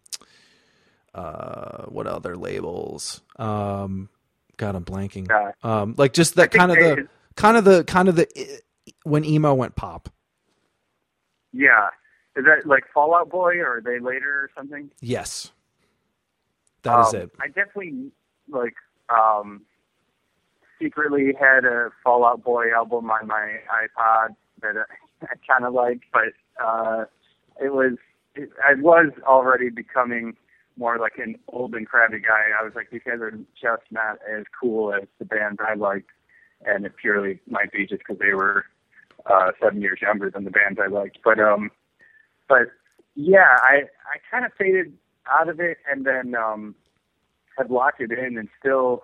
uh, 1.13 1.85
what 1.85 2.07
other 2.07 2.35
labels? 2.37 3.21
Um, 3.37 4.09
God, 4.57 4.75
I'm 4.75 4.85
blanking. 4.85 5.33
Um, 5.63 5.95
like 5.97 6.13
just 6.13 6.35
that 6.35 6.51
kind 6.51 6.71
of 6.71 6.79
the 6.79 7.07
kind 7.35 7.57
of 7.57 7.63
the 7.65 7.83
kind 7.85 8.09
of 8.09 8.15
the 8.15 8.27
when 9.03 9.23
emo 9.25 9.53
went 9.53 9.75
pop. 9.75 10.09
Yeah. 11.53 11.87
Is 12.35 12.45
that 12.45 12.65
like 12.67 12.83
Fallout 12.93 13.29
Boy 13.29 13.57
or 13.59 13.77
are 13.77 13.81
they 13.81 13.99
later 13.99 14.29
or 14.43 14.49
something? 14.55 14.91
Yes, 15.01 15.51
that 16.83 16.99
is 16.99 17.13
Um, 17.13 17.21
it. 17.21 17.31
I 17.41 17.47
definitely 17.47 18.11
like 18.49 18.75
um 19.09 19.65
secretly 20.81 21.33
had 21.39 21.65
a 21.65 21.89
Fallout 22.03 22.43
Boy 22.43 22.71
album 22.75 23.09
on 23.09 23.27
my 23.27 23.57
iPod 23.69 24.35
that 24.61 24.75
I, 24.77 24.83
I 25.25 25.35
kind 25.47 25.65
of 25.65 25.73
liked, 25.73 26.05
but 26.13 26.33
uh 26.63 27.05
it 27.61 27.73
was 27.73 27.97
it, 28.35 28.49
I 28.65 28.75
was 28.75 29.11
already 29.23 29.69
becoming 29.69 30.35
more 30.77 30.97
like 30.97 31.17
an 31.17 31.35
old 31.49 31.75
and 31.75 31.87
crabby 31.87 32.19
guy. 32.19 32.45
I 32.59 32.63
was 32.63 32.73
like, 32.73 32.89
these 32.89 33.01
guys 33.05 33.19
are 33.19 33.31
just 33.31 33.83
not 33.91 34.17
as 34.31 34.45
cool 34.59 34.93
as 34.93 35.03
the 35.19 35.25
bands 35.25 35.59
I 35.65 35.73
liked, 35.73 36.09
and 36.65 36.85
it 36.85 36.93
purely 36.95 37.41
might 37.47 37.71
be 37.71 37.85
just 37.85 37.99
because 37.99 38.17
they 38.19 38.33
were 38.33 38.65
uh, 39.25 39.51
seven 39.61 39.81
years 39.81 39.99
younger 40.01 40.29
than 40.29 40.45
the 40.45 40.51
bands 40.51 40.79
I 40.81 40.87
liked. 40.87 41.19
But 41.23 41.39
um, 41.39 41.69
but 42.47 42.69
yeah, 43.15 43.57
I 43.61 43.83
I 44.07 44.17
kind 44.31 44.45
of 44.45 44.53
faded 44.57 44.93
out 45.29 45.49
of 45.49 45.59
it, 45.59 45.77
and 45.91 46.05
then 46.05 46.33
um, 46.33 46.75
had 47.57 47.69
locked 47.69 48.01
it 48.01 48.11
in, 48.11 48.37
and 48.37 48.47
still 48.59 49.03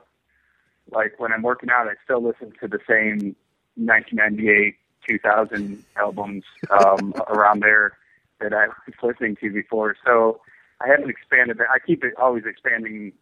like 0.91 1.19
when 1.19 1.32
I'm 1.32 1.41
working 1.41 1.69
out, 1.69 1.88
I 1.88 1.93
still 2.04 2.24
listen 2.24 2.54
to 2.62 2.67
the 2.67 2.80
same 2.88 3.36
1998, 3.76 4.76
2000 5.08 5.84
albums 5.98 6.43
um, 6.69 7.13
around 7.28 7.62
there 7.62 7.98
that 8.39 8.54
I 8.54 8.67
was 8.67 8.95
listening 9.02 9.38
to 9.41 9.52
before. 9.52 9.95
So 10.06 10.41
I 10.82 10.88
haven't 10.88 11.10
expanded 11.10 11.58
that. 11.58 11.67
I 11.69 11.80
keep 11.80 12.04
it 12.04 12.13
always 12.17 12.43
expanding 12.45 13.13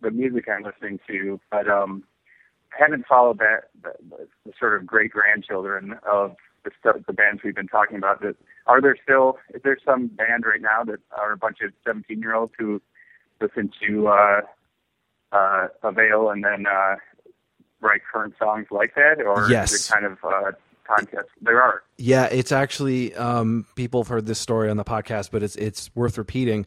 the 0.00 0.10
music 0.10 0.46
I'm 0.48 0.62
listening 0.62 0.98
to, 1.08 1.40
but 1.50 1.68
um, 1.68 2.04
I 2.72 2.82
haven't 2.82 3.06
followed 3.06 3.38
that 3.38 3.70
the, 3.82 3.92
the 4.46 4.52
sort 4.58 4.80
of 4.80 4.86
great 4.86 5.10
grandchildren 5.10 5.96
of 6.10 6.36
the 6.64 6.70
stuff, 6.78 6.96
the 7.06 7.12
bands 7.12 7.42
we've 7.44 7.54
been 7.54 7.68
talking 7.68 7.96
about. 7.96 8.22
That 8.22 8.36
are 8.66 8.80
there 8.80 8.96
still? 9.02 9.38
Is 9.54 9.62
there 9.62 9.78
some 9.84 10.08
band 10.08 10.44
right 10.46 10.60
now 10.60 10.84
that 10.84 11.00
are 11.16 11.32
a 11.32 11.36
bunch 11.36 11.58
of 11.62 11.72
17 11.86 12.20
year 12.20 12.34
olds 12.34 12.52
who 12.58 12.80
listen 13.40 13.70
to 13.86 14.08
uh, 14.08 14.40
uh, 15.32 15.68
avail 15.82 16.30
and 16.30 16.44
then 16.44 16.66
uh, 16.66 16.96
write 17.80 18.00
current 18.12 18.34
songs 18.38 18.66
like 18.70 18.94
that, 18.94 19.20
or 19.24 19.48
Yes. 19.50 19.72
is 19.72 19.88
it 19.88 19.92
kind 19.92 20.04
of 20.06 20.18
uh, 20.24 20.52
time 20.88 21.06
test? 21.06 21.28
There 21.40 21.62
are. 21.62 21.82
Yeah, 21.98 22.26
it's 22.26 22.52
actually 22.52 23.14
um, 23.14 23.66
people 23.76 24.02
have 24.02 24.08
heard 24.08 24.26
this 24.26 24.38
story 24.38 24.68
on 24.70 24.76
the 24.76 24.84
podcast, 24.84 25.30
but 25.30 25.42
it's 25.42 25.56
it's 25.56 25.90
worth 25.94 26.18
repeating. 26.18 26.66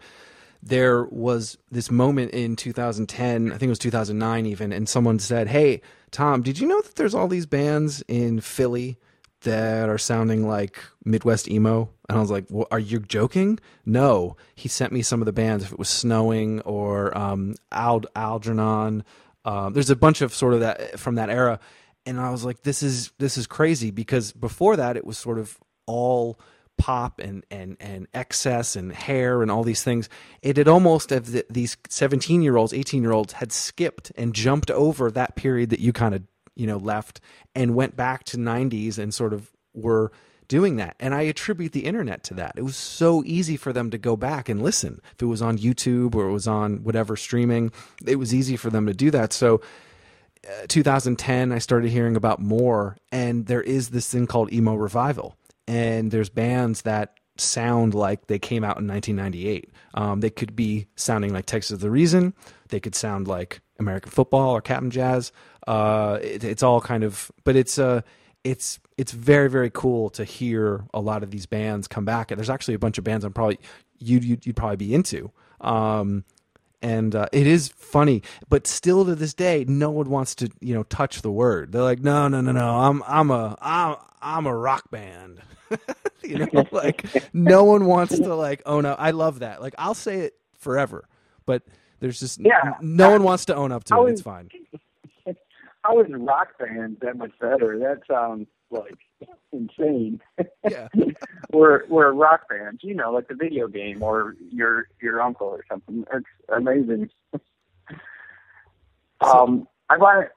There 0.66 1.04
was 1.06 1.58
this 1.72 1.92
moment 1.92 2.32
in 2.32 2.56
2010, 2.56 3.48
I 3.48 3.58
think 3.58 3.64
it 3.64 3.68
was 3.68 3.80
2009 3.80 4.46
even, 4.46 4.72
and 4.72 4.88
someone 4.88 5.20
said, 5.20 5.50
"Hey, 5.50 5.82
Tom, 6.12 6.42
did 6.42 6.60
you 6.60 6.68
know 6.68 6.82
that 6.82 6.96
there's 6.96 7.14
all 7.14 7.28
these 7.28 7.46
bands 7.46 8.02
in 8.08 8.40
Philly 8.40 8.98
that 9.44 9.90
are 9.90 9.98
sounding 9.98 10.48
like 10.48 10.84
Midwest 11.06 11.50
emo?" 11.50 11.90
And 12.10 12.18
I 12.18 12.22
was 12.22 12.32
like, 12.32 12.50
"Wha- 12.50 12.68
"Are 12.72 12.80
you 12.80 13.00
joking?" 13.00 13.60
No, 13.86 14.36
he 14.56 14.68
sent 14.68 14.92
me 14.92 15.02
some 15.02 15.22
of 15.22 15.26
the 15.26 15.34
bands. 15.34 15.64
If 15.64 15.72
it 15.72 15.80
was 15.80 15.90
Snowing 15.90 16.62
or 16.62 17.18
um, 17.18 17.56
Ald- 17.72 18.08
Algernon, 18.16 19.04
um, 19.46 19.74
there's 19.74 19.90
a 19.90 19.96
bunch 19.96 20.22
of 20.22 20.34
sort 20.34 20.54
of 20.54 20.60
that 20.62 21.00
from 21.00 21.16
that 21.16 21.30
era 21.30 21.60
and 22.06 22.20
I 22.20 22.32
was 22.32 22.44
like, 22.44 22.64
"This 22.64 22.84
is 22.84 23.12
this 23.18 23.38
is 23.38 23.48
crazy," 23.48 23.92
because 23.92 24.32
before 24.32 24.76
that 24.76 24.98
it 24.98 25.06
was 25.06 25.18
sort 25.18 25.40
of 25.40 25.58
all 25.86 26.40
pop 26.78 27.20
and 27.20 27.46
and 27.52 27.78
and 27.80 28.08
excess 28.14 28.76
and 28.76 28.92
hair 28.92 29.42
and 29.42 29.52
all 29.52 29.64
these 29.64 29.84
things. 29.84 30.10
It 30.42 30.58
had 30.58 30.68
almost 30.68 31.12
of 31.12 31.32
the, 31.32 31.46
these 31.50 31.78
seventeen 31.90 32.42
year 32.42 32.58
olds, 32.58 32.74
eighteen 32.74 33.04
year 33.04 33.14
olds 33.14 33.34
had 33.34 33.52
skipped 33.52 34.12
and 34.16 34.34
jumped 34.34 34.72
over 34.72 35.12
that 35.12 35.36
period 35.36 35.70
that 35.70 35.80
you 35.80 35.94
kind 35.94 36.16
of 36.16 36.24
you 36.56 36.68
know 36.68 36.78
left 36.78 37.20
and 37.56 37.76
went 37.76 37.96
back 37.96 38.24
to 38.26 38.38
'90s 38.38 38.98
and 38.98 39.14
sort 39.14 39.34
of 39.34 39.52
were 39.74 40.12
doing 40.48 40.76
that. 40.76 40.96
And 41.00 41.16
I 41.16 41.22
attribute 41.22 41.72
the 41.72 41.86
internet 41.86 42.24
to 42.26 42.34
that. 42.36 42.54
It 42.58 42.64
was 42.64 42.76
so 42.76 43.24
easy 43.26 43.58
for 43.58 43.74
them 43.74 43.90
to 43.92 43.98
go 43.98 44.16
back 44.16 44.50
and 44.50 44.62
listen. 44.62 45.02
If 45.14 45.22
it 45.22 45.26
was 45.26 45.42
on 45.42 45.58
YouTube 45.58 46.16
or 46.16 46.28
it 46.28 46.32
was 46.32 46.48
on 46.48 46.84
whatever 46.84 47.16
streaming, 47.16 47.72
it 48.06 48.18
was 48.18 48.34
easy 48.36 48.58
for 48.58 48.70
them 48.70 48.86
to 48.86 48.94
do 48.94 49.10
that. 49.12 49.34
So 49.34 49.62
2010 50.68 51.52
i 51.52 51.58
started 51.58 51.90
hearing 51.90 52.16
about 52.16 52.40
more 52.40 52.98
and 53.12 53.46
there 53.46 53.62
is 53.62 53.90
this 53.90 54.10
thing 54.10 54.28
called 54.28 54.52
emo 54.52 54.76
revival 54.76 55.38
and 55.68 56.12
there's 56.12 56.30
bands 56.30 56.82
that 56.82 57.18
sound 57.38 57.94
like 57.94 58.28
they 58.28 58.38
came 58.38 58.64
out 58.64 58.78
in 58.78 58.88
1998 58.88 59.72
um, 59.94 60.20
they 60.20 60.30
could 60.30 60.56
be 60.56 60.88
sounding 60.96 61.34
like 61.34 61.46
texas 61.46 61.80
the 61.80 61.90
reason 61.90 62.34
they 62.70 62.80
could 62.80 62.94
sound 62.94 63.28
like 63.28 63.62
american 63.80 64.12
football 64.12 64.52
or 64.52 64.62
Cap'n 64.62 64.92
Jazz. 64.92 65.32
Uh, 65.68 66.20
it, 66.22 66.44
it's 66.44 66.64
all 66.64 66.82
kind 66.82 67.04
of 67.04 67.32
but 67.44 67.56
it's 67.56 67.80
uh 67.80 68.02
it's 68.44 68.80
it's 68.98 69.12
very 69.12 69.50
very 69.50 69.70
cool 69.70 70.10
to 70.12 70.24
hear 70.24 70.84
a 70.94 71.00
lot 71.00 71.24
of 71.24 71.32
these 71.32 71.46
bands 71.46 71.88
come 71.88 72.06
back. 72.06 72.32
And 72.32 72.38
there's 72.38 72.50
actually 72.50 72.74
a 72.74 72.80
bunch 72.80 72.98
of 72.98 73.04
bands 73.04 73.24
i'm 73.26 73.34
probably 73.34 73.60
you'd 74.00 74.24
you'd, 74.24 74.46
you'd 74.46 74.56
probably 74.56 74.78
be 74.78 74.94
into. 74.94 75.32
Um, 75.62 76.26
and 76.82 77.16
uh, 77.16 77.28
it 77.32 77.48
is 77.48 77.70
funny 77.70 78.22
but 78.50 78.68
still 78.68 79.06
to 79.06 79.16
this 79.16 79.34
day 79.34 79.64
no 79.66 79.90
one 79.90 80.10
wants 80.10 80.36
to 80.36 80.50
you 80.60 80.74
know 80.74 80.84
touch 80.84 81.22
the 81.22 81.32
word. 81.32 81.72
They're 81.72 81.82
like 81.82 82.00
no 82.02 82.28
no 82.28 82.42
no 82.42 82.52
no. 82.52 82.78
I'm 82.80 83.04
i'm 83.08 83.32
a 83.32 83.58
i'm 83.62 83.96
i'm 84.22 84.46
a 84.46 84.56
rock 84.56 84.90
band. 84.92 85.42
You 86.26 86.38
know 86.38 86.66
like 86.72 87.06
no 87.34 87.66
one 87.66 87.86
wants 87.86 88.18
to 88.18 88.34
like 88.34 88.62
own 88.66 88.86
up 88.86 88.98
i 88.98 89.12
love 89.12 89.40
that. 89.40 89.62
Like 89.62 89.76
i'll 89.78 89.94
say 89.94 90.22
it 90.22 90.36
forever 90.58 91.06
but 91.46 91.64
there's 92.04 92.20
just 92.20 92.38
Yeah. 92.42 92.74
no 92.82 93.12
one 93.12 93.24
wants 93.24 93.46
to 93.46 93.56
own 93.56 93.72
up 93.72 93.86
to 93.86 93.96
I 93.96 94.00
it 94.00 94.04
was- 94.04 94.12
it's 94.14 94.22
fine 94.22 94.50
I 95.26 95.30
was 95.30 95.36
How 95.84 96.00
is 96.02 96.08
rock 96.22 96.58
band 96.60 96.98
that 97.02 97.18
much 97.18 97.32
better? 97.40 97.80
That 97.80 98.02
sounds 98.10 98.48
like 98.72 98.98
insane. 99.54 100.20
yeah 100.70 100.88
we're 101.54 101.86
we're 101.88 102.08
a 102.08 102.12
rock 102.14 102.48
band, 102.50 102.80
you 102.84 102.94
know, 102.94 103.12
like 103.12 103.28
the 103.30 103.36
video 103.36 103.68
game 103.68 104.02
or 104.04 104.36
your 104.52 104.88
your 105.02 105.22
uncle 105.22 105.48
or 105.48 105.64
something. 105.70 106.04
It's 106.14 106.26
amazing. 106.50 107.10
um, 109.22 109.68
I 109.90 109.98
want 109.98 110.28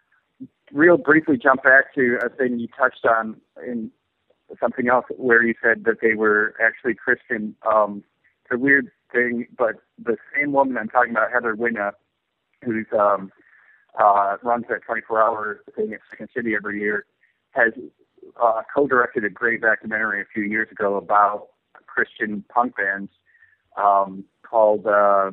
to 0.41 0.49
real 0.73 0.97
briefly 0.99 1.37
jump 1.37 1.63
back 1.63 1.95
to 1.95 2.19
a 2.25 2.29
thing 2.29 2.59
you 2.59 2.69
touched 2.79 3.05
on 3.07 3.41
in 3.67 3.91
something 4.61 4.89
else 4.89 5.07
where 5.17 5.43
you 5.45 5.55
said 5.63 5.85
that 5.85 5.97
they 6.03 6.15
were 6.15 6.55
actually 6.61 6.95
Christian. 6.95 7.55
Um, 7.73 8.03
it's 8.45 8.55
a 8.55 8.59
weird 8.59 8.91
thing, 9.17 9.47
but 9.57 9.77
the 10.03 10.17
same 10.35 10.53
woman 10.53 10.77
I'm 10.77 10.89
talking 10.89 11.13
about, 11.13 11.33
Heather 11.33 11.57
Whinna, 11.57 11.93
who's 12.63 12.87
um, 12.93 13.33
uh, 13.99 14.37
runs 14.43 14.65
that 14.69 14.81
24-hour 14.89 15.63
thing 15.75 15.93
at 15.95 16.01
Second 16.11 16.29
City 16.35 16.55
every 16.55 16.81
year, 16.81 17.07
has 17.51 17.73
uh, 18.43 18.63
co-directed 18.75 19.25
a 19.25 19.31
great 19.31 19.63
documentary 19.63 20.21
a 20.21 20.25
few 20.33 20.43
years 20.43 20.69
ago 20.71 20.97
about 20.97 21.49
Christian 21.87 22.45
punk 22.53 22.77
bands 22.77 23.11
um, 23.77 24.25
called 24.43 24.87
uh, 24.87 25.31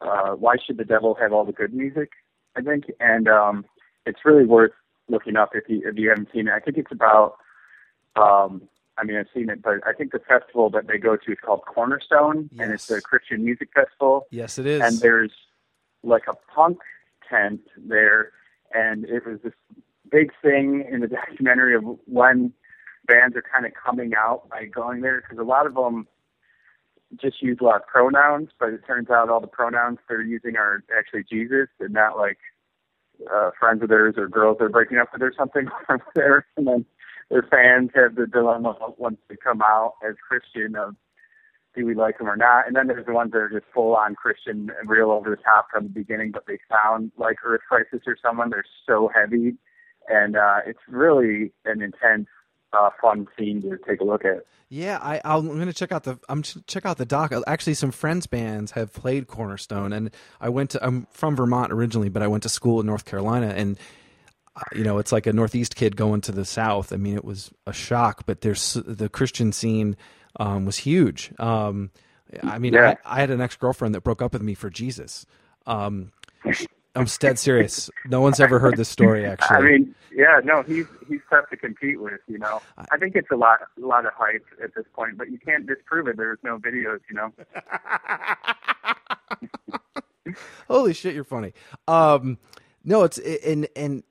uh, 0.00 0.30
"Why 0.36 0.56
Should 0.64 0.78
the 0.78 0.84
Devil 0.84 1.16
Have 1.20 1.32
All 1.32 1.44
the 1.44 1.52
Good 1.52 1.74
Music?" 1.74 2.10
I 2.56 2.62
think, 2.62 2.84
and 3.00 3.28
um, 3.28 3.66
it's 4.06 4.20
really 4.24 4.46
worth 4.46 4.72
looking 5.08 5.36
up 5.36 5.50
if 5.54 5.64
you 5.68 5.82
if 5.84 5.98
you 5.98 6.08
haven't 6.08 6.28
seen 6.32 6.48
it. 6.48 6.52
I 6.52 6.60
think 6.60 6.78
it's 6.78 6.92
about. 6.92 7.36
Um, 8.16 8.62
I 8.98 9.04
mean, 9.04 9.16
I've 9.16 9.26
seen 9.34 9.48
it, 9.48 9.62
but 9.62 9.86
I 9.86 9.92
think 9.92 10.12
the 10.12 10.18
festival 10.18 10.68
that 10.70 10.86
they 10.86 10.98
go 10.98 11.16
to 11.16 11.32
is 11.32 11.38
called 11.42 11.62
Cornerstone, 11.66 12.50
and 12.58 12.72
it's 12.72 12.90
a 12.90 13.00
Christian 13.00 13.44
music 13.44 13.70
festival. 13.74 14.26
Yes 14.30 14.58
it 14.58 14.66
is. 14.66 14.82
And 14.82 14.98
there's 15.00 15.32
like 16.02 16.24
a 16.28 16.34
punk 16.54 16.78
tent 17.28 17.60
there, 17.76 18.32
and 18.72 19.04
it 19.06 19.26
was 19.26 19.40
this 19.42 19.54
big 20.10 20.30
thing 20.42 20.86
in 20.90 21.00
the 21.00 21.08
documentary 21.28 21.74
of 21.74 21.84
when 22.06 22.52
bands 23.06 23.36
are 23.36 23.42
kind 23.42 23.66
of 23.66 23.72
coming 23.74 24.12
out 24.14 24.48
by 24.48 24.66
going 24.66 25.00
there 25.00 25.22
because 25.22 25.38
a 25.38 25.48
lot 25.48 25.66
of 25.66 25.74
them 25.74 26.06
just 27.20 27.42
use 27.42 27.58
a 27.60 27.64
lot 27.64 27.76
of 27.76 27.86
pronouns, 27.86 28.50
but 28.58 28.70
it 28.70 28.80
turns 28.86 29.10
out 29.10 29.28
all 29.28 29.40
the 29.40 29.46
pronouns 29.46 29.98
they're 30.08 30.22
using 30.22 30.56
are 30.56 30.82
actually 30.96 31.24
Jesus 31.24 31.68
and 31.80 31.92
not 31.92 32.16
like 32.16 32.38
uh, 33.32 33.50
friends 33.58 33.82
of 33.82 33.88
theirs 33.88 34.14
or 34.16 34.28
girls 34.28 34.56
they're 34.58 34.68
breaking 34.68 34.98
up 34.98 35.08
with 35.12 35.22
or 35.22 35.32
something 35.36 35.68
there. 36.14 36.46
And 36.56 36.66
then 36.66 36.86
their 37.32 37.42
fans 37.50 37.90
have 37.94 38.14
the 38.14 38.26
dilemma 38.26 38.76
once 38.98 39.16
they 39.28 39.36
come 39.36 39.62
out 39.62 39.94
as 40.06 40.14
Christian 40.28 40.76
of 40.76 40.94
do 41.74 41.86
we 41.86 41.94
like 41.94 42.18
them 42.18 42.28
or 42.28 42.36
not? 42.36 42.66
And 42.66 42.76
then 42.76 42.86
there's 42.86 43.06
the 43.06 43.14
ones 43.14 43.32
that 43.32 43.38
are 43.38 43.48
just 43.48 43.64
full 43.72 43.96
on 43.96 44.14
Christian 44.14 44.70
real 44.84 45.10
over 45.10 45.30
the 45.30 45.42
top 45.42 45.68
from 45.72 45.84
the 45.84 45.88
beginning, 45.88 46.30
but 46.30 46.44
they 46.46 46.58
sound 46.70 47.10
like 47.16 47.36
Earth 47.42 47.62
Crisis 47.66 48.00
or 48.06 48.18
someone. 48.22 48.50
They're 48.50 48.64
so 48.86 49.10
heavy, 49.14 49.54
and 50.10 50.36
uh, 50.36 50.58
it's 50.66 50.80
really 50.86 51.52
an 51.64 51.80
intense, 51.80 52.26
uh, 52.74 52.90
fun 53.00 53.26
scene 53.38 53.62
to 53.62 53.78
take 53.88 54.02
a 54.02 54.04
look 54.04 54.26
at. 54.26 54.44
Yeah, 54.68 54.98
I, 55.00 55.22
I'm 55.24 55.46
going 55.46 55.64
to 55.64 55.72
check 55.72 55.92
out 55.92 56.04
the 56.04 56.18
I'm 56.28 56.42
ch- 56.42 56.58
check 56.66 56.84
out 56.84 56.98
the 56.98 57.06
doc. 57.06 57.32
Actually, 57.46 57.74
some 57.74 57.92
friends 57.92 58.26
bands 58.26 58.72
have 58.72 58.92
played 58.92 59.26
Cornerstone, 59.26 59.94
and 59.94 60.10
I 60.38 60.50
went 60.50 60.68
to 60.70 60.86
I'm 60.86 61.06
from 61.10 61.36
Vermont 61.36 61.72
originally, 61.72 62.10
but 62.10 62.22
I 62.22 62.26
went 62.26 62.42
to 62.42 62.50
school 62.50 62.80
in 62.80 62.86
North 62.86 63.06
Carolina, 63.06 63.54
and 63.56 63.78
you 64.74 64.84
know 64.84 64.98
it's 64.98 65.12
like 65.12 65.26
a 65.26 65.32
Northeast 65.32 65.76
kid 65.76 65.96
going 65.96 66.20
to 66.22 66.32
the 66.32 66.44
South. 66.44 66.92
I 66.92 66.96
mean, 66.96 67.14
it 67.14 67.24
was 67.24 67.50
a 67.66 67.72
shock, 67.72 68.24
but 68.26 68.40
there's 68.42 68.74
the 68.74 69.08
Christian 69.08 69.52
scene 69.52 69.96
um, 70.38 70.64
was 70.64 70.78
huge. 70.78 71.32
Um, 71.38 71.90
I 72.42 72.58
mean, 72.58 72.74
Yeah. 72.74 72.94
I, 73.04 73.16
I 73.16 73.20
had 73.20 73.30
an 73.30 73.40
ex 73.40 73.56
girlfriend 73.56 73.94
that 73.94 74.02
broke 74.02 74.22
up 74.22 74.32
with 74.32 74.42
me 74.42 74.54
for 74.54 74.70
Jesus. 74.70 75.26
Um, 75.66 76.12
I'm 76.94 77.06
dead 77.20 77.38
serious. 77.38 77.88
No 78.06 78.20
one's 78.20 78.38
ever 78.38 78.58
heard 78.58 78.76
this 78.76 78.88
story. 78.90 79.24
Actually, 79.24 79.56
I 79.56 79.60
mean, 79.62 79.94
yeah, 80.14 80.40
no, 80.44 80.62
he's 80.62 80.84
he's 81.08 81.20
tough 81.30 81.48
to 81.48 81.56
compete 81.56 81.98
with. 81.98 82.20
You 82.28 82.38
know, 82.38 82.60
I 82.90 82.98
think 82.98 83.16
it's 83.16 83.30
a 83.30 83.36
lot 83.36 83.60
a 83.82 83.86
lot 83.86 84.04
of 84.04 84.12
hype 84.14 84.44
at 84.62 84.74
this 84.74 84.84
point, 84.92 85.16
but 85.16 85.30
you 85.30 85.38
can't 85.38 85.66
disprove 85.66 86.06
it. 86.06 86.18
There's 86.18 86.38
no 86.42 86.58
videos. 86.58 87.00
You 87.08 87.16
know. 87.16 87.32
Holy 90.68 90.92
shit, 90.92 91.14
you're 91.14 91.24
funny. 91.24 91.54
Um, 91.88 92.36
no, 92.84 93.04
it's 93.04 93.16
and 93.18 93.68
and 93.74 94.02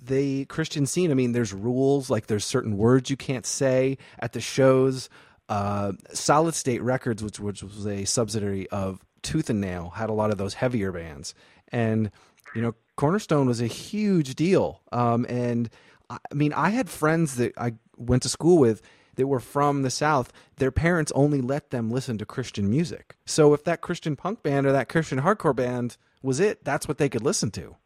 the 0.00 0.44
Christian 0.46 0.86
scene. 0.86 1.10
I 1.10 1.14
mean, 1.14 1.32
there's 1.32 1.52
rules. 1.52 2.10
Like 2.10 2.26
there's 2.26 2.44
certain 2.44 2.76
words 2.76 3.10
you 3.10 3.16
can't 3.16 3.46
say 3.46 3.98
at 4.18 4.32
the 4.32 4.40
shows. 4.40 5.08
Uh, 5.48 5.92
Solid 6.12 6.54
State 6.54 6.82
Records, 6.82 7.22
which 7.22 7.38
which 7.40 7.62
was 7.62 7.86
a 7.86 8.04
subsidiary 8.04 8.68
of 8.70 9.00
Tooth 9.22 9.50
and 9.50 9.60
Nail, 9.60 9.90
had 9.90 10.10
a 10.10 10.14
lot 10.14 10.30
of 10.30 10.38
those 10.38 10.54
heavier 10.54 10.92
bands, 10.92 11.34
and 11.68 12.10
you 12.54 12.62
know, 12.62 12.74
Cornerstone 12.96 13.46
was 13.46 13.60
a 13.60 13.66
huge 13.66 14.34
deal. 14.34 14.80
Um, 14.92 15.26
and 15.28 15.68
I 16.08 16.18
I 16.30 16.34
mean, 16.34 16.52
I 16.52 16.70
had 16.70 16.88
friends 16.88 17.36
that 17.36 17.52
I 17.58 17.74
went 17.96 18.22
to 18.22 18.28
school 18.28 18.58
with 18.58 18.82
that 19.16 19.26
were 19.26 19.40
from 19.40 19.82
the 19.82 19.90
South. 19.90 20.32
Their 20.56 20.70
parents 20.70 21.12
only 21.14 21.40
let 21.40 21.70
them 21.70 21.90
listen 21.90 22.18
to 22.18 22.26
Christian 22.26 22.70
music. 22.70 23.16
So 23.26 23.52
if 23.52 23.64
that 23.64 23.80
Christian 23.80 24.16
punk 24.16 24.42
band 24.42 24.66
or 24.66 24.72
that 24.72 24.88
Christian 24.88 25.20
hardcore 25.20 25.54
band 25.54 25.96
was 26.22 26.40
it, 26.40 26.64
that's 26.64 26.88
what 26.88 26.98
they 26.98 27.08
could 27.08 27.22
listen 27.22 27.50
to. 27.52 27.76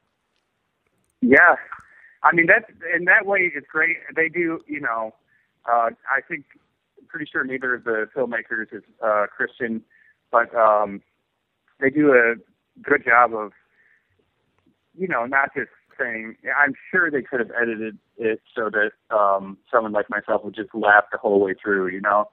Yeah, 1.20 1.56
I 2.30 2.34
mean 2.34 2.46
that 2.46 2.64
in 2.94 3.04
that 3.04 3.26
way 3.26 3.50
it's 3.54 3.66
great. 3.70 3.96
They 4.14 4.28
do, 4.28 4.60
you 4.66 4.80
know, 4.80 5.14
uh, 5.66 5.90
I 6.10 6.20
think 6.26 6.44
pretty 7.08 7.28
sure 7.30 7.44
neither 7.44 7.74
of 7.74 7.84
the 7.84 8.08
filmmakers 8.14 8.72
is 8.72 8.82
uh, 9.02 9.26
Christian, 9.34 9.82
but 10.30 10.54
um, 10.54 11.02
they 11.80 11.90
do 11.90 12.12
a 12.12 12.34
good 12.82 13.04
job 13.04 13.34
of, 13.34 13.52
you 14.98 15.08
know, 15.08 15.24
not 15.26 15.50
just 15.54 15.70
saying. 15.98 16.36
I'm 16.58 16.74
sure 16.90 17.10
they 17.10 17.22
could 17.22 17.40
have 17.40 17.50
edited 17.60 17.98
it 18.18 18.40
so 18.54 18.70
that 18.70 19.16
um, 19.16 19.58
someone 19.72 19.92
like 19.92 20.10
myself 20.10 20.44
would 20.44 20.54
just 20.54 20.74
laugh 20.74 21.04
the 21.12 21.18
whole 21.18 21.40
way 21.40 21.54
through. 21.54 21.88
You 21.88 22.00
know, 22.00 22.30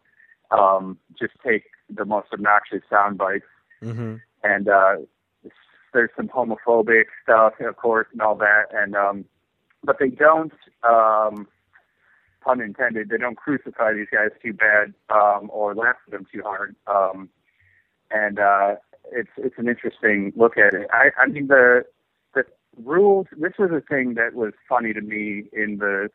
um, 0.52 0.98
just 1.20 1.34
take 1.46 1.64
the 1.90 2.06
most 2.06 2.28
obnoxious 2.34 2.82
sound 2.90 3.18
bites 3.18 3.46
Mm-hmm. 3.84 4.16
and 4.44 4.68
uh, 4.70 4.96
there's 5.94 6.10
some 6.16 6.30
homophobic 6.30 7.06
stuff, 7.22 7.54
of 7.60 7.76
course, 7.76 8.08
and 8.12 8.22
all 8.22 8.36
that, 8.36 8.66
and 8.72 8.96
um, 8.96 9.26
but 9.84 9.98
they 10.00 10.10
don't, 10.10 10.54
um, 10.88 11.48
pun 12.42 12.62
intended, 12.62 13.10
they 13.10 13.18
don't 13.18 13.38
crucify 13.38 13.94
these 13.94 14.08
guys 14.12 14.30
too 14.42 14.54
bad 14.54 14.94
um, 15.10 15.50
or 15.52 15.74
laugh 15.76 15.96
at 16.08 16.12
them 16.12 16.26
too 16.32 16.42
hard. 16.44 16.76
Um, 16.88 17.30
and 18.12 18.40
uh, 18.40 18.76
it's 19.12 19.32
it's 19.38 19.56
an 19.58 19.68
interesting 19.68 20.32
look 20.36 20.58
at 20.58 20.74
it. 20.74 20.88
I, 20.92 21.10
I 21.20 21.28
mean 21.28 21.48
the 21.48 21.86
the 22.34 22.44
rules. 22.82 23.28
This 23.38 23.54
was 23.58 23.72
a 23.72 23.82
thing 23.82 24.14
that 24.16 24.34
was 24.34 24.54
funny 24.70 24.94
to 24.94 25.02
me 25.02 25.46
in 25.52 25.78
the 25.80 26.10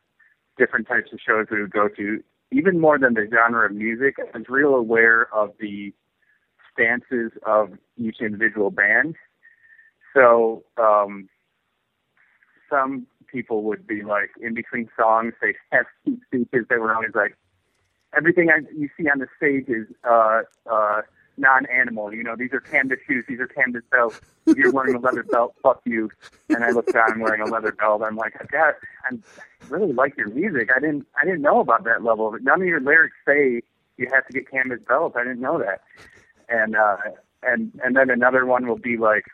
different 0.57 0.87
types 0.87 1.11
of 1.13 1.19
shows 1.25 1.47
we 1.51 1.61
would 1.61 1.71
go 1.71 1.87
to. 1.89 2.23
Even 2.51 2.79
more 2.79 2.97
than 2.97 3.13
the 3.13 3.27
genre 3.31 3.67
of 3.67 3.73
music, 3.73 4.15
I 4.19 4.37
was 4.37 4.47
real 4.49 4.73
aware 4.73 5.33
of 5.33 5.53
the 5.59 5.93
stances 6.73 7.31
of 7.45 7.73
each 7.97 8.17
individual 8.21 8.71
band. 8.71 9.15
So 10.15 10.63
um, 10.77 11.29
some 12.69 13.05
people 13.31 13.63
would 13.63 13.87
be 13.87 14.03
like 14.03 14.31
in 14.41 14.53
between 14.53 14.89
songs, 14.97 15.33
they 15.41 15.55
have 15.71 15.85
speeches 16.27 16.65
They 16.69 16.77
were 16.77 16.93
always 16.93 17.15
like, 17.15 17.35
everything 18.15 18.49
I, 18.49 18.59
you 18.75 18.89
see 18.97 19.09
on 19.09 19.19
the 19.19 19.27
stage 19.37 19.65
is 19.67 19.87
uh, 20.03 20.41
uh, 20.69 21.01
non-animal. 21.37 22.13
You 22.13 22.23
know, 22.23 22.35
these 22.35 22.53
are 22.53 22.59
canvas 22.59 22.99
shoes, 23.07 23.25
these 23.27 23.39
are 23.39 23.47
canvas 23.47 23.83
belts. 23.91 24.21
You're 24.45 24.71
wearing 24.71 24.95
a 24.95 24.99
leather 24.99 25.23
belt, 25.23 25.55
fuck 25.61 25.81
you. 25.85 26.09
And 26.49 26.63
I 26.63 26.71
look 26.71 26.91
down, 26.91 27.13
I'm 27.13 27.19
wearing 27.19 27.41
a 27.41 27.45
leather 27.45 27.71
belt. 27.71 28.01
I'm 28.03 28.15
like, 28.15 28.33
God, 28.51 28.73
I 29.05 29.15
really 29.69 29.93
like 29.93 30.17
your 30.17 30.29
music. 30.29 30.69
I 30.75 30.79
didn't, 30.79 31.07
I 31.21 31.25
didn't 31.25 31.41
know 31.41 31.59
about 31.59 31.83
that 31.85 32.03
level 32.03 32.33
it. 32.35 32.43
None 32.43 32.61
of 32.61 32.67
your 32.67 32.81
lyrics 32.81 33.15
say 33.27 33.61
you 33.97 34.07
have 34.13 34.25
to 34.27 34.33
get 34.33 34.49
canvas 34.49 34.79
belts. 34.87 35.15
I 35.17 35.23
didn't 35.23 35.41
know 35.41 35.59
that. 35.59 35.81
And 36.49 36.75
uh, 36.75 36.97
and 37.43 37.71
and 37.83 37.95
then 37.95 38.09
another 38.09 38.45
one 38.45 38.67
will 38.67 38.77
be 38.77 38.97
like, 38.97 39.25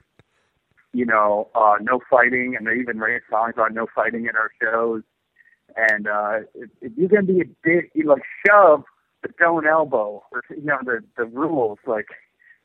you 0.96 1.06
know, 1.06 1.50
uh, 1.56 1.76
no 1.82 2.00
fighting, 2.10 2.56
and 2.58 2.66
they 2.66 2.76
even 2.80 3.00
write 3.00 3.22
songs 3.30 3.54
about 3.56 3.74
no 3.74 3.86
fighting 3.94 4.28
at 4.28 4.36
our 4.36 4.50
shows. 4.62 5.04
And 5.76 6.08
uh, 6.08 6.40
if, 6.54 6.70
if 6.82 6.94
you're 6.96 7.10
gonna 7.10 7.24
be 7.24 7.42
a 7.42 7.46
dick, 7.64 7.92
you 7.94 8.08
like 8.08 8.24
shove 8.48 8.86
but 9.22 9.36
don't 9.38 9.66
elbow, 9.66 10.24
or 10.32 10.44
you 10.50 10.64
know 10.64 10.78
the 10.84 11.04
the 11.18 11.26
rules. 11.26 11.80
Like, 11.86 12.06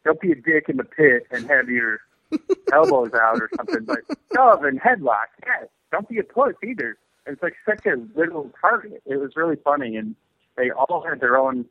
don't 0.04 0.20
be 0.20 0.30
a 0.30 0.34
dick 0.34 0.68
in 0.68 0.76
the 0.76 0.84
pit 0.84 1.26
and 1.30 1.48
have 1.48 1.68
your 1.68 2.00
elbows 2.72 3.12
out 3.14 3.40
or 3.40 3.48
something. 3.56 3.84
But 3.84 4.00
shove 4.34 4.62
and 4.64 4.80
headlock, 4.80 5.26
yeah. 5.44 5.66
Don't 5.90 6.08
be 6.08 6.18
a 6.18 6.22
puss 6.22 6.54
either. 6.62 6.98
It's 7.26 7.42
like 7.42 7.54
such 7.66 7.84
a 7.86 7.96
little 8.16 8.52
target. 8.60 9.02
it. 9.06 9.14
It 9.14 9.16
was 9.16 9.32
really 9.36 9.56
funny, 9.56 9.96
and 9.96 10.14
they 10.56 10.70
all 10.70 11.02
had 11.08 11.20
their 11.20 11.36
own 11.36 11.64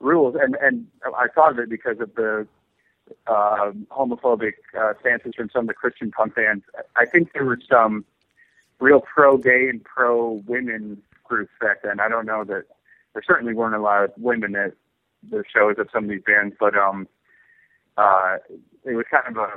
rules. 0.00 0.34
And 0.40 0.56
and 0.60 0.86
I 1.04 1.26
thought 1.34 1.52
of 1.52 1.58
it 1.60 1.70
because 1.70 2.00
of 2.00 2.14
the 2.14 2.48
uh, 3.26 3.72
homophobic 3.90 4.54
uh, 4.78 4.94
stances 5.00 5.32
from 5.36 5.50
some 5.50 5.62
of 5.62 5.68
the 5.68 5.74
Christian 5.74 6.10
punk 6.10 6.34
bands. 6.34 6.64
I 6.96 7.06
think 7.06 7.32
there 7.32 7.44
were 7.44 7.58
some 7.68 8.04
real 8.78 9.00
pro 9.00 9.36
gay 9.36 9.68
and 9.68 9.82
pro 9.84 10.42
women 10.46 11.02
groups 11.24 11.52
back 11.60 11.82
then. 11.82 12.00
I 12.00 12.08
don't 12.08 12.26
know 12.26 12.44
that 12.44 12.64
there 13.12 13.22
certainly 13.26 13.54
weren't 13.54 13.74
a 13.74 13.80
lot 13.80 14.04
of 14.04 14.12
women 14.16 14.56
at 14.56 14.72
the 15.28 15.44
shows 15.54 15.76
of 15.78 15.88
some 15.92 16.04
of 16.04 16.10
these 16.10 16.22
bands, 16.22 16.56
but 16.58 16.76
um, 16.76 17.06
uh, 17.96 18.38
it 18.84 18.94
was 18.94 19.04
kind 19.10 19.36
of 19.36 19.36
a 19.36 19.50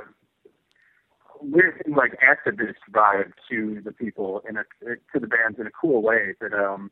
weird 1.40 1.82
thing, 1.82 1.94
like 1.94 2.18
activist 2.20 2.74
vibe 2.90 3.32
to 3.50 3.80
the 3.84 3.92
people 3.92 4.42
in 4.48 4.56
a 4.56 4.64
to 5.12 5.20
the 5.20 5.26
bands 5.26 5.58
in 5.58 5.66
a 5.66 5.70
cool 5.70 6.02
way 6.02 6.34
that 6.40 6.52
um 6.52 6.90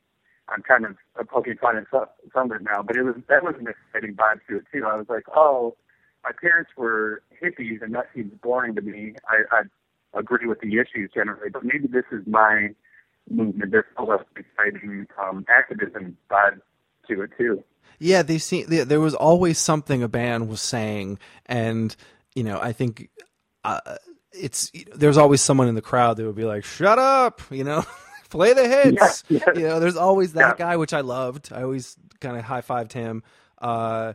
I'm 0.49 0.63
kind 0.63 0.85
of 0.85 0.97
poking 1.29 1.57
fun 1.57 1.77
at 1.77 1.85
some 1.91 2.51
of 2.51 2.57
it 2.61 2.63
now, 2.63 2.83
but 2.83 2.97
it 2.97 3.03
was 3.03 3.15
that 3.29 3.43
was 3.43 3.55
an 3.59 3.69
exciting 3.69 4.15
vibe 4.15 4.41
to 4.49 4.59
it 4.59 4.65
too. 4.73 4.85
I 4.87 4.97
was 4.97 5.07
like, 5.09 5.25
oh, 5.35 5.77
my 6.25 6.31
parents 6.41 6.71
were 6.77 7.23
hippies, 7.43 7.83
and 7.83 7.95
that 7.95 8.09
seems 8.15 8.33
boring 8.43 8.75
to 8.77 8.83
me. 8.83 9.15
I, 9.29 9.57
I 9.59 10.19
agree 10.19 10.47
with 10.47 10.61
the 10.61 10.79
issues 10.79 11.11
generally, 11.15 11.51
but 11.51 11.65
maybe 11.65 11.89
this 11.89 12.05
is 12.13 12.27
my 12.27 12.69
movement. 13.31 13.71
There's 13.73 13.85
a 13.97 14.03
less 14.05 14.25
exciting 14.37 15.07
um, 15.23 15.45
activism 15.49 16.17
vibe 16.31 16.61
to 17.09 17.23
it 17.23 17.31
too. 17.39 17.65
Yeah, 17.99 18.23
they 18.23 18.39
see. 18.39 18.63
There 18.65 19.01
was 19.01 19.15
always 19.15 19.59
something 19.59 20.03
a 20.03 20.09
band 20.09 20.49
was 20.49 20.61
saying, 20.61 21.19
and 21.47 21.95
you 22.35 22.43
know, 22.45 22.59
I 22.61 22.73
think 22.73 23.09
uh, 23.65 23.81
it's 24.33 24.73
there's 24.95 25.19
always 25.19 25.41
someone 25.41 25.69
in 25.69 25.75
the 25.75 25.83
crowd 25.83 26.17
that 26.17 26.27
would 26.27 26.35
be 26.37 26.45
like, 26.45 26.65
"Shut 26.65 26.99
up," 26.99 27.41
you 27.51 27.65
know. 27.65 27.85
Play 28.31 28.55
the 28.55 28.67
hits, 28.67 29.25
yeah, 29.29 29.41
yeah. 29.45 29.53
you 29.55 29.63
know. 29.69 29.79
There's 29.79 29.97
always 29.97 30.33
that 30.33 30.41
Yeah. 30.41 30.55
guy, 30.57 30.77
which 30.79 30.95
I 30.95 31.03
loved. 31.03 31.53
I 31.53 31.63
always 31.65 31.97
kind 32.19 32.35
of 32.39 32.43
high 32.43 32.63
fived 32.63 32.93
him. 32.93 33.23
Uh, 33.61 34.15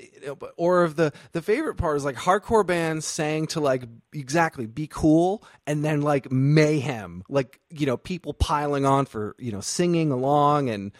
you 0.00 0.26
know, 0.26 0.38
or 0.56 0.82
of 0.84 0.96
the 0.96 1.12
the 1.32 1.42
favorite 1.42 1.76
part 1.76 1.96
is 1.96 2.04
like 2.04 2.16
hardcore 2.16 2.66
bands 2.66 3.06
saying 3.06 3.48
to 3.48 3.60
like 3.60 3.84
exactly 4.12 4.66
be 4.66 4.86
cool 4.86 5.42
and 5.66 5.84
then 5.84 6.02
like 6.02 6.30
mayhem 6.30 7.22
like 7.28 7.60
you 7.70 7.86
know 7.86 7.96
people 7.96 8.34
piling 8.34 8.84
on 8.84 9.06
for 9.06 9.34
you 9.38 9.52
know 9.52 9.60
singing 9.60 10.10
along 10.10 10.68
and 10.68 10.92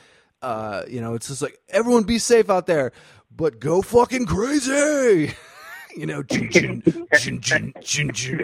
uh 0.42 0.82
you 0.88 1.00
know 1.00 1.14
it's 1.14 1.28
just 1.28 1.42
like 1.42 1.58
everyone 1.68 2.02
be 2.02 2.18
safe 2.18 2.48
out 2.50 2.66
there 2.66 2.92
but 3.34 3.58
go 3.60 3.82
fucking 3.82 4.26
crazy 4.26 5.34
you 5.96 6.06
know 6.06 6.22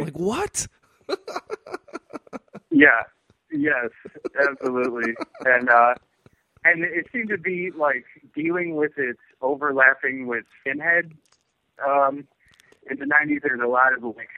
like 0.01 0.19
what 0.19 0.67
Yeah. 2.77 3.03
Yes. 3.51 3.91
Absolutely. 4.39 5.15
and 5.45 5.69
uh, 5.71 5.95
and 6.65 6.85
it 6.85 7.07
seemed 7.13 7.31
to 7.31 7.39
be 7.39 7.71
like 7.71 8.05
dealing 8.35 8.77
with 8.77 8.93
its 8.99 9.21
overlapping 9.41 10.27
with 10.27 10.45
skinhead. 10.65 11.13
Um, 11.87 12.27
in 12.91 12.99
the 12.99 13.05
'90s, 13.07 13.43
there's 13.43 13.61
a 13.61 13.67
lot 13.67 13.93
of 13.93 14.03
like, 14.03 14.29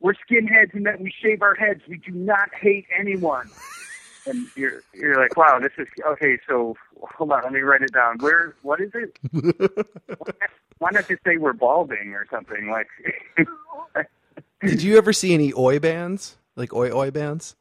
we're 0.00 0.14
skinheads 0.14 0.74
and 0.74 0.84
that 0.86 1.00
we 1.00 1.12
shave 1.22 1.42
our 1.42 1.54
heads. 1.54 1.80
We 1.88 1.96
do 1.98 2.12
not 2.12 2.54
hate 2.54 2.86
anyone. 2.98 3.50
And 4.26 4.46
you're 4.56 4.82
you're 4.94 5.20
like, 5.20 5.36
wow, 5.36 5.58
this 5.58 5.72
is 5.76 5.86
okay. 6.12 6.38
So 6.48 6.76
hold 7.02 7.30
on, 7.30 7.42
let 7.42 7.52
me 7.52 7.60
write 7.60 7.82
it 7.82 7.92
down. 7.92 8.16
Where? 8.20 8.54
What 8.62 8.80
is 8.80 8.90
it? 8.94 9.18
Why 10.78 10.88
not 10.92 11.06
just 11.08 11.22
say 11.24 11.36
we're 11.36 11.52
balding 11.52 12.14
or 12.14 12.26
something? 12.30 12.70
Like, 12.70 12.88
did 14.62 14.82
you 14.82 14.96
ever 14.96 15.12
see 15.12 15.34
any 15.34 15.52
oi 15.52 15.78
bands 15.78 16.38
like 16.56 16.72
oi 16.72 16.90
oi 16.90 17.10
bands 17.10 17.54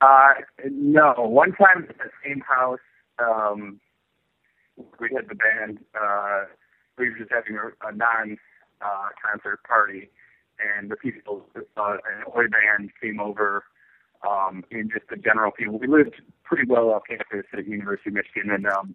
Uh, 0.00 0.30
no. 0.70 1.12
One 1.18 1.52
time 1.52 1.86
at 1.90 1.98
the 1.98 2.10
same 2.24 2.40
house, 2.40 2.80
um, 3.18 3.80
we 4.98 5.10
had 5.14 5.28
the 5.28 5.34
band. 5.34 5.78
Uh, 5.94 6.44
we 6.98 7.10
were 7.10 7.18
just 7.18 7.30
having 7.30 7.56
a, 7.56 7.88
a 7.88 7.92
non 7.92 8.36
uh, 8.80 9.08
party, 9.66 10.10
and 10.58 10.90
the 10.90 10.96
people, 10.96 11.46
uh, 11.76 11.92
an 11.92 12.24
oi 12.36 12.44
band 12.48 12.90
came 13.00 13.20
over. 13.20 13.64
Um, 14.28 14.64
and 14.70 14.92
just 14.92 15.08
the 15.08 15.16
general 15.16 15.50
people. 15.50 15.78
We 15.78 15.86
lived 15.86 16.20
pretty 16.44 16.64
well 16.68 16.90
off 16.90 17.04
campus 17.08 17.46
at 17.54 17.66
University 17.66 18.10
of 18.10 18.14
Michigan, 18.16 18.50
and 18.50 18.66
um, 18.66 18.94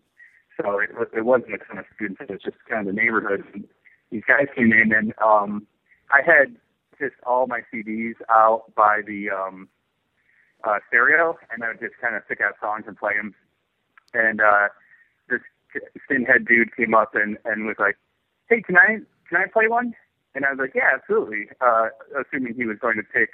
so 0.56 0.80
it, 0.80 0.92
it 1.18 1.26
wasn't 1.26 1.56
a 1.56 1.58
ton 1.58 1.80
of 1.80 1.86
students. 1.96 2.22
It 2.22 2.30
was 2.30 2.42
just 2.44 2.58
kind 2.70 2.88
of 2.88 2.94
the 2.94 3.02
neighborhood. 3.02 3.44
And 3.54 3.66
these 4.12 4.22
guys 4.28 4.46
came 4.56 4.72
in, 4.72 4.94
and 4.94 5.14
um, 5.24 5.66
I 6.12 6.22
had 6.24 6.56
just 7.00 7.16
all 7.26 7.48
my 7.48 7.62
CDs 7.74 8.14
out 8.30 8.74
by 8.76 9.02
the 9.06 9.30
um, 9.30 9.68
uh, 10.64 10.80
stereo, 10.88 11.38
and 11.52 11.64
I 11.64 11.70
would 11.70 11.80
just 11.80 11.96
kind 12.02 12.16
of 12.16 12.28
pick 12.28 12.42
out 12.42 12.54
songs 12.62 12.86
and 12.88 12.98
play 12.98 13.14
them. 13.18 13.34
And 14.14 14.42
uh, 14.42 14.70
skinhead 16.10 16.48
dude 16.48 16.76
came 16.76 16.94
up 16.94 17.16
and, 17.16 17.38
and 17.46 17.66
was 17.66 17.76
like, 17.80 17.98
"Hey, 18.50 18.62
can 18.62 18.78
I 18.78 19.00
can 19.30 19.38
I 19.38 19.46
play 19.52 19.68
one?" 19.68 19.94
And 20.34 20.46
I 20.46 20.52
was 20.52 20.60
like, 20.60 20.76
"Yeah, 20.76 20.90
absolutely." 20.94 21.48
Uh, 21.62 21.90
assuming 22.20 22.56
he 22.56 22.66
was 22.66 22.78
going 22.80 22.98
to 22.98 23.04
pick 23.04 23.30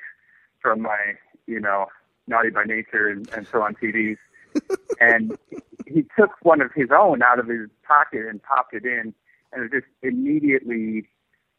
from 0.61 0.81
my, 0.81 1.15
you 1.47 1.59
know, 1.59 1.87
naughty 2.27 2.49
by 2.49 2.63
nature 2.63 3.09
and, 3.09 3.27
and 3.35 3.47
so 3.47 3.61
on 3.61 3.75
CDs. 3.75 4.17
and 4.99 5.37
he 5.87 6.05
took 6.17 6.31
one 6.43 6.61
of 6.61 6.71
his 6.75 6.89
own 6.91 7.21
out 7.23 7.39
of 7.39 7.47
his 7.47 7.69
pocket 7.87 8.25
and 8.27 8.41
popped 8.43 8.73
it 8.73 8.85
in, 8.85 9.13
and 9.51 9.63
it 9.63 9.71
just 9.71 9.87
immediately 10.01 11.07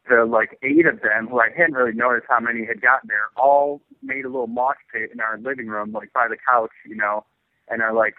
the 0.08 0.24
like 0.24 0.58
eight 0.62 0.86
of 0.86 1.00
them 1.00 1.28
who 1.28 1.40
I 1.40 1.50
hadn't 1.56 1.74
really 1.74 1.92
noticed 1.92 2.26
how 2.28 2.40
many 2.40 2.64
had 2.66 2.80
gotten 2.80 3.08
there 3.08 3.28
all 3.36 3.80
made 4.02 4.24
a 4.24 4.28
little 4.28 4.48
mosh 4.48 4.76
pit 4.92 5.10
in 5.12 5.20
our 5.20 5.38
living 5.38 5.68
room, 5.68 5.92
like 5.92 6.12
by 6.12 6.26
the 6.28 6.36
couch, 6.36 6.72
you 6.86 6.96
know, 6.96 7.24
and 7.68 7.82
are 7.82 7.94
like 7.94 8.14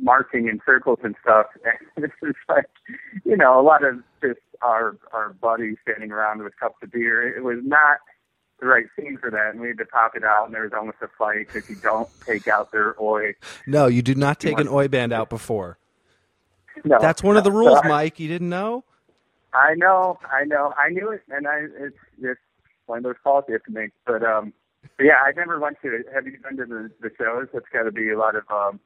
marching 0.00 0.48
in 0.48 0.60
circles 0.64 0.98
and 1.02 1.14
stuff. 1.22 1.46
And 1.96 2.04
it's 2.04 2.14
just 2.22 2.38
like, 2.48 2.66
you 3.24 3.36
know, 3.36 3.60
a 3.60 3.62
lot 3.62 3.84
of 3.84 3.96
just 4.22 4.40
our 4.62 4.96
our 5.12 5.32
buddies 5.34 5.76
standing 5.82 6.10
around 6.12 6.42
with 6.42 6.56
cups 6.58 6.76
of 6.82 6.90
beer. 6.92 7.36
It 7.36 7.42
was 7.42 7.58
not 7.62 7.98
the 8.60 8.66
right 8.66 8.86
scene 8.96 9.18
for 9.18 9.30
that, 9.30 9.50
and 9.52 9.60
we 9.60 9.68
had 9.68 9.78
to 9.78 9.84
pop 9.86 10.16
it 10.16 10.24
out, 10.24 10.46
and 10.46 10.54
there 10.54 10.62
was 10.62 10.72
almost 10.76 10.98
a 11.02 11.08
fight 11.18 11.46
because 11.52 11.68
you 11.70 11.76
don't 11.76 12.08
take 12.26 12.48
out 12.48 12.72
their 12.72 13.00
oi. 13.00 13.34
no 13.66 13.86
you 13.86 14.02
do 14.02 14.14
not 14.14 14.40
take 14.40 14.58
an 14.58 14.66
oi 14.68 14.88
band 14.88 15.12
out 15.12 15.30
before 15.30 15.78
No, 16.84 16.98
that's 17.00 17.22
one 17.22 17.36
of 17.36 17.44
the 17.44 17.52
rules 17.52 17.78
So 17.78 17.84
I- 17.84 17.88
mike 17.88 18.18
you 18.20 18.28
didn't 18.28 18.48
know 18.48 18.84
I 19.54 19.74
know, 19.74 20.18
I 20.30 20.44
know, 20.44 20.74
I 20.76 20.90
knew 20.90 21.10
it, 21.10 21.22
and 21.30 21.46
I 21.46 21.60
it's 21.78 21.96
it's 22.20 22.40
one 22.86 22.98
of 22.98 23.04
those 23.04 23.14
calls 23.22 23.44
you 23.48 23.54
have 23.54 23.62
to 23.64 23.70
make. 23.70 23.92
But 24.06 24.22
um, 24.22 24.52
but 24.96 25.04
yeah, 25.04 25.22
I 25.24 25.32
never 25.34 25.58
went 25.58 25.78
to 25.82 25.88
it. 25.94 26.06
Have 26.14 26.26
you 26.26 26.36
been 26.42 26.56
to 26.58 26.66
the 26.66 26.90
the 27.00 27.10
shows? 27.16 27.48
That's 27.52 27.64
got 27.72 27.84
to 27.84 27.92
be 27.92 28.10
a 28.10 28.18
lot 28.18 28.34
of 28.36 28.44
um 28.50 28.78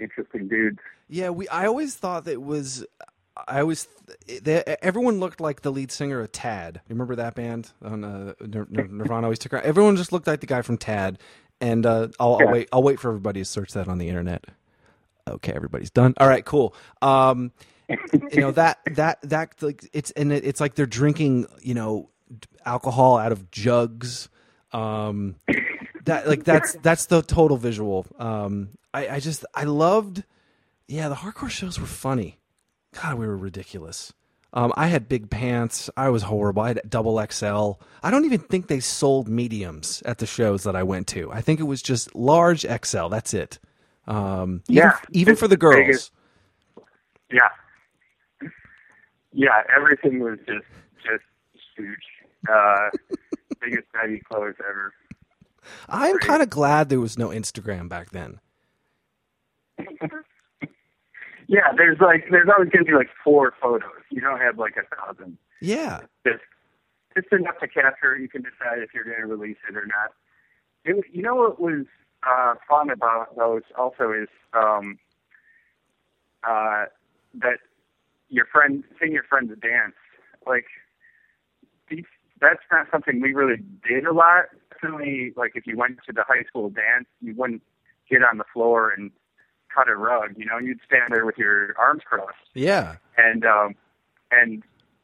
interesting 0.00 0.48
dudes. 0.48 0.78
Yeah, 1.08 1.30
we. 1.30 1.48
I 1.48 1.66
always 1.66 1.94
thought 1.94 2.24
that 2.24 2.32
it 2.32 2.42
was. 2.42 2.84
I 3.48 3.60
always 3.60 3.88
they, 4.42 4.62
everyone 4.80 5.18
looked 5.18 5.40
like 5.40 5.62
the 5.62 5.72
lead 5.72 5.90
singer 5.90 6.20
of 6.20 6.30
Tad. 6.32 6.80
Remember 6.88 7.16
that 7.16 7.34
band 7.34 7.72
on 7.82 8.04
uh, 8.04 8.34
Nir- 8.40 8.68
Nir- 8.70 8.88
Nirvana? 8.88 9.26
Always 9.26 9.38
took 9.40 9.52
around. 9.54 9.64
Everyone 9.64 9.96
just 9.96 10.12
looked 10.12 10.26
like 10.26 10.40
the 10.40 10.46
guy 10.46 10.62
from 10.62 10.78
Tad. 10.78 11.18
And 11.60 11.84
uh, 11.86 12.08
I'll, 12.20 12.38
Yeah. 12.40 12.46
I'll 12.46 12.52
wait. 12.52 12.68
I'll 12.72 12.82
wait 12.82 13.00
for 13.00 13.08
everybody 13.08 13.40
to 13.40 13.44
search 13.44 13.72
that 13.72 13.88
on 13.88 13.98
the 13.98 14.08
internet. 14.08 14.44
Okay, 15.28 15.52
everybody's 15.52 15.90
done. 15.90 16.14
All 16.18 16.28
right, 16.28 16.44
cool. 16.44 16.74
Um, 17.02 17.52
you 17.88 18.40
know 18.40 18.50
that 18.52 18.78
that 18.94 19.18
that 19.22 19.54
like 19.62 19.88
it's 19.92 20.10
and 20.12 20.32
it, 20.32 20.44
it's 20.44 20.60
like 20.60 20.74
they're 20.74 20.86
drinking 20.86 21.46
you 21.60 21.74
know 21.74 22.10
alcohol 22.64 23.16
out 23.18 23.32
of 23.32 23.50
jugs. 23.50 24.28
Um, 24.72 25.36
that 26.04 26.28
like 26.28 26.44
that's 26.44 26.74
that's 26.82 27.06
the 27.06 27.22
total 27.22 27.56
visual. 27.56 28.06
Um, 28.18 28.70
I 28.94 29.16
I 29.16 29.20
just 29.20 29.44
I 29.54 29.64
loved. 29.64 30.24
Yeah, 30.88 31.08
the 31.08 31.16
hardcore 31.16 31.50
shows 31.50 31.80
were 31.80 31.86
funny. 31.86 32.38
God, 33.02 33.18
we 33.18 33.26
were 33.26 33.36
ridiculous. 33.36 34.12
Um, 34.52 34.72
I 34.76 34.86
had 34.86 35.08
big 35.08 35.30
pants. 35.30 35.90
I 35.96 36.10
was 36.10 36.22
horrible. 36.22 36.62
I 36.62 36.68
had 36.68 36.82
double 36.88 37.20
XL. 37.28 37.72
I 38.04 38.10
don't 38.10 38.24
even 38.24 38.38
think 38.38 38.68
they 38.68 38.78
sold 38.78 39.28
mediums 39.28 40.00
at 40.06 40.18
the 40.18 40.26
shows 40.26 40.62
that 40.62 40.76
I 40.76 40.84
went 40.84 41.08
to. 41.08 41.32
I 41.32 41.40
think 41.40 41.58
it 41.58 41.64
was 41.64 41.82
just 41.82 42.14
large 42.14 42.64
XL. 42.84 43.08
That's 43.08 43.34
it. 43.34 43.58
Um, 44.06 44.62
Yeah, 44.68 44.96
even 45.10 45.32
it's 45.32 45.40
for 45.40 45.48
the 45.48 45.56
girls. 45.56 46.12
Yeah. 47.32 47.48
Yeah, 49.32 49.62
everything 49.74 50.20
was 50.20 50.38
just 50.46 50.66
just 51.02 51.24
huge. 51.76 51.96
Uh, 52.48 52.90
biggest 53.60 53.86
baggy 53.92 54.20
clothes 54.20 54.54
ever. 54.60 54.92
I'm 55.88 56.18
kind 56.18 56.42
of 56.42 56.50
glad 56.50 56.90
there 56.90 57.00
was 57.00 57.18
no 57.18 57.30
Instagram 57.30 57.88
back 57.88 58.10
then. 58.10 58.38
Yeah, 61.46 61.72
there's 61.76 61.98
like 62.00 62.24
there's 62.30 62.48
always 62.48 62.70
gonna 62.70 62.84
be 62.84 62.92
like 62.92 63.10
four 63.22 63.52
photos. 63.60 64.02
You 64.10 64.20
don't 64.20 64.40
have 64.40 64.58
like 64.58 64.74
a 64.76 64.96
thousand. 64.96 65.36
Yeah. 65.60 66.00
Just 66.26 66.42
just 67.14 67.32
enough 67.32 67.58
to 67.60 67.68
capture. 67.68 68.16
You 68.16 68.28
can 68.28 68.42
decide 68.42 68.78
if 68.78 68.94
you're 68.94 69.04
gonna 69.04 69.26
release 69.26 69.58
it 69.68 69.76
or 69.76 69.86
not. 69.86 70.12
It, 70.84 71.04
you 71.12 71.22
know 71.22 71.34
what 71.34 71.60
was 71.60 71.86
uh, 72.26 72.54
fun 72.68 72.90
about 72.90 73.36
those 73.36 73.62
also 73.76 74.12
is 74.12 74.28
um, 74.52 74.98
uh, 76.42 76.86
that 77.34 77.58
your 78.28 78.46
friend 78.46 78.84
seeing 78.98 79.12
your 79.12 79.24
friends 79.24 79.50
dance. 79.60 79.94
Like 80.46 80.66
these, 81.88 82.04
that's 82.40 82.62
not 82.70 82.86
something 82.90 83.20
we 83.20 83.34
really 83.34 83.62
did 83.86 84.06
a 84.06 84.12
lot. 84.12 84.46
Definitely, 84.72 85.32
like 85.36 85.52
if 85.54 85.66
you 85.66 85.76
went 85.76 85.98
to 86.06 86.12
the 86.12 86.24
high 86.26 86.44
school 86.44 86.70
dance, 86.70 87.06
you 87.20 87.34
wouldn't 87.36 87.62
get 88.10 88.22
on 88.22 88.38
the 88.38 88.44
floor 88.52 88.90
and 88.90 89.10
cut 89.74 89.88
a 89.88 89.96
rug. 89.96 90.34
You 90.36 90.46
know, 90.46 90.58
you'd 90.58 90.80
stand 90.86 91.12
there 91.14 91.26
with 91.26 91.38
your 91.38 91.74
arms 91.78 92.02
crossed 92.04 92.36
Yeah. 92.54 92.96
and 93.16 93.44
um, 93.44 93.74
and 94.30 94.62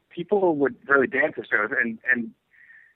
people 0.09 0.55
would 0.57 0.75
really 0.87 1.07
dance 1.07 1.33
at 1.37 1.47
shows, 1.49 1.69
and 1.79 1.97
and 2.11 2.31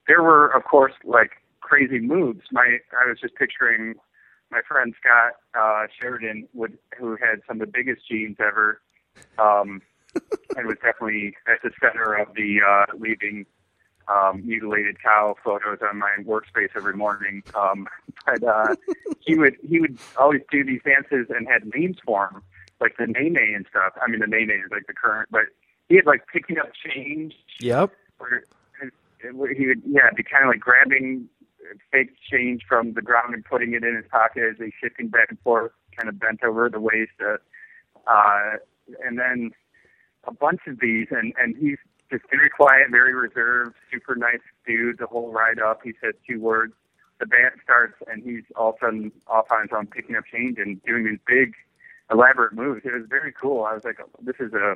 there 0.07 0.21
were 0.23 0.47
of 0.47 0.63
course 0.63 0.93
like 1.03 1.31
crazy 1.61 1.99
moves. 1.99 2.41
My 2.51 2.77
I 2.99 3.07
was 3.09 3.19
just 3.19 3.35
picturing 3.35 3.95
my 4.51 4.61
friend 4.67 4.93
Scott 4.99 5.33
uh, 5.59 5.87
Sheridan 5.99 6.47
would 6.53 6.77
who 6.97 7.11
had 7.15 7.41
some 7.47 7.59
of 7.61 7.67
the 7.67 7.71
biggest 7.71 8.07
jeans 8.07 8.37
ever, 8.39 8.81
um, 9.39 9.81
and 10.55 10.67
was 10.67 10.77
definitely 10.83 11.35
at 11.47 11.61
the 11.63 11.71
center 11.81 12.13
of 12.13 12.33
the 12.35 12.59
uh, 12.65 12.85
leaving 12.97 13.45
um, 14.07 14.45
mutilated 14.45 15.01
cow 15.01 15.35
photos 15.43 15.79
on 15.87 15.97
my 15.97 16.15
workspace 16.23 16.69
every 16.75 16.95
morning. 16.95 17.43
Um, 17.55 17.87
but 18.25 18.43
uh, 18.43 18.75
he 19.19 19.35
would 19.35 19.57
he 19.67 19.79
would 19.79 19.97
always 20.17 20.41
do 20.51 20.63
these 20.63 20.81
dances 20.83 21.27
and 21.29 21.47
had 21.47 21.65
names 21.73 21.97
for 22.05 22.29
them, 22.31 22.43
like 22.79 22.97
the 22.97 23.07
Nae 23.07 23.29
Nae 23.29 23.53
and 23.55 23.65
stuff. 23.69 23.93
I 24.01 24.09
mean, 24.09 24.19
the 24.19 24.27
Nae 24.27 24.45
Nae 24.45 24.61
is 24.65 24.71
like 24.71 24.87
the 24.87 24.93
current, 24.93 25.29
but 25.31 25.45
he 25.89 25.95
had 25.95 26.05
like 26.05 26.27
picking 26.31 26.57
up 26.57 26.69
change. 26.73 27.35
Yep. 27.59 27.91
Where, 28.17 28.43
where 29.33 29.53
he 29.53 29.67
would 29.67 29.81
yeah 29.85 30.09
be 30.15 30.23
kind 30.23 30.43
of 30.43 30.49
like 30.49 30.59
grabbing 30.59 31.29
fake 31.91 32.15
change 32.31 32.63
from 32.67 32.93
the 32.93 33.01
ground 33.01 33.33
and 33.33 33.43
putting 33.43 33.73
it 33.73 33.83
in 33.83 33.95
his 33.95 34.05
pocket 34.09 34.43
as 34.51 34.55
he's 34.59 34.73
shifting 34.81 35.07
back 35.07 35.27
and 35.29 35.39
forth, 35.39 35.71
kind 35.97 36.09
of 36.09 36.19
bent 36.19 36.43
over 36.43 36.69
the 36.69 36.79
waist. 36.79 37.11
Uh, 37.19 37.37
uh, 38.07 38.57
and 39.03 39.17
then 39.17 39.51
a 40.25 40.31
bunch 40.31 40.61
of 40.67 40.79
these, 40.79 41.07
and 41.11 41.33
and 41.39 41.55
he's 41.57 41.77
just 42.11 42.23
very 42.29 42.49
quiet, 42.49 42.87
very 42.91 43.13
reserved, 43.13 43.75
super 43.91 44.15
nice 44.15 44.41
dude. 44.65 44.99
The 44.99 45.07
whole 45.07 45.31
ride 45.31 45.59
up, 45.59 45.81
he 45.83 45.93
says 46.01 46.13
two 46.27 46.39
words. 46.39 46.73
The 47.19 47.25
band 47.25 47.55
starts, 47.63 47.95
and 48.07 48.23
he's 48.23 48.43
all 48.55 48.69
of 48.69 48.75
a 48.81 48.85
sudden 48.85 49.11
off 49.27 49.45
on 49.49 49.61
his 49.61 49.71
own, 49.75 49.87
picking 49.87 50.15
up 50.15 50.25
change 50.31 50.57
and 50.57 50.83
doing 50.83 51.05
these 51.05 51.19
big, 51.25 51.53
elaborate 52.11 52.53
moves. 52.53 52.81
It 52.83 52.93
was 52.93 53.05
very 53.09 53.31
cool. 53.31 53.63
I 53.63 53.73
was 53.73 53.85
like, 53.85 53.97
this 54.21 54.35
is 54.39 54.53
a 54.53 54.75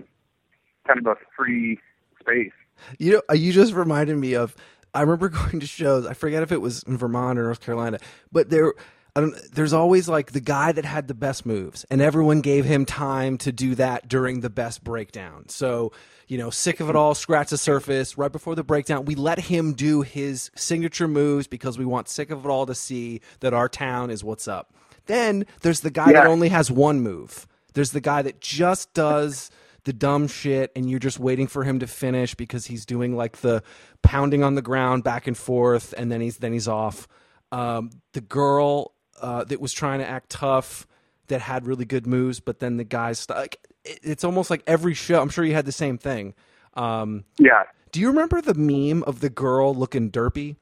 kind 0.88 1.00
of 1.00 1.06
a 1.06 1.16
free 1.36 1.80
space. 2.20 2.54
You 2.98 3.22
know, 3.30 3.36
you 3.36 3.52
just 3.52 3.74
reminded 3.74 4.18
me 4.18 4.36
of. 4.36 4.56
I 4.94 5.02
remember 5.02 5.30
going 5.30 5.60
to 5.60 5.68
shows. 5.68 6.06
I 6.08 6.14
forget 6.14 6.44
if 6.44 6.52
it 6.52 6.62
was 6.62 6.84
in 6.84 6.98
Vermont 6.98 7.38
or 7.38 7.44
North 7.44 7.62
Carolina, 7.62 8.00
but 8.32 8.50
there, 8.50 8.74
there's 9.16 9.74
always 9.74 10.08
like 10.08 10.32
the 10.32 10.40
guy 10.40 10.72
that 10.72 10.86
had 10.86 11.08
the 11.08 11.14
best 11.14 11.46
moves, 11.46 11.86
and 11.90 12.02
everyone 12.02 12.42
gave 12.42 12.66
him 12.66 12.86
time 12.86 13.38
to 13.40 13.52
do 13.52 13.76
that 13.76 14.08
during 14.08 14.42
the 14.42 14.50
best 14.50 14.84
breakdown. 14.84 15.50
So, 15.50 15.92
you 16.28 16.38
know, 16.38 16.50
sick 16.50 16.80
of 16.80 16.90
it 16.90 16.96
all, 16.96 17.16
scratch 17.16 17.50
the 17.50 17.58
surface. 17.58 18.18
Right 18.18 18.32
before 18.32 18.56
the 18.56 18.64
breakdown, 18.64 19.06
we 19.06 19.16
let 19.16 19.40
him 19.40 19.74
do 19.74 20.02
his 20.02 20.52
signature 20.56 21.08
moves 21.08 21.48
because 21.48 21.78
we 21.78 21.86
want 21.86 22.08
sick 22.08 22.30
of 22.30 22.46
it 22.46 22.50
all 22.50 22.66
to 22.66 22.76
see 22.76 23.22
that 23.40 23.54
our 23.54 23.68
town 23.68 24.10
is 24.10 24.24
what's 24.24 24.48
up. 24.48 24.74
Then 25.08 25.46
there's 25.62 25.80
the 25.80 25.90
guy 25.90 26.14
that 26.14 26.28
only 26.28 26.50
has 26.50 26.70
one 26.70 27.02
move. 27.02 27.48
There's 27.74 27.92
the 27.92 28.02
guy 28.02 28.22
that 28.22 28.42
just 28.42 28.94
does 28.94 29.50
the 29.86 29.94
dumb 29.94 30.28
shit 30.28 30.72
and 30.76 30.90
you're 30.90 31.00
just 31.00 31.20
waiting 31.20 31.48
for 31.48 31.64
him 31.64 31.80
to 31.80 31.88
finish 31.88 32.36
because 32.36 32.68
he's 32.68 32.86
doing 32.86 33.16
like 33.16 33.38
the 33.38 33.64
pounding 34.04 34.44
on 34.44 34.56
the 34.56 34.62
ground 34.62 35.04
back 35.04 35.26
and 35.26 35.36
forth 35.38 35.94
and 35.98 36.12
then 36.12 36.22
he's 36.22 36.38
then 36.38 36.54
he's 36.54 36.68
off. 36.68 37.08
Um, 37.52 37.90
the 38.14 38.22
girl 38.22 38.94
uh, 39.22 39.44
that 39.46 39.60
was 39.62 39.74
trying 39.74 40.00
to 40.00 40.08
act 40.08 40.30
tough 40.30 40.88
that 41.28 41.42
had 41.42 41.68
really 41.68 41.86
good 41.86 42.08
moves, 42.08 42.40
but 42.40 42.60
then 42.60 42.78
the 42.78 42.84
guys 42.84 43.20
st- 43.20 43.38
like 43.38 43.58
it, 43.86 44.00
it's 44.04 44.24
almost 44.24 44.50
like 44.50 44.64
every 44.68 44.94
show. 44.94 45.22
I'm 45.22 45.30
sure 45.30 45.44
you 45.46 45.54
had 45.54 45.66
the 45.66 45.72
same 45.72 45.98
thing. 45.98 46.34
Um, 46.74 47.24
Yeah. 47.38 47.64
do 47.92 48.00
you 48.00 48.08
remember 48.08 48.42
the 48.42 48.54
meme 48.56 49.04
of 49.04 49.20
the 49.20 49.30
girl 49.30 49.74
looking 49.76 50.10
derpy? 50.12 50.56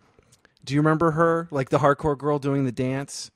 Do 0.64 0.74
you 0.74 0.82
remember 0.82 1.12
her, 1.12 1.48
like 1.52 1.70
the 1.70 1.80
hardcore 1.80 2.18
girl 2.18 2.40
doing 2.40 2.66
the 2.66 2.72
dance? 2.72 3.32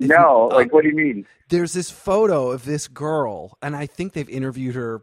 If 0.00 0.08
no, 0.08 0.16
you- 0.16 0.50
uh, 0.52 0.54
like 0.56 0.72
what 0.72 0.82
do 0.82 0.88
you 0.88 0.96
mean? 0.96 1.26
there's 1.48 1.72
this 1.72 1.90
photo 1.90 2.50
of 2.50 2.64
this 2.64 2.88
girl, 2.88 3.56
and 3.62 3.76
I 3.76 3.86
think 3.86 4.12
they've 4.12 4.28
interviewed 4.28 4.74
her, 4.76 5.02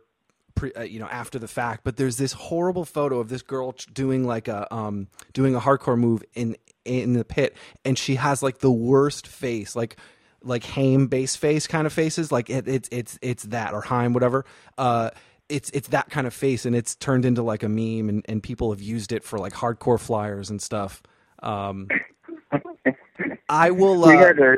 pre, 0.56 0.72
uh, 0.74 0.84
you 0.84 1.00
know, 1.00 1.08
after 1.08 1.38
the 1.40 1.48
fact. 1.48 1.82
But 1.84 1.98
there's 1.98 2.18
this 2.18 2.34
horrible 2.34 2.86
photo 2.86 3.20
of 3.20 3.30
this 3.30 3.42
girl 3.42 3.76
doing 3.94 4.26
like 4.26 4.48
a 4.48 4.74
um 4.74 5.08
doing 5.34 5.56
a 5.56 5.60
hardcore 5.60 5.98
move 6.00 6.24
in 6.34 6.58
in 6.88 7.14
the 7.14 7.26
pit, 7.26 7.56
and 7.86 7.98
she 7.98 8.16
has 8.16 8.42
like 8.42 8.60
the 8.60 8.72
worst 8.72 9.28
face, 9.28 9.76
like 9.76 9.98
like 10.44 10.64
Haim 10.64 11.08
base 11.08 11.36
face 11.36 11.68
kind 11.68 11.86
of 11.86 11.94
faces, 11.94 12.32
like 12.32 12.50
it, 12.50 12.68
it's 12.68 12.90
it's 12.92 13.20
it's 13.22 13.44
that 13.44 13.74
or 13.74 13.82
Haim 13.82 14.14
whatever. 14.14 14.46
Uh, 14.78 15.12
it's 15.50 15.70
it's 15.72 15.90
that 15.90 16.10
kind 16.10 16.28
of 16.28 16.34
face, 16.34 16.66
and 16.66 16.76
it's 16.76 16.96
turned 16.96 17.26
into 17.26 17.42
like 17.42 17.64
a 17.64 17.70
meme, 17.70 18.10
and, 18.10 18.26
and 18.28 18.44
people 18.44 18.72
have 18.72 18.82
used 18.82 19.12
it 19.12 19.24
for 19.24 19.40
like 19.40 19.54
hardcore 19.54 20.00
flyers 20.00 20.50
and 20.50 20.62
stuff. 20.62 21.02
Um, 21.42 21.88
I 23.50 23.72
will. 23.72 24.04
Uh, 24.04 24.10
we 24.10 24.16
had 24.16 24.40
a 24.40 24.56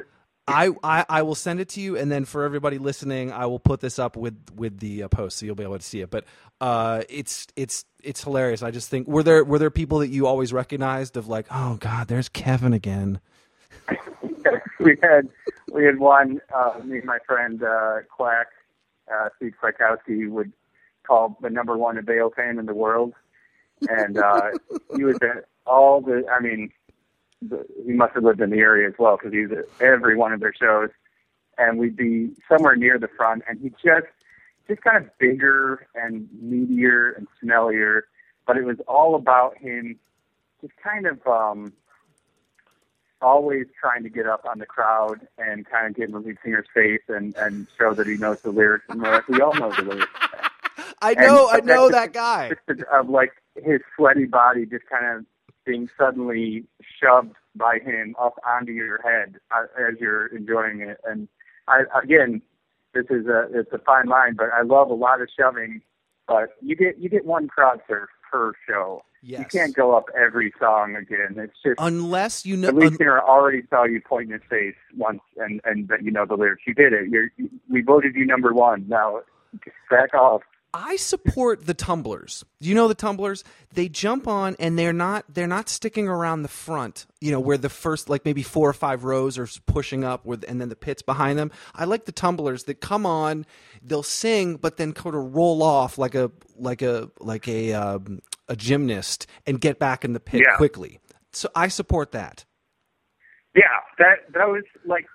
I, 0.49 0.71
I 0.83 1.05
I 1.09 1.21
will 1.21 1.35
send 1.35 1.59
it 1.59 1.69
to 1.69 1.81
you, 1.81 1.97
and 1.97 2.11
then 2.11 2.25
for 2.25 2.43
everybody 2.43 2.77
listening, 2.77 3.31
I 3.31 3.45
will 3.45 3.59
put 3.59 3.79
this 3.79 3.99
up 3.99 4.17
with 4.17 4.37
with 4.55 4.79
the 4.79 5.03
uh, 5.03 5.07
post, 5.07 5.37
so 5.37 5.45
you'll 5.45 5.55
be 5.55 5.63
able 5.63 5.77
to 5.77 5.85
see 5.85 6.01
it. 6.01 6.09
But 6.09 6.25
uh, 6.61 7.03
it's 7.09 7.47
it's 7.55 7.85
it's 8.03 8.23
hilarious. 8.23 8.63
I 8.63 8.71
just 8.71 8.89
think 8.89 9.07
were 9.07 9.23
there 9.23 9.43
were 9.43 9.59
there 9.59 9.69
people 9.69 9.99
that 9.99 10.09
you 10.09 10.27
always 10.27 10.51
recognized 10.53 11.17
of 11.17 11.27
like, 11.27 11.47
oh 11.51 11.77
God, 11.79 12.07
there's 12.07 12.29
Kevin 12.29 12.73
again. 12.73 13.19
we 14.79 14.97
had 15.01 15.29
we 15.71 15.85
had 15.85 15.99
one 15.99 16.41
uh, 16.53 16.79
me 16.83 16.97
and 16.97 17.05
my 17.05 17.19
friend 17.27 17.63
uh, 17.63 17.97
Quack 18.09 18.47
uh, 19.13 19.29
Steve 19.37 19.53
Krakowski 19.61 20.29
would 20.29 20.51
call 21.05 21.37
the 21.41 21.49
number 21.49 21.77
one 21.77 21.97
Avail 21.97 22.31
fan 22.35 22.59
in 22.59 22.65
the 22.65 22.73
world, 22.73 23.13
and 23.89 24.17
uh, 24.17 24.51
he 24.95 25.03
was 25.03 25.17
at 25.21 25.45
all 25.65 26.01
the. 26.01 26.23
I 26.29 26.41
mean, 26.41 26.71
he 27.41 27.93
must 27.93 28.13
have 28.15 28.23
lived 28.23 28.41
in 28.41 28.49
the 28.49 28.57
area 28.59 28.87
as 28.87 28.93
well 28.99 29.17
because 29.17 29.31
he 29.33 29.45
was 29.45 29.51
at 29.59 29.65
every 29.81 30.15
one 30.15 30.33
of 30.33 30.39
their 30.39 30.53
shows, 30.53 30.89
and 31.57 31.77
we'd 31.79 31.95
be 31.95 32.31
somewhere 32.49 32.75
near 32.75 32.97
the 32.99 33.07
front, 33.07 33.43
and 33.47 33.59
he 33.61 33.69
just 33.83 34.07
just 34.67 34.81
kind 34.81 34.97
of 34.97 35.17
bigger 35.17 35.87
and 35.95 36.27
meatier 36.43 37.17
and 37.17 37.27
smellier, 37.43 38.01
but 38.45 38.55
it 38.57 38.63
was 38.65 38.77
all 38.87 39.15
about 39.15 39.57
him 39.57 39.97
just 40.61 40.73
kind 40.83 41.07
of 41.07 41.25
um 41.25 41.71
always 43.21 43.65
trying 43.79 44.03
to 44.03 44.09
get 44.09 44.25
up 44.27 44.45
on 44.49 44.59
the 44.59 44.65
crowd 44.65 45.27
and 45.37 45.65
kind 45.69 45.87
of 45.87 45.95
get 45.95 46.05
in 46.07 46.11
the 46.13 46.19
lead 46.19 46.37
singer's 46.43 46.67
face 46.73 47.01
and 47.09 47.35
and 47.37 47.67
show 47.77 47.93
that 47.93 48.07
he 48.07 48.15
knows 48.17 48.41
the 48.41 48.51
lyrics. 48.51 48.85
And 48.89 49.01
like, 49.01 49.27
we 49.27 49.41
all 49.41 49.53
know 49.55 49.71
the 49.71 49.81
lyrics. 49.83 50.11
I 51.01 51.11
And- 51.11 51.19
know, 51.21 51.49
I 51.49 51.59
know 51.61 51.89
that's 51.89 52.13
that 52.13 52.13
guy. 52.13 52.51
of 52.93 53.09
like 53.09 53.31
his 53.55 53.81
sweaty 53.95 54.25
body 54.25 54.65
just 54.65 54.85
kind 54.87 55.17
of 55.17 55.25
being 55.65 55.89
suddenly 55.97 56.65
shoved 57.01 57.35
by 57.55 57.79
him 57.83 58.15
up 58.19 58.35
onto 58.47 58.71
your 58.71 59.01
head 59.01 59.35
uh, 59.51 59.63
as 59.77 59.99
you're 59.99 60.27
enjoying 60.27 60.81
it 60.81 60.99
and 61.05 61.27
I 61.67 61.83
again 62.01 62.41
this 62.93 63.05
is 63.09 63.27
a 63.27 63.47
it's 63.53 63.71
a 63.71 63.79
fine 63.79 64.07
line, 64.07 64.35
but 64.35 64.49
I 64.53 64.63
love 64.63 64.89
a 64.89 64.93
lot 64.93 65.21
of 65.21 65.29
shoving. 65.37 65.81
But 66.27 66.55
you 66.61 66.75
get 66.75 66.97
you 66.97 67.09
get 67.09 67.25
one 67.25 67.47
crowd 67.47 67.81
surf 67.87 68.09
per 68.31 68.53
show. 68.67 69.03
Yes. 69.21 69.39
You 69.39 69.59
can't 69.59 69.75
go 69.75 69.97
up 69.97 70.05
every 70.17 70.53
song 70.59 70.95
again. 70.95 71.35
It's 71.35 71.53
just 71.63 71.75
Unless 71.79 72.45
you 72.45 72.55
know. 72.55 72.67
the 72.67 72.73
lead 72.73 72.97
singer 72.97 73.19
already 73.19 73.63
saw 73.69 73.83
you 73.83 73.99
point 74.01 74.31
in 74.31 74.33
his 74.33 74.41
face 74.49 74.75
once, 74.95 75.21
and 75.37 75.59
and 75.65 75.87
that 75.89 76.03
you 76.03 76.11
know 76.11 76.25
the 76.25 76.35
lyrics. 76.35 76.63
You 76.65 76.73
did 76.73 76.93
it. 76.93 77.09
You're 77.09 77.29
we 77.69 77.81
voted 77.81 78.15
you 78.15 78.25
number 78.25 78.53
one. 78.53 78.85
Now 78.87 79.21
back 79.89 80.13
off. 80.13 80.41
I 80.73 80.97
support 80.97 81.65
the 81.65 81.73
tumblers. 81.73 82.45
You 82.59 82.75
know 82.75 82.87
the 82.87 82.93
tumblers? 82.93 83.43
They 83.73 83.89
jump 83.89 84.27
on 84.27 84.55
and 84.59 84.77
they're 84.77 84.93
not 84.93 85.25
they're 85.33 85.47
not 85.47 85.67
sticking 85.67 86.07
around 86.07 86.43
the 86.43 86.47
front. 86.49 87.07
You 87.21 87.31
know 87.31 87.39
where 87.39 87.57
the 87.57 87.69
first 87.69 88.07
like 88.09 88.23
maybe 88.23 88.43
four 88.43 88.69
or 88.69 88.73
five 88.73 89.03
rows 89.03 89.37
are 89.39 89.47
pushing 89.65 90.03
up 90.03 90.25
with 90.25 90.45
and 90.47 90.61
then 90.61 90.69
the 90.69 90.75
pits 90.75 91.01
behind 91.01 91.39
them. 91.39 91.51
I 91.73 91.85
like 91.85 92.05
the 92.05 92.11
tumblers 92.11 92.65
that 92.65 92.81
come 92.81 93.05
on, 93.05 93.45
they'll 93.81 94.03
sing 94.03 94.57
but 94.57 94.77
then 94.77 94.93
kind 94.93 95.15
of 95.15 95.35
roll 95.35 95.63
off 95.63 95.97
like 95.97 96.13
a 96.13 96.31
like 96.55 96.81
a 96.83 97.09
like 97.19 97.47
a 97.47 97.73
um, 97.73 98.21
a 98.47 98.55
gymnast 98.55 99.25
and 99.47 99.59
get 99.59 99.79
back 99.79 100.05
in 100.05 100.13
the 100.13 100.19
pit 100.19 100.41
Yeah. 100.47 100.55
quickly. 100.57 100.99
So 101.31 101.49
I 101.55 101.67
support 101.67 102.11
that. 102.11 102.45
Yeah, 103.55 103.63
that 103.97 104.31
that 104.33 104.47
was 104.47 104.63
like 104.85 105.07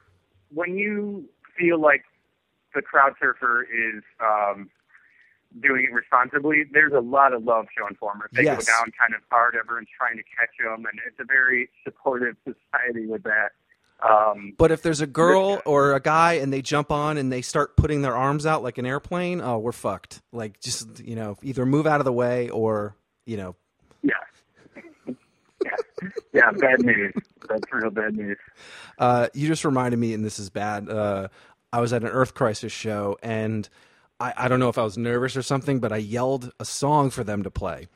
when 0.53 0.77
you 0.77 1.29
feel 1.57 1.81
like 1.81 2.03
the 2.75 2.83
crowd 2.83 3.13
surfer 3.21 3.63
is 3.63 4.03
um, 4.21 4.69
doing 5.61 5.87
it 5.91 5.93
responsibly. 5.95 6.65
There's 6.73 6.93
a 6.93 7.01
lot 7.01 7.33
of 7.33 7.45
love 7.45 7.67
shown 7.77 7.95
for 7.99 8.13
them. 8.13 8.23
If 8.25 8.33
they 8.37 8.45
Yes. 8.45 8.65
go 8.67 8.73
down 8.73 8.93
kind 8.99 9.15
of 9.15 9.21
hard, 9.31 9.55
everyone's 9.57 9.89
trying 9.97 10.17
to 10.17 10.23
catch 10.23 10.51
them, 10.63 10.85
and 10.91 11.01
it's 11.07 11.19
a 11.21 11.25
very 11.25 11.71
supportive 11.85 12.37
society 12.45 13.07
with 13.07 13.23
that. 13.25 13.53
Um, 14.03 14.55
But 14.59 14.73
if 14.73 14.83
there's 14.83 15.01
a 15.01 15.07
girl 15.07 15.63
or 15.65 15.95
a 15.95 16.01
guy 16.01 16.35
and 16.35 16.53
they 16.53 16.61
jump 16.63 16.91
on 16.91 17.17
and 17.17 17.33
they 17.33 17.41
start 17.43 17.77
putting 17.77 18.03
their 18.03 18.17
arms 18.17 18.45
out 18.45 18.63
like 18.63 18.77
an 18.79 18.85
airplane, 18.87 19.41
oh, 19.41 19.59
we're 19.59 19.73
fucked. 19.73 20.21
Like 20.33 20.61
just 20.61 21.01
you 21.01 21.15
know, 21.15 21.37
either 21.43 21.65
move 21.65 21.87
out 21.87 22.01
of 22.01 22.05
the 22.05 22.13
way 22.13 22.51
or 22.51 22.97
you 23.25 23.37
know, 23.37 23.57
yeah, 24.03 24.15
yeah, 25.65 25.71
yeah, 26.33 26.51
bad 26.59 26.81
news. 26.83 27.15
That's 27.49 27.63
real 27.73 27.91
bad 27.91 28.15
news. 28.17 28.37
Uh, 28.99 29.29
you 29.33 29.47
just 29.47 29.65
reminded 29.65 29.99
me, 29.99 30.13
and 30.13 30.25
this 30.25 30.39
is 30.39 30.51
bad. 30.51 30.89
Uh, 30.89 31.29
I 31.73 31.81
was 31.81 31.93
at 31.93 32.03
an 32.03 32.09
Earth 32.09 32.35
Crisis 32.35 32.73
show, 32.73 33.17
and 33.23 33.69
I, 34.25 34.33
I 34.45 34.49
don't 34.49 34.61
know 34.61 34.69
if 34.71 34.79
I 34.79 34.85
was 34.85 34.97
nervous 34.97 35.37
or 35.37 35.43
something, 35.43 35.81
but 35.81 35.93
I 35.93 35.99
yelled 35.99 36.53
a 36.59 36.65
song 36.65 37.11
for 37.11 37.25
them 37.25 37.43
to 37.43 37.51
play. 37.51 37.89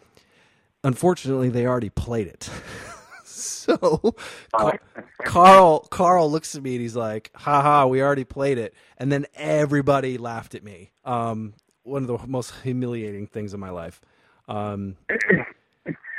Unfortunately, 0.85 1.49
they 1.49 1.67
already 1.67 1.89
played 1.91 2.27
it. 2.27 2.51
so 3.25 4.15
Car- 4.55 4.81
Karl 5.25 5.81
Karl 5.91 6.31
looks 6.31 6.55
at 6.55 6.63
me 6.63 6.75
and 6.75 6.83
he's 6.83 6.97
like, 6.97 7.31
"Ha 7.35 7.63
ha, 7.63 7.87
we 7.87 8.03
already 8.03 8.25
played 8.25 8.59
it." 8.59 8.75
And 8.99 9.11
then 9.11 9.27
everybody 9.35 10.19
laughed 10.19 10.55
at 10.55 10.63
me. 10.63 10.93
Um, 11.05 11.55
one 11.83 12.03
of 12.03 12.09
the 12.09 12.19
most 12.27 12.53
humiliating 12.63 13.27
things 13.27 13.55
in 13.55 13.61
my 13.61 13.71
life. 13.71 14.01
Um, 14.49 14.97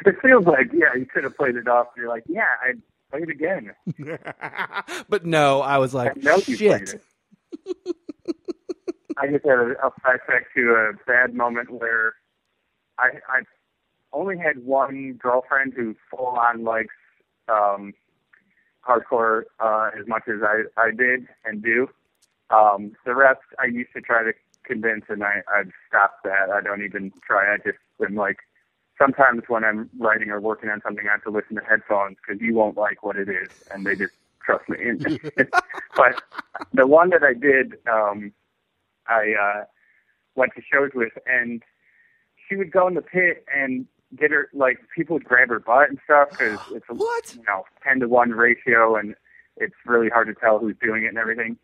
It 0.06 0.16
feels 0.22 0.46
like 0.46 0.72
yeah, 0.74 0.96
you 0.96 1.06
could 1.06 1.24
have 1.24 1.36
played 1.36 1.56
it 1.56 1.68
off. 1.68 1.88
You're 1.98 2.08
like, 2.08 2.24
yeah, 2.28 2.46
I 2.62 2.74
play 3.12 3.22
it 3.22 3.30
again. 3.30 3.74
but 5.10 5.26
no, 5.26 5.62
I 5.62 5.78
was 5.78 5.94
like, 5.94 6.14
I 6.26 6.40
"Shit." 6.40 7.02
I 9.20 9.28
just 9.28 9.46
had 9.46 9.60
a, 9.60 9.72
a 9.86 9.92
flashback 10.02 10.46
to 10.56 10.72
a 10.72 10.94
bad 11.06 11.34
moment 11.34 11.70
where 11.72 12.14
I 12.98 13.10
I 13.28 13.42
only 14.14 14.38
had 14.38 14.66
one 14.66 15.14
girlfriend 15.22 15.74
who 15.76 15.96
full 16.10 16.28
on 16.28 16.64
likes 16.64 16.96
um, 17.48 17.94
hardcore 18.88 19.44
uh, 19.60 19.92
as 20.00 20.08
much 20.08 20.24
as 20.28 20.42
I 20.44 20.64
I 20.82 20.92
did 20.92 21.28
and 21.46 21.62
do. 21.62 21.90
Um, 22.50 22.94
the 23.06 23.14
rest 23.14 23.42
I 23.60 23.66
used 23.66 23.92
to 23.96 24.02
try 24.02 24.24
to 24.24 24.34
convince, 24.64 25.06
and 25.10 25.24
I 25.24 25.42
I've 25.54 25.72
stopped 25.88 26.24
that. 26.24 26.50
I 26.50 26.62
don't 26.62 26.84
even 26.84 27.12
try. 27.26 27.54
I 27.54 27.58
just 27.58 27.78
am 28.06 28.16
like. 28.16 28.38
Sometimes 28.98 29.44
when 29.48 29.64
I'm 29.64 29.90
writing 29.98 30.30
or 30.30 30.42
working 30.42 30.70
on 30.70 30.82
something, 30.82 31.08
I 31.08 31.14
have 31.14 31.24
to 31.24 31.30
listen 31.30 31.56
to 31.56 31.62
headphones 31.62 32.18
because 32.18 32.42
you 32.42 32.54
won't 32.54 32.76
like 32.76 33.02
what 33.02 33.16
it 33.16 33.30
is, 33.30 33.48
and 33.72 33.86
they 33.86 33.96
just 33.96 34.12
trust 34.44 34.68
me. 34.68 34.78
but 35.96 36.22
the 36.74 36.86
one 36.86 37.10
that 37.12 37.24
I 37.24 37.34
did, 37.34 37.76
um, 37.90 38.34
I 39.10 39.34
uh, 39.34 39.64
went 40.36 40.52
to 40.56 40.62
shows 40.62 40.92
with, 40.94 41.14
and 41.26 41.64
she 42.48 42.56
would 42.56 42.72
go 42.72 42.88
in 42.88 42.94
the 42.94 43.02
pit 43.02 43.46
and 43.54 43.86
get 44.18 44.32
her 44.32 44.50
like 44.54 44.80
people 44.96 45.16
would 45.16 45.26
grab 45.26 45.50
her 45.50 45.60
butt 45.60 45.90
and 45.90 46.00
stuff 46.04 46.30
because 46.32 46.60
it's 46.72 46.86
a 46.90 46.94
What? 46.94 47.36
you 47.36 47.44
know 47.48 47.64
ten 47.84 48.00
to 48.00 48.08
one 48.08 48.32
ratio, 48.32 48.96
and 48.96 49.16
it's 49.58 49.76
really 49.86 50.10
hard 50.10 50.28
to 50.28 50.34
tell 50.34 50.60
who's 50.60 50.76
doing 50.82 51.04
it 51.04 51.08
and 51.08 51.18
everything. 51.18 51.58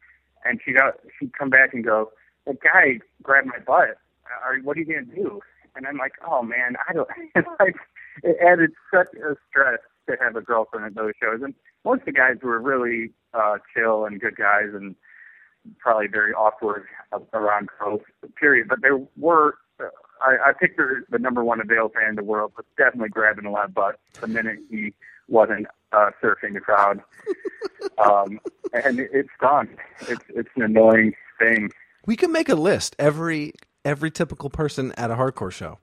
And 0.44 0.60
she 0.64 0.74
got 0.74 0.96
she'd 1.20 1.38
come 1.38 1.50
back 1.50 1.74
and 1.74 1.84
go, 1.84 2.12
"The 2.46 2.54
guy 2.54 3.00
grabbed 3.24 3.48
my 3.48 3.60
butt. 3.60 3.98
Are, 4.44 4.58
what 4.64 4.78
are 4.78 4.80
you 4.80 4.86
gonna 4.86 5.06
do?" 5.16 5.42
And 5.76 5.88
I'm 5.88 5.98
like, 5.98 6.14
"Oh 6.28 6.44
man, 6.44 6.76
I 6.88 6.94
don't." 6.94 7.10
like 7.60 7.76
it 8.24 8.38
added 8.46 8.72
such 8.94 9.14
a 9.16 9.36
stress 9.50 9.80
to 10.10 10.16
have 10.22 10.36
a 10.36 10.42
girlfriend 10.42 10.86
at 10.86 10.96
those 10.96 11.14
shows, 11.22 11.42
and 11.42 11.54
most 11.84 12.02
of 12.02 12.06
the 12.06 12.12
guys 12.12 12.38
were 12.42 12.60
really 12.60 13.12
uh, 13.34 13.58
chill 13.74 14.06
and 14.06 14.20
good 14.20 14.36
guys, 14.36 14.70
and 14.74 14.96
probably 15.80 16.08
very 16.08 16.34
awkward 16.34 16.86
around 17.34 17.70
girls. 17.80 18.02
Period. 18.40 18.68
But 18.68 18.82
there 18.82 19.00
were. 19.18 19.56
Uh, 19.80 19.86
I, 20.22 20.50
I 20.50 20.54
picked 20.54 20.78
the, 20.78 21.04
the 21.10 21.20
number 21.20 21.44
one 21.44 21.60
Avail 21.60 21.90
fan 21.90 22.10
in 22.12 22.16
the 22.16 22.24
world, 22.24 22.54
but 22.56 22.66
definitely 22.78 23.10
grabbing 23.10 23.46
a 23.46 23.52
lot 23.52 23.66
of 23.66 23.74
butt 23.74 24.00
the 24.22 24.28
minute 24.28 24.60
he 24.70 24.94
wasn't 25.28 25.68
uh, 25.92 26.12
surfing 26.24 26.54
the 26.54 26.62
crowd. 26.62 27.02
um, 27.98 28.40
and 28.74 29.00
it's 29.00 29.30
gone. 29.40 29.70
It's 30.08 30.24
it's 30.30 30.50
an 30.56 30.62
annoying 30.64 31.14
thing. 31.40 31.72
We 32.06 32.16
can 32.16 32.32
make 32.32 32.50
a 32.50 32.56
list 32.56 32.96
every 33.00 33.54
every 33.84 34.10
typical 34.12 34.50
person 34.50 34.94
at 34.94 35.12
a 35.12 35.16
hardcore 35.16 35.52
show. 35.52 35.80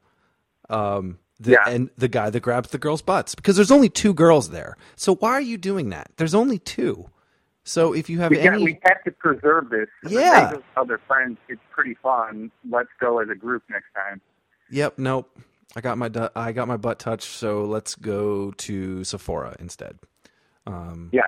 Um, 0.71 1.19
the, 1.39 1.53
Yeah. 1.53 1.69
and 1.69 1.91
the 1.99 2.09
guy 2.09 2.31
that 2.31 2.41
grabs 2.41 2.71
the 2.71 2.79
girls' 2.79 3.03
butts 3.03 3.35
because 3.35 3.57
there's 3.57 3.71
only 3.71 3.89
two 3.89 4.15
girls 4.15 4.51
there. 4.51 4.77
So 4.97 5.17
why 5.17 5.33
are 5.33 5.41
you 5.41 5.59
doing 5.59 5.91
that? 5.91 6.11
There's 6.17 6.35
only 6.35 6.59
two. 6.59 7.11
So 7.65 7.93
if 7.93 8.11
you 8.11 8.19
have 8.21 8.31
We, 8.31 8.39
got, 8.39 8.55
any, 8.55 8.65
we 8.65 8.79
have 8.85 9.03
to 9.05 9.11
preserve 9.13 9.71
this. 9.71 9.89
Yeah. 10.09 10.55
Other 10.77 11.01
friends. 11.07 11.39
It's 11.49 11.61
pretty 11.71 11.95
fun. 12.03 12.51
Let's 12.69 12.89
go 13.01 13.19
as 13.21 13.29
a 13.29 13.35
group 13.35 13.63
next 13.71 13.87
time. 13.95 14.21
yep, 14.71 14.99
nope. 14.99 15.31
I 15.77 15.81
got 15.81 15.97
my 15.97 16.09
du- 16.09 16.31
I 16.37 16.53
got 16.53 16.69
my 16.69 16.77
butt 16.77 16.99
touched. 16.99 17.29
So 17.29 17.65
let's 17.65 17.95
go 17.95 18.51
to 18.53 19.05
Sephora 19.05 19.57
instead. 19.59 19.99
Um, 20.67 21.11
Yeah. 21.13 21.23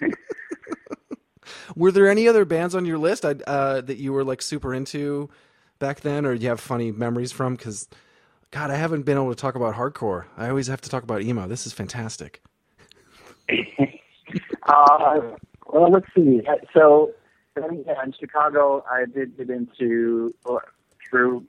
Were 1.76 1.92
there 1.92 2.08
any 2.08 2.26
other 2.28 2.44
bands 2.44 2.74
on 2.74 2.84
your 2.86 2.98
list 2.98 3.24
uh, 3.24 3.80
that 3.80 3.96
you 3.98 4.12
were 4.12 4.24
like 4.24 4.42
super 4.42 4.74
into 4.74 5.28
back 5.78 6.00
then, 6.00 6.26
or 6.26 6.32
you 6.32 6.48
have 6.48 6.58
funny 6.60 6.90
memories 6.90 7.32
from? 7.32 7.54
Because, 7.54 7.88
God, 8.50 8.70
I 8.70 8.76
haven't 8.76 9.02
been 9.02 9.16
able 9.16 9.28
to 9.30 9.36
talk 9.40 9.54
about 9.54 9.74
hardcore. 9.74 10.24
I 10.36 10.48
always 10.48 10.66
have 10.68 10.80
to 10.82 10.90
talk 10.90 11.02
about 11.02 11.22
emo. 11.22 11.46
This 11.46 11.66
is 11.66 11.72
fantastic. 11.72 12.42
Uh, 14.62 15.20
well, 15.66 15.90
let's 15.90 16.06
see. 16.14 16.42
So, 16.72 17.12
yeah, 17.56 18.02
in 18.04 18.12
Chicago, 18.12 18.84
I 18.90 19.04
did 19.06 19.36
get 19.36 19.50
into 19.50 20.34
uh, 20.48 20.58
through 21.08 21.44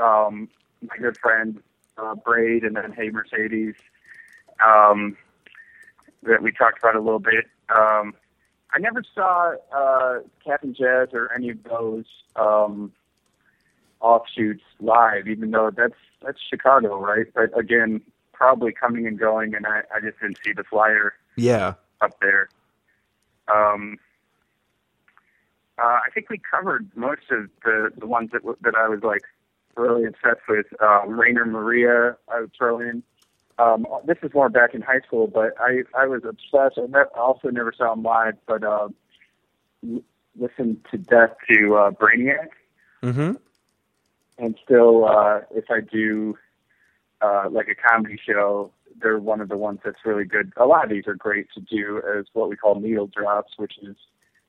um, 0.00 0.48
my 0.82 0.96
good 0.98 1.18
friend 1.18 1.60
uh, 1.96 2.14
Braid, 2.14 2.64
and 2.64 2.76
then 2.76 2.92
Hey 2.92 3.10
Mercedes. 3.10 3.74
Um, 4.64 5.16
that 6.24 6.42
we 6.42 6.50
talked 6.50 6.78
about 6.78 6.96
a 6.96 7.00
little 7.00 7.20
bit. 7.20 7.46
Um, 7.68 8.14
I 8.72 8.78
never 8.80 9.02
saw 9.14 9.54
uh, 9.74 10.20
Cap'n 10.44 10.74
Jazz 10.74 11.08
or 11.12 11.32
any 11.34 11.50
of 11.50 11.62
those 11.62 12.04
um, 12.36 12.92
offshoots 14.00 14.62
live, 14.80 15.28
even 15.28 15.50
though 15.50 15.70
that's 15.74 15.94
that's 16.24 16.38
Chicago, 16.48 16.98
right? 16.98 17.26
But 17.34 17.56
again, 17.58 18.00
probably 18.32 18.72
coming 18.72 19.06
and 19.06 19.18
going, 19.18 19.54
and 19.54 19.66
I, 19.66 19.82
I 19.94 20.00
just 20.00 20.20
didn't 20.20 20.38
see 20.44 20.52
the 20.52 20.64
flyer 20.64 21.14
Yeah. 21.36 21.74
Up 22.00 22.18
there. 22.20 22.48
Um, 23.52 23.98
uh, 25.78 26.00
I 26.04 26.10
think 26.12 26.28
we 26.28 26.38
covered 26.38 26.90
most 26.96 27.30
of 27.30 27.48
the, 27.64 27.90
the 27.96 28.06
ones 28.06 28.30
that 28.32 28.42
that 28.62 28.74
I 28.74 28.88
was 28.88 29.02
like 29.02 29.22
really 29.76 30.04
obsessed 30.04 30.46
with. 30.48 30.66
Um, 30.82 31.18
Rainer 31.18 31.44
Maria, 31.46 32.16
I 32.32 32.40
would 32.40 32.52
throw 32.56 32.80
in. 32.80 33.02
Um, 33.60 33.86
this 34.06 34.18
is 34.22 34.32
more 34.34 34.48
back 34.48 34.74
in 34.74 34.82
high 34.82 35.00
school, 35.06 35.26
but 35.26 35.54
I 35.60 35.82
I 35.96 36.06
was 36.06 36.22
obsessed. 36.24 36.78
I 36.78 36.86
ne- 36.88 37.04
also 37.16 37.48
never 37.48 37.72
saw 37.72 37.92
him 37.92 38.02
live, 38.02 38.34
but 38.46 38.62
uh, 38.64 38.88
listened 40.36 40.84
to 40.90 40.98
death 40.98 41.34
to 41.50 41.76
uh, 41.76 41.90
Brainiac, 41.90 42.48
Mm-hmm. 43.02 43.34
and 44.38 44.58
still, 44.64 45.04
uh, 45.04 45.40
if 45.54 45.64
I 45.70 45.80
do 45.80 46.36
uh, 47.20 47.48
like 47.50 47.68
a 47.68 47.74
comedy 47.76 48.18
show, 48.24 48.72
they're 49.00 49.18
one 49.18 49.40
of 49.40 49.48
the 49.48 49.56
ones 49.56 49.80
that's 49.84 50.04
really 50.04 50.24
good. 50.24 50.52
A 50.56 50.66
lot 50.66 50.84
of 50.84 50.90
these 50.90 51.06
are 51.06 51.14
great 51.14 51.48
to 51.54 51.60
do 51.60 52.00
as 52.16 52.26
what 52.32 52.48
we 52.48 52.56
call 52.56 52.80
needle 52.80 53.06
drops, 53.06 53.52
which 53.56 53.74
is 53.82 53.96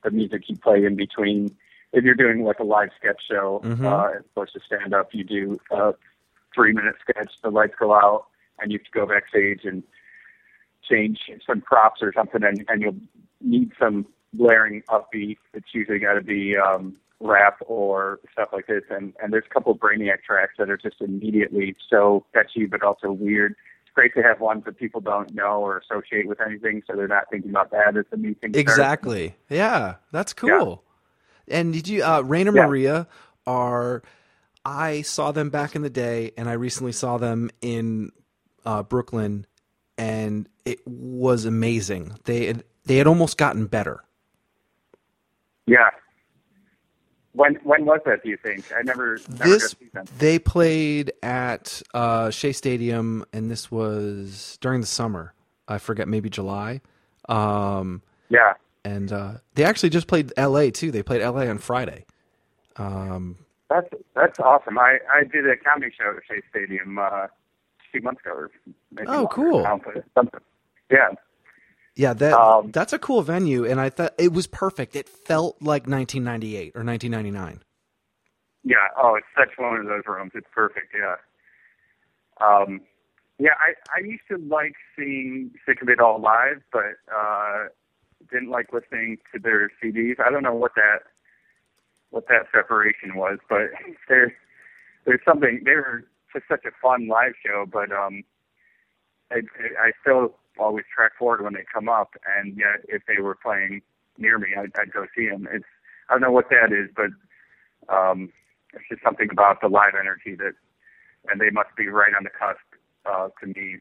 the 0.02 0.10
music 0.10 0.42
you 0.48 0.56
play 0.56 0.84
in 0.84 0.96
between. 0.96 1.54
If 1.92 2.04
you're 2.04 2.14
doing 2.14 2.44
like 2.44 2.58
a 2.60 2.64
live 2.64 2.90
sketch 2.98 3.22
show, 3.28 3.60
Mhm. 3.64 3.84
uh, 3.84 4.18
as 4.18 4.24
opposed 4.24 4.52
to 4.54 4.60
stand 4.60 4.94
up, 4.94 5.12
you 5.12 5.24
do 5.24 5.60
a 5.70 5.94
three 6.54 6.72
minute 6.72 6.96
sketch, 7.00 7.32
the 7.42 7.50
lights 7.50 7.74
go 7.78 7.92
out, 7.94 8.26
and 8.60 8.70
you 8.72 8.78
have 8.78 8.84
to 8.84 8.90
go 8.92 9.06
backstage 9.06 9.64
and 9.64 9.82
change 10.88 11.18
some 11.46 11.60
props 11.60 12.02
or 12.02 12.12
something, 12.12 12.42
and, 12.42 12.64
and 12.68 12.82
you'll 12.82 12.96
need 13.40 13.72
some 13.78 14.06
blaring 14.32 14.82
upbeat. 14.82 15.38
It's 15.54 15.74
usually 15.74 15.98
got 15.98 16.14
to 16.14 16.20
be 16.22 16.56
um, 16.56 16.96
rap 17.20 17.58
or 17.66 18.20
stuff 18.32 18.50
like 18.52 18.66
this. 18.66 18.84
And 18.90 19.12
and 19.22 19.32
there's 19.32 19.44
a 19.48 19.54
couple 19.54 19.72
of 19.72 19.78
Brainiac 19.78 20.22
tracks 20.24 20.54
that 20.58 20.70
are 20.70 20.76
just 20.76 21.00
immediately 21.00 21.76
so 21.88 22.24
catchy, 22.32 22.66
but 22.66 22.82
also 22.82 23.12
weird. 23.12 23.54
Great 23.94 24.14
to 24.14 24.22
have 24.22 24.40
ones 24.40 24.64
that 24.64 24.78
people 24.78 25.00
don't 25.00 25.34
know 25.34 25.60
or 25.60 25.78
associate 25.78 26.26
with 26.26 26.40
anything, 26.40 26.82
so 26.86 26.96
they're 26.96 27.08
not 27.08 27.24
thinking 27.30 27.50
about 27.50 27.70
that 27.72 27.96
as 27.96 28.04
the 28.10 28.16
new 28.16 28.34
thing. 28.34 28.54
Exactly. 28.54 29.34
Yeah, 29.48 29.96
that's 30.12 30.32
cool. 30.32 30.84
And 31.48 31.72
did 31.72 31.88
you 31.88 32.02
uh 32.04 32.20
Rainer 32.22 32.54
Yeah. 32.54 32.66
Maria 32.66 33.08
are 33.46 34.02
I 34.64 35.02
saw 35.02 35.32
them 35.32 35.50
back 35.50 35.74
in 35.74 35.82
the 35.82 35.90
day 35.90 36.32
and 36.36 36.48
I 36.48 36.52
recently 36.52 36.92
saw 36.92 37.18
them 37.18 37.50
in 37.60 38.12
uh 38.64 38.82
Brooklyn 38.84 39.46
and 39.98 40.48
it 40.64 40.78
was 40.86 41.44
amazing. 41.44 42.16
They 42.24 42.46
had 42.46 42.64
they 42.84 42.96
had 42.96 43.06
almost 43.06 43.36
gotten 43.36 43.66
better. 43.66 44.04
Yeah. 45.66 45.90
When 47.32 47.54
when 47.62 47.84
was 47.84 48.00
that? 48.06 48.22
Do 48.22 48.28
you 48.28 48.36
think? 48.36 48.72
I 48.76 48.82
never 48.82 49.18
never 49.28 49.44
this 49.44 49.62
got 49.62 49.70
to 49.70 49.76
see 49.76 49.90
them. 49.92 50.04
they 50.18 50.38
played 50.38 51.12
at 51.22 51.80
uh 51.94 52.30
Shea 52.30 52.52
Stadium 52.52 53.24
and 53.32 53.50
this 53.50 53.70
was 53.70 54.58
during 54.60 54.80
the 54.80 54.86
summer. 54.86 55.32
I 55.68 55.78
forget 55.78 56.08
maybe 56.08 56.28
July. 56.28 56.80
Um 57.28 58.02
Yeah. 58.30 58.54
and 58.84 59.12
uh 59.12 59.34
they 59.54 59.64
actually 59.64 59.90
just 59.90 60.08
played 60.08 60.32
LA 60.36 60.70
too. 60.70 60.90
They 60.90 61.02
played 61.04 61.22
LA 61.22 61.46
on 61.46 61.58
Friday. 61.58 62.04
Um 62.76 63.36
That's 63.68 63.88
that's 64.16 64.40
awesome. 64.40 64.78
I 64.78 64.98
I 65.12 65.22
did 65.24 65.48
a 65.48 65.56
comedy 65.56 65.92
show 65.96 66.10
at 66.16 66.22
Shea 66.28 66.42
Stadium 66.50 66.98
uh, 66.98 67.28
two 67.92 68.00
months 68.00 68.22
ago. 68.24 68.32
Or 68.34 68.50
maybe 68.90 69.06
Oh, 69.08 69.22
longer 69.22 69.28
cool. 69.34 69.62
something. 70.14 70.40
Yeah. 70.90 71.10
Yeah, 71.96 72.14
that 72.14 72.32
Um, 72.32 72.70
that's 72.70 72.92
a 72.92 72.98
cool 72.98 73.22
venue, 73.22 73.64
and 73.64 73.80
I 73.80 73.90
thought 73.90 74.14
it 74.18 74.32
was 74.32 74.46
perfect. 74.46 74.96
It 74.96 75.08
felt 75.08 75.56
like 75.60 75.86
1998 75.86 76.72
or 76.74 76.84
1999. 76.84 77.62
Yeah. 78.62 78.76
Oh, 78.96 79.14
it's 79.16 79.26
such 79.36 79.56
one 79.58 79.76
of 79.76 79.86
those 79.86 80.02
rooms. 80.06 80.32
It's 80.34 80.46
perfect. 80.54 80.94
Yeah. 80.94 81.16
Um, 82.40 82.82
yeah. 83.38 83.54
I 83.58 83.74
I 83.94 84.00
used 84.04 84.22
to 84.28 84.38
like 84.38 84.74
seeing 84.96 85.52
Sick 85.66 85.82
of 85.82 85.88
It 85.88 86.00
All 86.00 86.20
live, 86.20 86.62
but 86.72 86.96
uh, 87.14 87.68
didn't 88.30 88.50
like 88.50 88.72
listening 88.72 89.18
to 89.32 89.38
their 89.38 89.70
CDs. 89.82 90.20
I 90.20 90.30
don't 90.30 90.42
know 90.42 90.54
what 90.54 90.74
that 90.76 91.00
what 92.10 92.26
that 92.28 92.46
separation 92.52 93.14
was, 93.14 93.38
but 93.48 93.70
there's 94.08 94.32
there's 95.04 95.20
something. 95.24 95.62
They 95.64 95.72
were 95.72 96.04
just 96.32 96.46
such 96.48 96.64
a 96.64 96.70
fun 96.82 97.08
live 97.08 97.32
show, 97.44 97.66
but 97.70 97.90
um, 97.92 98.22
I 99.30 99.40
I 99.80 99.92
still 100.02 100.34
always 100.60 100.84
track 100.94 101.12
forward 101.18 101.42
when 101.42 101.54
they 101.54 101.64
come 101.72 101.88
up, 101.88 102.14
and 102.38 102.56
yet 102.56 102.84
if 102.88 103.02
they 103.06 103.20
were 103.22 103.34
playing 103.42 103.82
near 104.18 104.38
me, 104.38 104.48
I'd, 104.56 104.70
I'd 104.78 104.92
go 104.92 105.06
see 105.16 105.28
them. 105.28 105.48
It's 105.52 105.64
I 106.08 106.14
don't 106.14 106.22
know 106.22 106.32
what 106.32 106.50
that 106.50 106.72
is, 106.72 106.90
but 106.94 107.10
um, 107.94 108.32
it's 108.74 108.84
just 108.90 109.02
something 109.02 109.28
about 109.30 109.60
the 109.60 109.68
live 109.68 109.94
energy 109.98 110.34
that, 110.36 110.52
and 111.30 111.40
they 111.40 111.50
must 111.50 111.70
be 111.76 111.88
right 111.88 112.12
on 112.16 112.24
the 112.24 112.30
cusp 112.30 112.60
uh, 113.06 113.28
to 113.40 113.46
me 113.46 113.78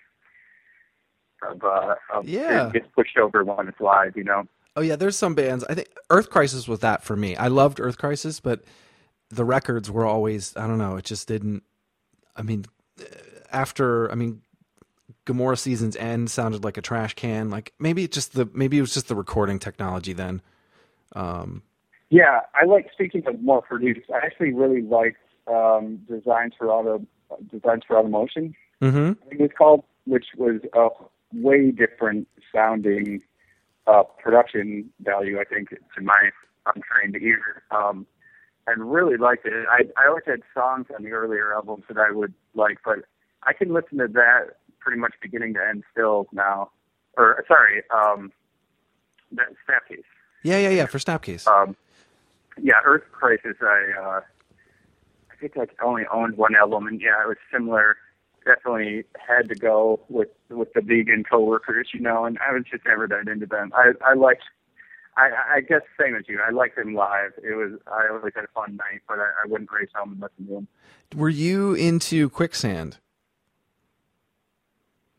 of, 1.47 1.63
uh, 1.63 1.95
of 2.13 2.27
Yeah. 2.27 2.67
it 2.67 2.73
gets 2.73 2.85
pushed 2.95 3.17
over 3.17 3.43
when 3.43 3.67
it's 3.67 3.79
live, 3.79 4.15
you 4.15 4.23
know. 4.23 4.47
Oh 4.75 4.81
yeah, 4.81 4.95
there's 4.95 5.17
some 5.17 5.35
bands. 5.35 5.63
I 5.69 5.73
think 5.73 5.89
Earth 6.09 6.29
Crisis 6.29 6.67
was 6.67 6.79
that 6.79 7.03
for 7.03 7.15
me. 7.15 7.35
I 7.35 7.47
loved 7.47 7.79
Earth 7.79 7.97
Crisis, 7.97 8.39
but 8.39 8.63
the 9.29 9.43
records 9.43 9.89
were 9.91 10.05
always 10.05 10.55
I 10.55 10.67
don't 10.67 10.77
know. 10.77 10.95
It 10.97 11.05
just 11.05 11.27
didn't. 11.27 11.63
I 12.35 12.43
mean, 12.43 12.65
after 13.51 14.11
I 14.11 14.15
mean, 14.15 14.41
Gomorrah's 15.29 15.61
Season 15.61 15.95
Ends 15.95 16.33
sounded 16.33 16.63
like 16.63 16.77
a 16.77 16.81
trash 16.81 17.13
can. 17.13 17.51
Like 17.51 17.71
maybe 17.77 18.03
it 18.03 18.11
just 18.11 18.33
the 18.33 18.49
maybe 18.51 18.79
it 18.79 18.81
was 18.81 18.95
just 18.95 19.09
the 19.09 19.15
recording 19.15 19.59
technology 19.59 20.11
then. 20.11 20.41
Um, 21.15 21.61
Yeah, 22.09 22.39
I 22.55 22.65
like 22.65 22.89
speaking 22.91 23.21
of 23.27 23.39
more 23.39 23.61
produced. 23.61 24.09
I 24.09 24.25
actually 24.25 24.53
really 24.53 24.81
liked 24.81 25.21
um, 25.45 25.97
Designs 26.09 26.53
for 26.57 26.71
Auto 26.71 27.05
Designs 27.51 27.83
for 27.87 27.95
Automotion. 27.95 28.55
mhm. 28.81 29.17
I 29.23 29.29
think 29.29 29.41
it's 29.41 29.53
called, 29.55 29.83
which 30.05 30.25
was 30.35 30.61
a 30.73 30.87
way 31.31 31.69
different 31.69 32.27
sounding 32.51 33.21
uh, 33.85 34.01
production 34.23 34.89
value, 35.01 35.39
I 35.39 35.43
think, 35.43 35.69
to 35.69 36.01
my 36.01 36.31
untrained 36.65 37.21
ear. 37.21 37.61
Um, 37.69 38.07
and 38.65 38.91
really 38.91 39.17
liked 39.17 39.45
it. 39.45 39.53
I, 39.69 39.83
I 39.95 40.07
always 40.07 40.23
had 40.25 40.41
songs 40.55 40.87
on 40.95 41.03
the 41.03 41.11
earlier 41.11 41.53
albums 41.53 41.83
that 41.87 41.97
I 41.97 42.11
would 42.11 42.33
like, 42.55 42.79
but 42.83 42.99
I 43.43 43.53
can 43.53 43.73
listen 43.73 43.99
to 43.99 44.07
that 44.07 44.57
pretty 44.79 44.99
much 44.99 45.13
beginning 45.21 45.53
to 45.55 45.59
end 45.67 45.83
still 45.91 46.27
now. 46.31 46.71
Or, 47.17 47.43
sorry, 47.47 47.83
um, 47.93 48.31
that 49.31 49.47
Snapcase. 49.67 50.03
Yeah, 50.43 50.57
yeah, 50.57 50.69
yeah. 50.69 50.85
For 50.85 50.99
Snapcase. 50.99 51.47
Um, 51.47 51.75
yeah, 52.61 52.75
Earth 52.85 53.03
Crisis. 53.11 53.57
I 53.61 53.85
uh, 53.99 54.21
I 55.31 55.35
think 55.39 55.57
I 55.57 55.67
only 55.83 56.03
owned 56.11 56.37
one 56.37 56.55
album, 56.55 56.87
and 56.87 57.01
yeah, 57.01 57.23
it 57.23 57.27
was 57.27 57.37
similar. 57.51 57.97
Definitely 58.45 59.03
had 59.17 59.49
to 59.49 59.55
go 59.55 59.99
with 60.09 60.29
with 60.49 60.73
the 60.73 60.81
vegan 60.81 61.23
coworkers, 61.23 61.89
you 61.93 61.99
know, 61.99 62.25
and 62.25 62.37
I 62.39 62.53
was 62.53 62.63
just 62.71 62.85
never 62.85 63.07
that 63.07 63.27
into 63.27 63.45
them. 63.45 63.71
I 63.75 63.91
I 64.05 64.13
liked. 64.13 64.43
I, 65.17 65.31
I 65.55 65.61
guess 65.61 65.81
same 65.99 66.15
as 66.15 66.23
you. 66.29 66.39
I 66.39 66.51
liked 66.51 66.77
them 66.77 66.93
live. 66.93 67.31
It 67.43 67.55
was 67.55 67.79
I 67.87 68.07
always 68.09 68.33
had 68.33 68.45
a 68.45 68.47
fun 68.47 68.77
night, 68.77 69.01
but 69.07 69.19
I, 69.19 69.29
I 69.43 69.47
wouldn't 69.47 69.69
race 69.71 69.89
home 69.93 70.13
and 70.13 70.21
listen 70.21 70.47
to 70.47 70.53
them. 70.53 70.67
Were 71.15 71.27
you 71.29 71.73
into 71.73 72.29
Quicksand? 72.29 72.97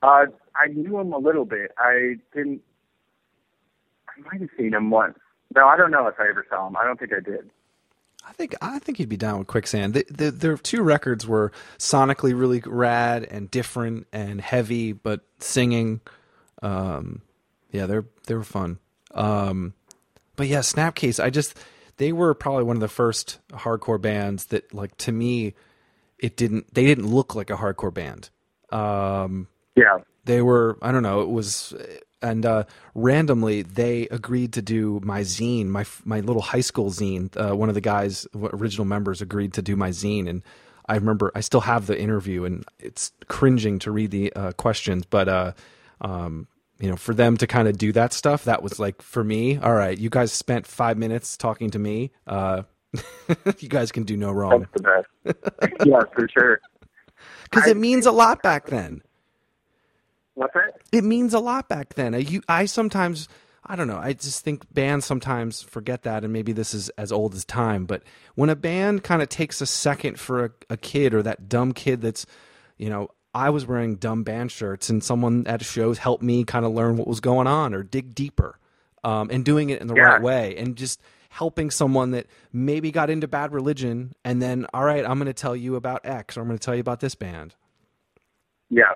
Uh, 0.03 0.27
I 0.55 0.69
knew 0.69 0.99
him 0.99 1.13
a 1.13 1.19
little 1.19 1.45
bit. 1.45 1.73
I 1.79 2.17
didn't. 2.35 2.63
I 4.09 4.21
might 4.23 4.41
have 4.41 4.51
seen 4.57 4.75
him 4.75 4.91
once. 4.91 5.19
No, 5.55 5.67
I 5.67 5.77
don't 5.77 5.91
know 5.91 6.07
if 6.07 6.15
I 6.19 6.29
ever 6.29 6.47
saw 6.49 6.67
him. 6.67 6.77
I 6.77 6.85
don't 6.85 6.99
think 6.99 7.13
I 7.13 7.21
did. 7.21 7.51
I 8.27 8.33
think 8.33 8.55
I 8.61 8.79
think 8.79 8.99
you'd 8.99 9.09
be 9.09 9.17
down 9.17 9.39
with 9.39 9.49
Quicksand. 9.49 9.95
The, 9.95 10.05
the, 10.11 10.31
their 10.31 10.57
two 10.57 10.83
records 10.83 11.27
were 11.27 11.53
sonically 11.79 12.39
really 12.39 12.63
rad 12.65 13.25
and 13.25 13.51
different 13.51 14.07
and 14.13 14.41
heavy, 14.41 14.93
but 14.93 15.23
singing. 15.39 16.01
Um, 16.63 17.23
yeah, 17.71 17.87
they're 17.87 18.05
they 18.27 18.35
were 18.35 18.45
fun. 18.45 18.79
Um, 19.13 19.75
but 20.37 20.49
yeah, 20.49 20.61
Snapcase. 20.61 21.23
I 21.23 21.31
just 21.31 21.59
they 21.97 22.13
were 22.13 22.35
probably 22.35 22.65
one 22.65 22.77
of 22.77 22.81
the 22.81 22.89
first 22.89 23.41
hardcore 23.53 24.01
bands 24.01 24.47
that, 24.47 24.73
like, 24.73 24.97
to 24.99 25.13
me, 25.13 25.55
it 26.19 26.37
didn't. 26.37 26.73
They 26.75 26.87
didn't 26.87 27.07
look 27.07 27.35
like 27.35 27.51
a 27.51 27.57
hardcore 27.57 27.93
band. 27.93 28.31
Um, 28.71 29.49
Yeah. 29.77 29.99
they 30.25 30.43
were 30.43 30.77
i 30.83 30.93
don't 30.93 31.03
know 31.03 31.21
it 31.23 31.29
was 31.31 31.75
and 32.23 32.45
uh 32.45 32.65
randomly 32.95 33.63
they 33.63 34.09
agreed 34.09 34.53
to 34.55 34.63
do 34.63 35.01
my 35.03 35.21
zine 35.23 35.67
my 35.67 35.85
my 36.05 36.21
little 36.21 36.43
high 36.43 36.61
school 36.61 36.91
zine 36.91 37.31
uh, 37.37 37.55
one 37.57 37.69
of 37.69 37.75
the 37.75 37.81
guys 37.81 38.27
original 38.35 38.85
members 38.85 39.23
agreed 39.23 39.53
to 39.55 39.63
do 39.63 39.77
my 39.77 39.91
zine 39.91 40.29
and 40.29 40.43
i 40.87 40.95
remember 40.97 41.31
i 41.35 41.41
still 41.41 41.61
have 41.63 41.87
the 41.87 41.99
interview 41.99 42.45
and 42.45 42.65
it's 42.79 43.13
cringing 43.29 43.79
to 43.79 43.91
read 43.91 44.11
the 44.11 44.33
uh, 44.35 44.53
questions 44.53 45.05
but 45.07 45.29
uh 45.29 45.53
um 46.03 46.47
you 46.81 46.91
know 46.91 46.97
for 46.97 47.15
them 47.15 47.37
to 47.37 47.47
kind 47.47 47.69
of 47.69 47.79
do 47.79 47.93
that 47.93 48.13
stuff 48.13 48.45
that 48.45 48.63
was 48.63 48.79
like 48.79 49.01
for 49.01 49.23
me 49.25 49.57
all 49.59 49.75
right 49.75 49.99
you 49.99 50.11
guys 50.11 50.33
spent 50.33 50.67
five 50.67 50.99
minutes 50.99 51.37
talking 51.37 51.71
to 51.71 51.79
me 51.79 52.11
uh 52.27 52.63
you 53.61 53.69
guys 53.69 53.93
can 53.93 54.03
do 54.03 54.17
no 54.17 54.33
wrong 54.33 54.67
That's 54.75 55.07
the 55.25 55.35
best. 55.63 55.87
yeah, 55.87 56.01
for 56.13 56.27
sure. 56.29 56.61
because 57.45 57.69
it 57.69 57.77
means 57.77 58.05
a 58.05 58.11
lot 58.11 58.43
back 58.43 58.67
then 58.67 59.03
What's 60.41 60.55
that? 60.55 60.81
it 60.91 61.05
means 61.05 61.35
a 61.35 61.39
lot 61.39 61.69
back 61.69 61.93
then. 61.95 62.15
I, 62.15 62.19
you, 62.19 62.41
I 62.49 62.65
sometimes, 62.65 63.29
I 63.67 63.77
don't 63.77 63.89
know. 63.89 63.99
I 63.99 64.15
just 64.15 64.43
think 64.43 64.65
bands 64.73 65.05
sometimes 65.05 65.61
forget 65.61 66.03
that, 66.05 66.25
and 66.25 66.33
maybe 66.33 66.53
this 66.53 66.73
is 66.73 66.89
as 66.91 67.13
old 67.13 67.35
as 67.35 67.45
time. 67.45 67.85
But 67.85 68.03
when 68.37 68.49
a 68.49 68.57
band 68.57 69.05
kind 69.05 69.21
of 69.21 69.29
takes 69.29 69.61
a 69.61 69.67
second 69.67 70.19
for 70.19 70.47
a, 70.47 70.51
a 70.71 70.77
kid 70.79 71.13
or 71.13 71.23
that 71.25 71.51
dumb 71.51 71.73
kid 71.73 72.01
that's, 72.01 72.25
you 72.79 72.89
know, 72.89 73.11
I 73.35 73.51
was 73.51 73.67
wearing 73.67 73.97
dumb 73.97 74.23
band 74.23 74.51
shirts, 74.51 74.89
and 74.89 75.05
someone 75.05 75.47
at 75.47 75.63
shows 75.63 75.99
helped 75.99 76.23
me 76.23 76.45
kind 76.45 76.65
of 76.65 76.73
learn 76.73 76.97
what 76.97 77.07
was 77.07 77.21
going 77.21 77.47
on 77.47 77.75
or 77.75 77.83
dig 77.83 78.15
deeper, 78.15 78.59
um, 79.05 79.29
and 79.31 79.45
doing 79.45 79.69
it 79.69 79.83
in 79.83 79.89
the 79.89 79.95
Yeah. 79.95 80.05
right 80.05 80.23
way, 80.23 80.57
and 80.57 80.75
just 80.75 81.03
helping 81.29 81.71
someone 81.71 82.13
that 82.13 82.27
maybe 82.51 82.91
got 82.91 83.11
into 83.11 83.29
bad 83.29 83.53
religion, 83.53 84.15
and 84.25 84.41
then, 84.41 84.67
all 84.73 84.85
right, 84.85 85.05
I'm 85.05 85.19
going 85.19 85.27
to 85.27 85.35
tell 85.35 85.55
you 85.55 85.77
about 85.77 86.01
X, 86.07 86.39
or 86.39 86.41
I'm 86.41 86.47
going 86.47 86.59
to 86.59 86.65
tell 86.65 86.75
you 86.75 86.81
about 86.81 87.01
this 87.01 87.15
band. 87.15 87.55
Yeah. 88.71 88.95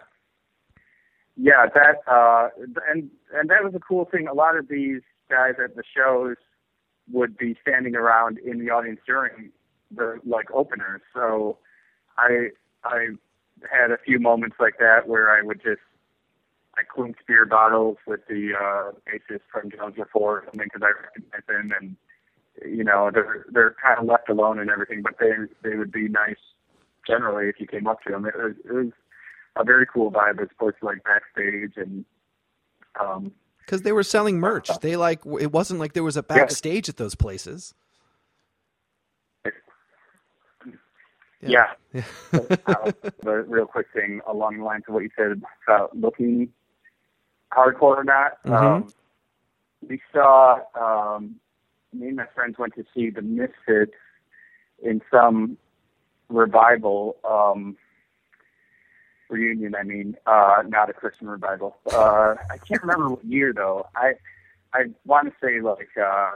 Yeah, 1.37 1.67
that 1.75 1.97
uh 2.07 2.49
and 2.89 3.11
and 3.33 3.51
that 3.51 3.65
was 3.65 3.75
a 3.75 3.81
cool 3.81 4.05
thing. 4.05 4.29
A 4.29 4.35
lot 4.35 4.57
of 4.57 4.69
these 4.69 5.01
guys 5.29 5.55
at 5.63 5.75
the 5.75 5.83
shows 5.97 6.37
would 7.13 7.37
be 7.37 7.57
standing 7.61 7.97
around 7.97 8.39
in 8.39 8.59
the 8.59 8.71
audience 8.71 9.01
during 9.07 9.51
the 9.95 10.21
like 10.25 10.51
openers. 10.53 11.03
So 11.13 11.59
I 12.17 12.51
I 12.85 13.09
had 13.71 13.91
a 13.91 13.99
few 13.99 14.21
moments 14.21 14.57
like 14.61 14.79
that 14.79 15.09
where 15.09 15.31
I 15.31 15.43
would 15.43 15.61
just 15.63 15.81
I 16.77 16.83
clinked 16.85 17.27
beer 17.27 17.47
bottles 17.47 17.99
with 18.07 18.21
the 18.29 18.53
uh 18.55 18.93
bassist 19.09 19.43
from 19.51 19.71
Jones 19.71 19.97
Before 19.97 20.39
or 20.39 20.45
something 20.47 20.69
because 20.73 20.83
I 20.83 20.93
recognize 21.03 21.43
him 21.49 21.73
and 21.81 21.97
you 22.65 22.85
know 22.85 23.11
they're 23.13 23.45
they're 23.51 23.75
kind 23.83 23.99
of 23.99 24.07
left 24.07 24.29
alone 24.29 24.61
and 24.61 24.71
everything, 24.71 25.03
but 25.03 25.15
they 25.19 25.33
they 25.69 25.77
would 25.77 25.91
be 25.91 26.09
nice 26.09 26.37
generally 27.07 27.49
if 27.49 27.59
you 27.59 27.67
came 27.67 27.89
up 27.89 28.03
to 28.03 28.13
them. 28.13 28.25
It 28.25 28.37
was, 28.37 28.55
it 28.65 28.73
was 28.73 28.93
a 29.57 29.65
very 29.65 29.87
cool 29.87 30.11
vibe 30.11 30.43
opposed 30.43 30.77
to 30.81 30.87
like 30.87 31.03
backstage 31.05 31.73
and 31.77 32.05
um 33.01 33.33
because 33.61 33.83
they 33.83 33.93
were 33.93 34.03
selling 34.03 34.39
merch. 34.39 34.69
They 34.81 34.97
like 34.97 35.21
it 35.41 35.51
wasn't 35.51 35.81
like 35.81 35.95
there 35.95 36.05
was 36.05 36.17
a 36.17 36.23
backstage 36.23 36.89
at 36.89 36.97
those 36.97 37.15
places. 37.15 37.75
Yeah. 41.41 41.73
yeah. 41.93 42.03
uh, 42.67 42.93
the 43.23 43.45
real 43.47 43.67
quick 43.67 43.87
thing 43.93 44.21
along 44.27 44.59
the 44.59 44.65
lines 44.65 44.85
of 44.89 44.95
what 44.95 45.03
you 45.03 45.11
said 45.17 45.43
about 45.67 45.97
looking 45.97 46.49
hardcore 47.53 47.97
or 47.99 48.05
not. 48.05 48.43
Mhm. 48.45 48.53
Um, 48.53 48.89
we 49.87 50.01
saw 50.13 50.61
um, 50.75 51.37
me 51.93 52.09
and 52.09 52.17
my 52.17 52.27
friends 52.35 52.57
went 52.59 52.75
to 52.77 52.85
see 52.95 53.11
the 53.11 53.23
Misfits 53.23 53.93
in 54.83 55.03
some 55.11 55.59
revival 56.29 57.17
um, 57.29 57.77
reunion. 59.29 59.75
I 59.75 59.83
mean, 59.83 60.17
uh, 60.27 60.63
not 60.67 60.91
a 60.91 60.93
Christian 60.93 61.29
revival. 61.29 61.77
Uh, 61.93 62.35
I 62.51 62.59
can't 62.67 62.83
remember 62.83 63.11
what 63.11 63.25
year 63.25 63.53
though. 63.53 63.87
I 63.97 64.13
I 64.73 64.85
want 65.05 65.29
to 65.29 65.35
say 65.43 65.61
like 65.61 65.89
uh, 66.01 66.33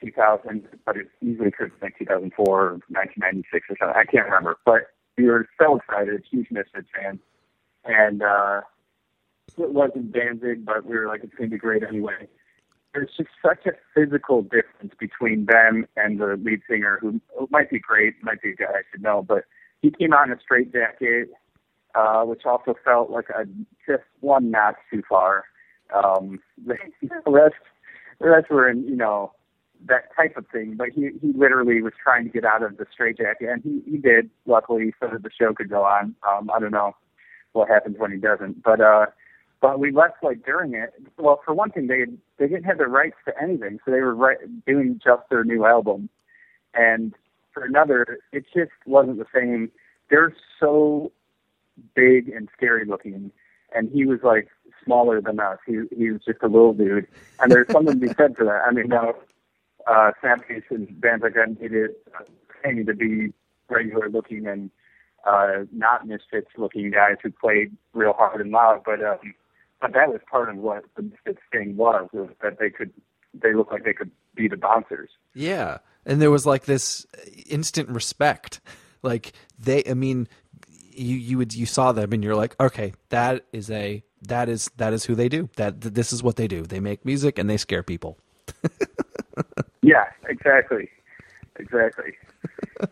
2000, 0.00 0.68
but 0.84 0.96
it 0.96 1.08
easily 1.22 1.50
could 1.50 1.70
have 1.70 1.80
been 1.80 1.92
2004 1.98 2.46
or 2.46 2.70
1996 2.88 3.66
or 3.70 3.76
something. 3.78 3.96
I 3.96 4.04
can't 4.04 4.26
remember. 4.26 4.58
But 4.64 4.88
we 5.16 5.24
were 5.24 5.48
so 5.60 5.76
excited, 5.76 6.22
huge 6.30 6.48
Misfits 6.50 6.88
fans, 6.94 7.20
and 7.84 8.22
uh, 8.22 8.60
it 9.58 9.72
wasn't 9.72 10.12
Danzig, 10.12 10.64
but 10.64 10.84
we 10.84 10.96
were 10.96 11.06
like, 11.06 11.22
it's 11.22 11.34
going 11.34 11.50
to 11.50 11.54
be 11.54 11.58
great 11.58 11.82
anyway. 11.82 12.28
There's 12.92 13.10
just 13.16 13.30
such 13.44 13.66
a 13.66 13.72
physical 13.94 14.42
difference 14.42 14.94
between 14.98 15.46
them 15.46 15.86
and 15.96 16.20
the 16.20 16.38
lead 16.42 16.60
singer, 16.68 16.98
who 17.00 17.20
might 17.50 17.70
be 17.70 17.80
great, 17.80 18.14
might 18.22 18.40
be 18.40 18.50
a 18.50 18.54
guy 18.54 18.66
I 18.66 18.82
should 18.90 19.02
know, 19.02 19.22
but 19.22 19.44
he 19.82 19.90
came 19.90 20.12
out 20.12 20.28
in 20.28 20.32
a 20.32 20.40
straight 20.40 20.72
jacket, 20.72 21.28
uh, 21.94 22.22
which 22.22 22.42
also 22.44 22.74
felt 22.84 23.10
like 23.10 23.28
a 23.30 23.44
just 23.86 24.04
one 24.20 24.50
notch 24.50 24.76
too 24.90 25.02
far. 25.08 25.44
Um, 25.94 26.40
the 26.66 26.76
rest, 27.26 27.54
the 28.20 28.28
rest 28.28 28.50
were 28.50 28.68
in, 28.68 28.84
you 28.84 28.96
know, 28.96 29.32
that 29.86 30.14
type 30.16 30.36
of 30.36 30.46
thing. 30.52 30.74
But 30.76 30.88
he 30.94 31.10
he 31.20 31.32
literally 31.32 31.82
was 31.82 31.92
trying 32.02 32.24
to 32.24 32.30
get 32.30 32.44
out 32.44 32.62
of 32.62 32.76
the 32.76 32.86
straight 32.92 33.18
jacket, 33.18 33.48
and 33.48 33.62
he 33.62 33.82
he 33.90 33.98
did. 33.98 34.30
Luckily, 34.46 34.94
so 35.00 35.08
that 35.12 35.22
the 35.22 35.30
show 35.30 35.52
could 35.52 35.70
go 35.70 35.84
on. 35.84 36.14
Um, 36.28 36.50
I 36.54 36.58
don't 36.58 36.72
know 36.72 36.96
what 37.52 37.68
happens 37.68 37.96
when 37.98 38.12
he 38.12 38.18
doesn't, 38.18 38.62
but 38.62 38.80
uh, 38.80 39.06
but 39.60 39.78
we 39.78 39.92
left 39.92 40.22
like 40.22 40.44
during 40.44 40.74
it. 40.74 40.92
Well, 41.18 41.40
for 41.44 41.54
one 41.54 41.70
thing, 41.70 41.86
they 41.86 42.04
they 42.38 42.48
didn't 42.48 42.64
have 42.64 42.78
the 42.78 42.86
rights 42.86 43.16
to 43.26 43.32
anything, 43.40 43.78
so 43.84 43.90
they 43.90 44.00
were 44.00 44.14
right, 44.14 44.38
doing 44.66 45.00
just 45.02 45.22
their 45.30 45.44
new 45.44 45.64
album. 45.64 46.08
And 46.74 47.14
for 47.52 47.64
another, 47.64 48.18
it 48.32 48.44
just 48.54 48.72
wasn't 48.84 49.18
the 49.18 49.26
same. 49.32 49.70
They're 50.10 50.34
so 50.60 51.12
big 51.94 52.28
and 52.28 52.48
scary 52.56 52.84
looking, 52.84 53.30
and 53.74 53.90
he 53.90 54.04
was 54.04 54.20
like 54.22 54.48
smaller 54.84 55.20
than 55.20 55.40
us. 55.40 55.58
He 55.66 55.80
he 55.96 56.10
was 56.10 56.22
just 56.24 56.42
a 56.42 56.48
little 56.48 56.72
dude, 56.74 57.06
and 57.40 57.50
there's 57.50 57.70
something 57.70 58.00
to 58.00 58.06
be 58.06 58.14
said 58.14 58.36
for 58.36 58.44
that. 58.44 58.62
I 58.66 58.70
mean, 58.72 58.88
now 58.88 59.14
uh, 59.86 60.12
Snapcase 60.22 60.64
and 60.70 61.00
bands 61.00 61.22
like 61.22 61.34
that 61.34 61.60
needed 61.60 61.90
uh, 62.14 62.70
need 62.70 62.86
to 62.86 62.94
be 62.94 63.32
regular 63.68 64.08
looking 64.08 64.46
and 64.46 64.70
uh, 65.26 65.64
not 65.72 66.06
misfits 66.06 66.50
looking 66.56 66.90
guys 66.90 67.16
who 67.22 67.30
played 67.30 67.76
real 67.92 68.12
hard 68.12 68.40
and 68.40 68.50
loud, 68.50 68.82
but 68.84 69.02
um, 69.02 69.34
but 69.80 69.92
that 69.92 70.08
was 70.08 70.20
part 70.30 70.48
of 70.48 70.56
what 70.56 70.84
the 70.96 71.02
misfits 71.02 71.40
thing 71.52 71.76
was, 71.76 72.08
was 72.12 72.30
that 72.42 72.58
they 72.58 72.70
could 72.70 72.92
they 73.34 73.54
looked 73.54 73.72
like 73.72 73.84
they 73.84 73.92
could 73.92 74.10
be 74.34 74.48
the 74.48 74.56
bouncers. 74.56 75.10
Yeah, 75.34 75.78
and 76.06 76.20
there 76.20 76.30
was 76.30 76.46
like 76.46 76.64
this 76.64 77.06
instant 77.46 77.88
respect. 77.88 78.60
Like 79.02 79.32
they, 79.58 79.82
I 79.88 79.94
mean, 79.94 80.28
you 80.94 81.16
you 81.16 81.38
would 81.38 81.54
you 81.54 81.66
saw 81.66 81.92
them 81.92 82.12
and 82.12 82.22
you're 82.22 82.36
like, 82.36 82.58
okay, 82.60 82.92
that 83.10 83.44
is 83.52 83.70
a 83.70 84.02
that 84.22 84.48
is 84.48 84.70
that 84.76 84.92
is 84.92 85.04
who 85.04 85.14
they 85.14 85.28
do. 85.28 85.48
That 85.56 85.80
this 85.80 86.12
is 86.12 86.22
what 86.22 86.36
they 86.36 86.48
do. 86.48 86.62
They 86.62 86.80
make 86.80 87.04
music 87.04 87.38
and 87.38 87.48
they 87.48 87.56
scare 87.56 87.82
people. 87.82 88.18
Yeah, 89.84 90.06
exactly, 90.28 90.88
exactly. 91.56 92.14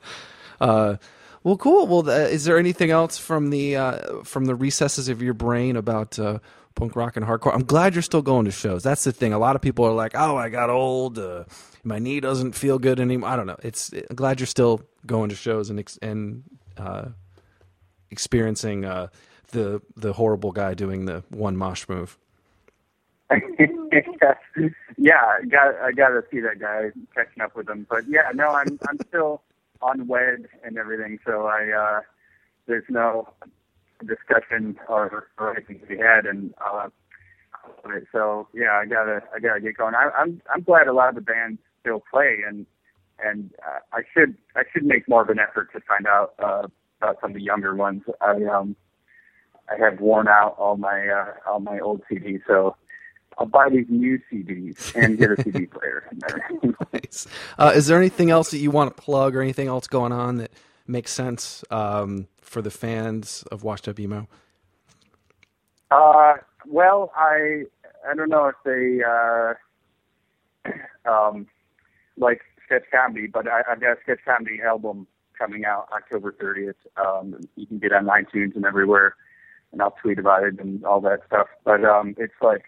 Uh, 0.61 0.97
well, 1.43 1.57
cool. 1.57 1.89
Well, 1.89 2.09
uh, 2.09 2.29
is 2.29 2.45
there 2.45 2.57
anything 2.57 2.93
else 2.93 3.19
from 3.19 3.51
the 3.51 3.75
uh, 3.75 4.23
from 4.23 4.45
the 4.45 4.55
recesses 4.55 5.09
of 5.09 5.21
your 5.21 5.35
brain 5.35 5.75
about 5.75 6.17
uh, 6.21 6.39
punk 6.77 6.95
rock 6.95 7.17
and 7.17 7.27
hardcore? 7.27 7.53
I'm 7.53 7.65
glad 7.65 7.97
you're 7.97 8.03
still 8.03 8.23
going 8.23 8.45
to 8.45 8.53
shows. 8.53 8.85
That's 8.85 9.03
the 9.03 9.11
thing. 9.11 9.33
A 9.33 9.41
lot 9.41 9.57
of 9.57 9.63
people 9.63 9.85
are 9.85 9.93
like, 9.93 10.13
"Oh, 10.15 10.37
I 10.37 10.51
got 10.51 10.71
old. 10.71 11.19
Uh, 11.19 11.45
my 11.83 11.99
knee 11.99 12.21
doesn't 12.21 12.53
feel 12.53 12.79
good 12.79 13.01
anymore." 13.01 13.29
I 13.29 13.35
don't 13.35 13.49
know. 13.49 13.57
It's 13.65 13.93
I'm 13.93 14.15
glad 14.15 14.39
you're 14.39 14.47
still 14.47 14.83
going 15.05 15.31
to 15.31 15.35
shows 15.35 15.69
and 15.69 15.99
and 16.01 16.45
uh, 16.77 17.07
experiencing 18.13 18.85
uh, 18.85 19.09
the 19.49 19.83
the 19.97 20.13
horrible 20.13 20.53
guy 20.53 20.75
doing 20.75 21.07
the 21.07 21.25
one 21.31 21.57
mosh 21.57 21.89
move. 21.89 22.19
yeah, 24.99 25.41
got 25.49 25.75
I 25.83 25.93
got 25.93 26.09
to 26.09 26.23
see 26.31 26.41
that 26.41 26.61
guy 26.61 26.91
catching 27.15 27.43
up 27.43 27.57
with 27.57 27.69
him. 27.69 27.87
But 27.89 28.05
yeah, 28.09 28.31
no, 28.35 28.51
I'm 28.51 28.79
I'm 28.89 28.99
still 29.09 29.43
unwed 29.83 30.49
and 30.65 30.77
everything, 30.79 31.19
so 31.27 31.47
I 31.47 31.71
uh, 31.71 32.01
there's 32.67 32.85
no 32.89 33.29
discussion 34.07 34.79
or, 34.89 35.29
or 35.39 35.57
anything 35.57 35.81
to 35.81 35.87
be 35.87 35.97
had, 35.97 36.27
and 36.27 36.53
uh, 36.65 36.89
so 38.13 38.49
yeah, 38.53 38.73
I 38.73 38.87
gotta 38.87 39.23
I 39.35 39.41
gotta 39.41 39.61
get 39.61 39.77
going. 39.77 39.95
I, 39.95 40.11
I'm 40.17 40.43
I'm 40.53 40.63
glad 40.63 40.87
a 40.87 40.93
lot 40.93 41.09
of 41.09 41.15
the 41.15 41.21
bands 41.23 41.59
still 41.81 42.03
play, 42.11 42.39
and 42.47 42.67
and 43.25 43.51
uh, 43.67 43.79
I 43.93 44.03
should 44.13 44.37
I 44.55 44.63
should 44.73 44.85
make 44.85 45.09
more 45.09 45.23
of 45.23 45.31
an 45.31 45.39
effort 45.39 45.73
to 45.73 45.81
find 45.81 46.07
out 46.07 46.35
uh, 46.39 46.69
about 47.03 47.21
some 47.21 47.31
of 47.31 47.35
the 47.35 47.43
younger 47.43 47.75
ones. 47.75 48.03
I 48.21 48.43
um 48.45 48.77
I 49.69 49.77
have 49.83 50.01
worn 50.01 50.29
out 50.29 50.57
all 50.59 50.77
my 50.77 51.09
uh, 51.09 51.35
all 51.47 51.61
my 51.61 51.79
old 51.81 52.03
CDs, 52.11 52.41
so 52.47 52.77
I'll 53.39 53.47
buy 53.47 53.69
these 53.71 53.87
new 53.89 54.21
CDs 54.31 54.95
and 54.95 55.19
get 55.19 55.31
a 55.31 55.43
CD 55.43 55.67
player. 55.67 56.09
nice. 56.93 57.27
Uh, 57.59 57.73
is 57.75 57.87
there 57.87 57.99
anything 57.99 58.31
else 58.31 58.51
that 58.51 58.59
you 58.59 58.71
want 58.71 58.95
to 58.95 59.03
plug 59.03 59.35
or 59.35 59.43
anything 59.43 59.69
else 59.69 59.87
going 59.87 60.13
on 60.13 60.37
that 60.37 60.53
makes 60.87 61.13
sense 61.13 61.65
um, 61.71 62.27
for 62.41 62.61
the 62.61 62.71
fans 62.71 63.45
of 63.51 63.63
Washed 63.63 63.89
Up 63.89 63.99
Emo? 63.99 64.29
Uh, 65.91 66.35
well, 66.67 67.13
I 67.17 67.65
I 68.09 68.15
don't 68.15 68.31
know 68.31 68.47
if 68.47 68.57
they 68.65 69.03
uh, 69.03 69.55
um, 71.11 71.47
like 72.17 72.43
sketch 72.65 72.85
comedy, 72.93 73.27
but 73.27 73.49
I, 73.49 73.63
I've 73.71 73.81
got 73.81 73.93
a 73.93 74.01
sketch 74.03 74.21
comedy 74.25 74.61
album 74.63 75.07
coming 75.37 75.65
out 75.65 75.89
October 75.93 76.33
30th. 76.33 76.75
Um, 76.97 77.41
you 77.57 77.67
can 77.67 77.79
get 77.79 77.93
on 77.93 78.07
iTunes 78.07 78.55
and 78.57 78.65
everywhere, 78.65 79.17
and 79.73 79.81
I'll 79.83 79.95
tweet 80.03 80.19
about 80.19 80.45
it 80.45 80.59
and 80.61 80.85
all 80.85 81.01
that 81.03 81.21
stuff. 81.27 81.49
But 81.65 81.85
um, 81.85 82.15
it's 82.19 82.35
like 82.43 82.65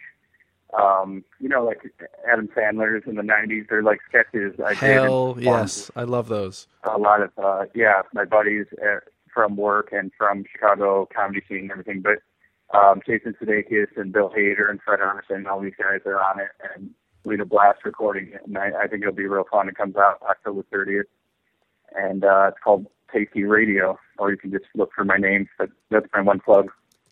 um, 0.79 1.25
you 1.41 1.49
know, 1.49 1.65
like 1.65 1.83
Adam 2.31 2.49
Sandler's 2.57 3.05
in 3.07 3.15
the 3.15 3.23
'90s. 3.23 3.69
They're 3.69 3.83
like 3.83 4.01
sketches. 4.09 4.59
I 4.65 4.75
Hell 4.75 5.35
did 5.35 5.45
yes, 5.45 5.91
I 5.95 6.03
love 6.03 6.29
those. 6.29 6.67
a 6.83 6.99
lot 6.99 7.23
of 7.23 7.31
uh 7.39 7.65
yeah 7.75 8.03
my 8.13 8.25
buddies 8.25 8.67
uh, 8.83 8.99
from 9.33 9.57
work 9.57 9.91
and 9.93 10.11
from 10.17 10.45
chicago 10.51 11.09
comedy 11.15 11.43
scene 11.49 11.63
and 11.63 11.71
everything 11.73 12.03
but 12.03 12.19
um 12.77 13.01
jason 13.07 13.35
sudeikis 13.41 13.89
and 13.97 14.13
bill 14.13 14.31
hader 14.31 14.71
and 14.71 14.81
fred 14.83 15.01
armisen 15.01 15.47
all 15.47 15.61
these 15.61 15.73
guys 15.79 16.01
are 16.07 16.21
on 16.23 16.39
it 16.41 16.51
and 16.75 16.91
we 17.25 17.35
had 17.35 17.41
a 17.41 17.45
blast 17.45 17.85
recording 17.85 18.29
it 18.33 18.43
and 18.47 18.57
i, 18.59 18.71
I 18.83 18.87
think 18.87 19.03
it'll 19.03 19.13
be 19.15 19.27
real 19.27 19.45
fun 19.51 19.69
it 19.69 19.77
comes 19.77 19.97
out 19.97 20.23
october 20.23 20.65
30th 20.73 21.05
and 21.95 22.25
uh 22.25 22.47
it's 22.49 22.59
called 22.63 22.87
tasty 23.13 23.45
radio 23.45 23.99
or 24.19 24.31
you 24.31 24.37
can 24.37 24.51
just 24.51 24.65
look 24.75 24.91
for 24.95 25.05
my 25.05 25.17
name 25.17 25.49
but 25.59 25.69
that's 25.91 26.07
my 26.15 26.21
one 26.21 26.41
plug 26.41 26.71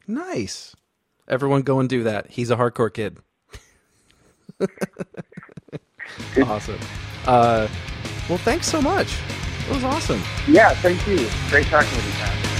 Nice. 0.08 0.74
Everyone 1.28 1.62
go 1.62 1.78
and 1.78 1.88
do 1.88 2.02
that. 2.02 2.28
He's 2.32 2.50
a 2.50 2.56
hardcore 2.56 2.92
kid. 2.92 3.18
awesome. 6.44 6.78
Uh, 7.24 7.68
well, 8.28 8.38
thanks 8.38 8.66
so 8.66 8.82
much. 8.82 9.16
It 9.68 9.74
was 9.74 9.84
awesome. 9.84 10.20
yeah 10.48 10.74
thank 10.74 11.06
you 11.06 11.28
great 11.48 11.66
talking 11.66 11.94
with 11.96 12.04
you 12.06 12.12
Tom. 12.24 12.51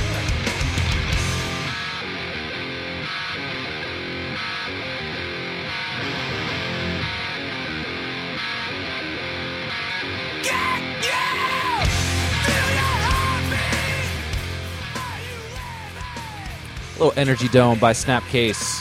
Little 17.03 17.19
energy 17.21 17.49
dome 17.49 17.81
by 17.81 17.93
Snapcase. 17.93 18.81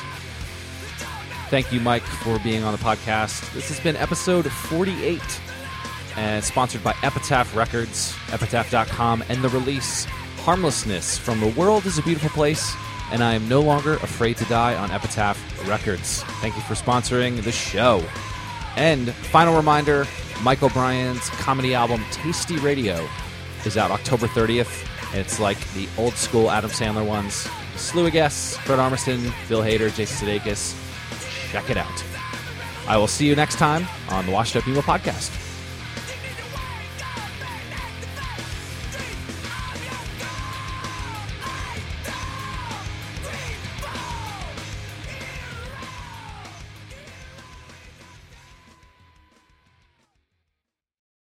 Thank 1.49 1.74
you, 1.74 1.80
Mike, 1.80 2.03
for 2.03 2.38
being 2.39 2.63
on 2.63 2.72
the 2.72 2.78
podcast. 2.78 3.51
This 3.53 3.67
has 3.69 3.80
been 3.80 3.95
episode 3.95 4.45
48 4.51 5.19
and 6.17 6.43
sponsored 6.43 6.84
by 6.84 6.93
Epitaph 7.01 7.55
Records, 7.55 8.15
epitaph.com, 8.32 9.24
and 9.28 9.43
the 9.43 9.49
release 9.49 10.05
Harmlessness 10.43 11.17
from 11.17 11.39
The 11.39 11.47
World 11.47 11.88
is 11.88 11.97
a 11.97 12.03
Beautiful 12.03 12.30
Place, 12.30 12.76
and 13.11 13.24
I 13.24 13.34
am 13.34 13.49
no 13.49 13.59
longer 13.59 13.93
afraid 13.93 14.38
to 14.38 14.45
die 14.45 14.76
on 14.76 14.91
Epitaph 14.91 15.67
Records. 15.67 16.22
Thank 16.41 16.55
you 16.55 16.61
for 16.61 16.76
sponsoring 16.76 17.43
the 17.43 17.51
show. 17.51 18.03
And 18.76 19.11
final 19.13 19.55
reminder 19.55 20.05
Mike 20.43 20.61
O'Brien's 20.61 21.28
comedy 21.32 21.74
album 21.74 22.03
Tasty 22.11 22.57
Radio 22.57 23.07
is 23.65 23.78
out 23.78 23.89
October 23.89 24.28
30th. 24.28 24.88
It's 25.15 25.39
like 25.39 25.57
the 25.74 25.88
old 25.97 26.13
school 26.13 26.51
Adam 26.51 26.69
Sandler 26.69 27.05
ones. 27.05 27.47
Slew 27.76 28.05
of 28.07 28.11
guests 28.13 28.57
Fred 28.57 28.80
Armisen, 28.80 29.34
Bill 29.49 29.61
Hader, 29.61 29.93
Jason 29.93 30.28
Sudeikis. 30.28 30.76
check 31.51 31.69
it 31.69 31.78
out. 31.78 32.03
I 32.88 32.97
will 32.97 33.07
see 33.07 33.26
you 33.28 33.36
next 33.36 33.55
time 33.55 33.88
on 34.09 34.26
the 34.26 34.32
Washed 34.32 34.55
Up 34.55 34.67
Emo 34.67 34.82
Podcast. 34.82 35.41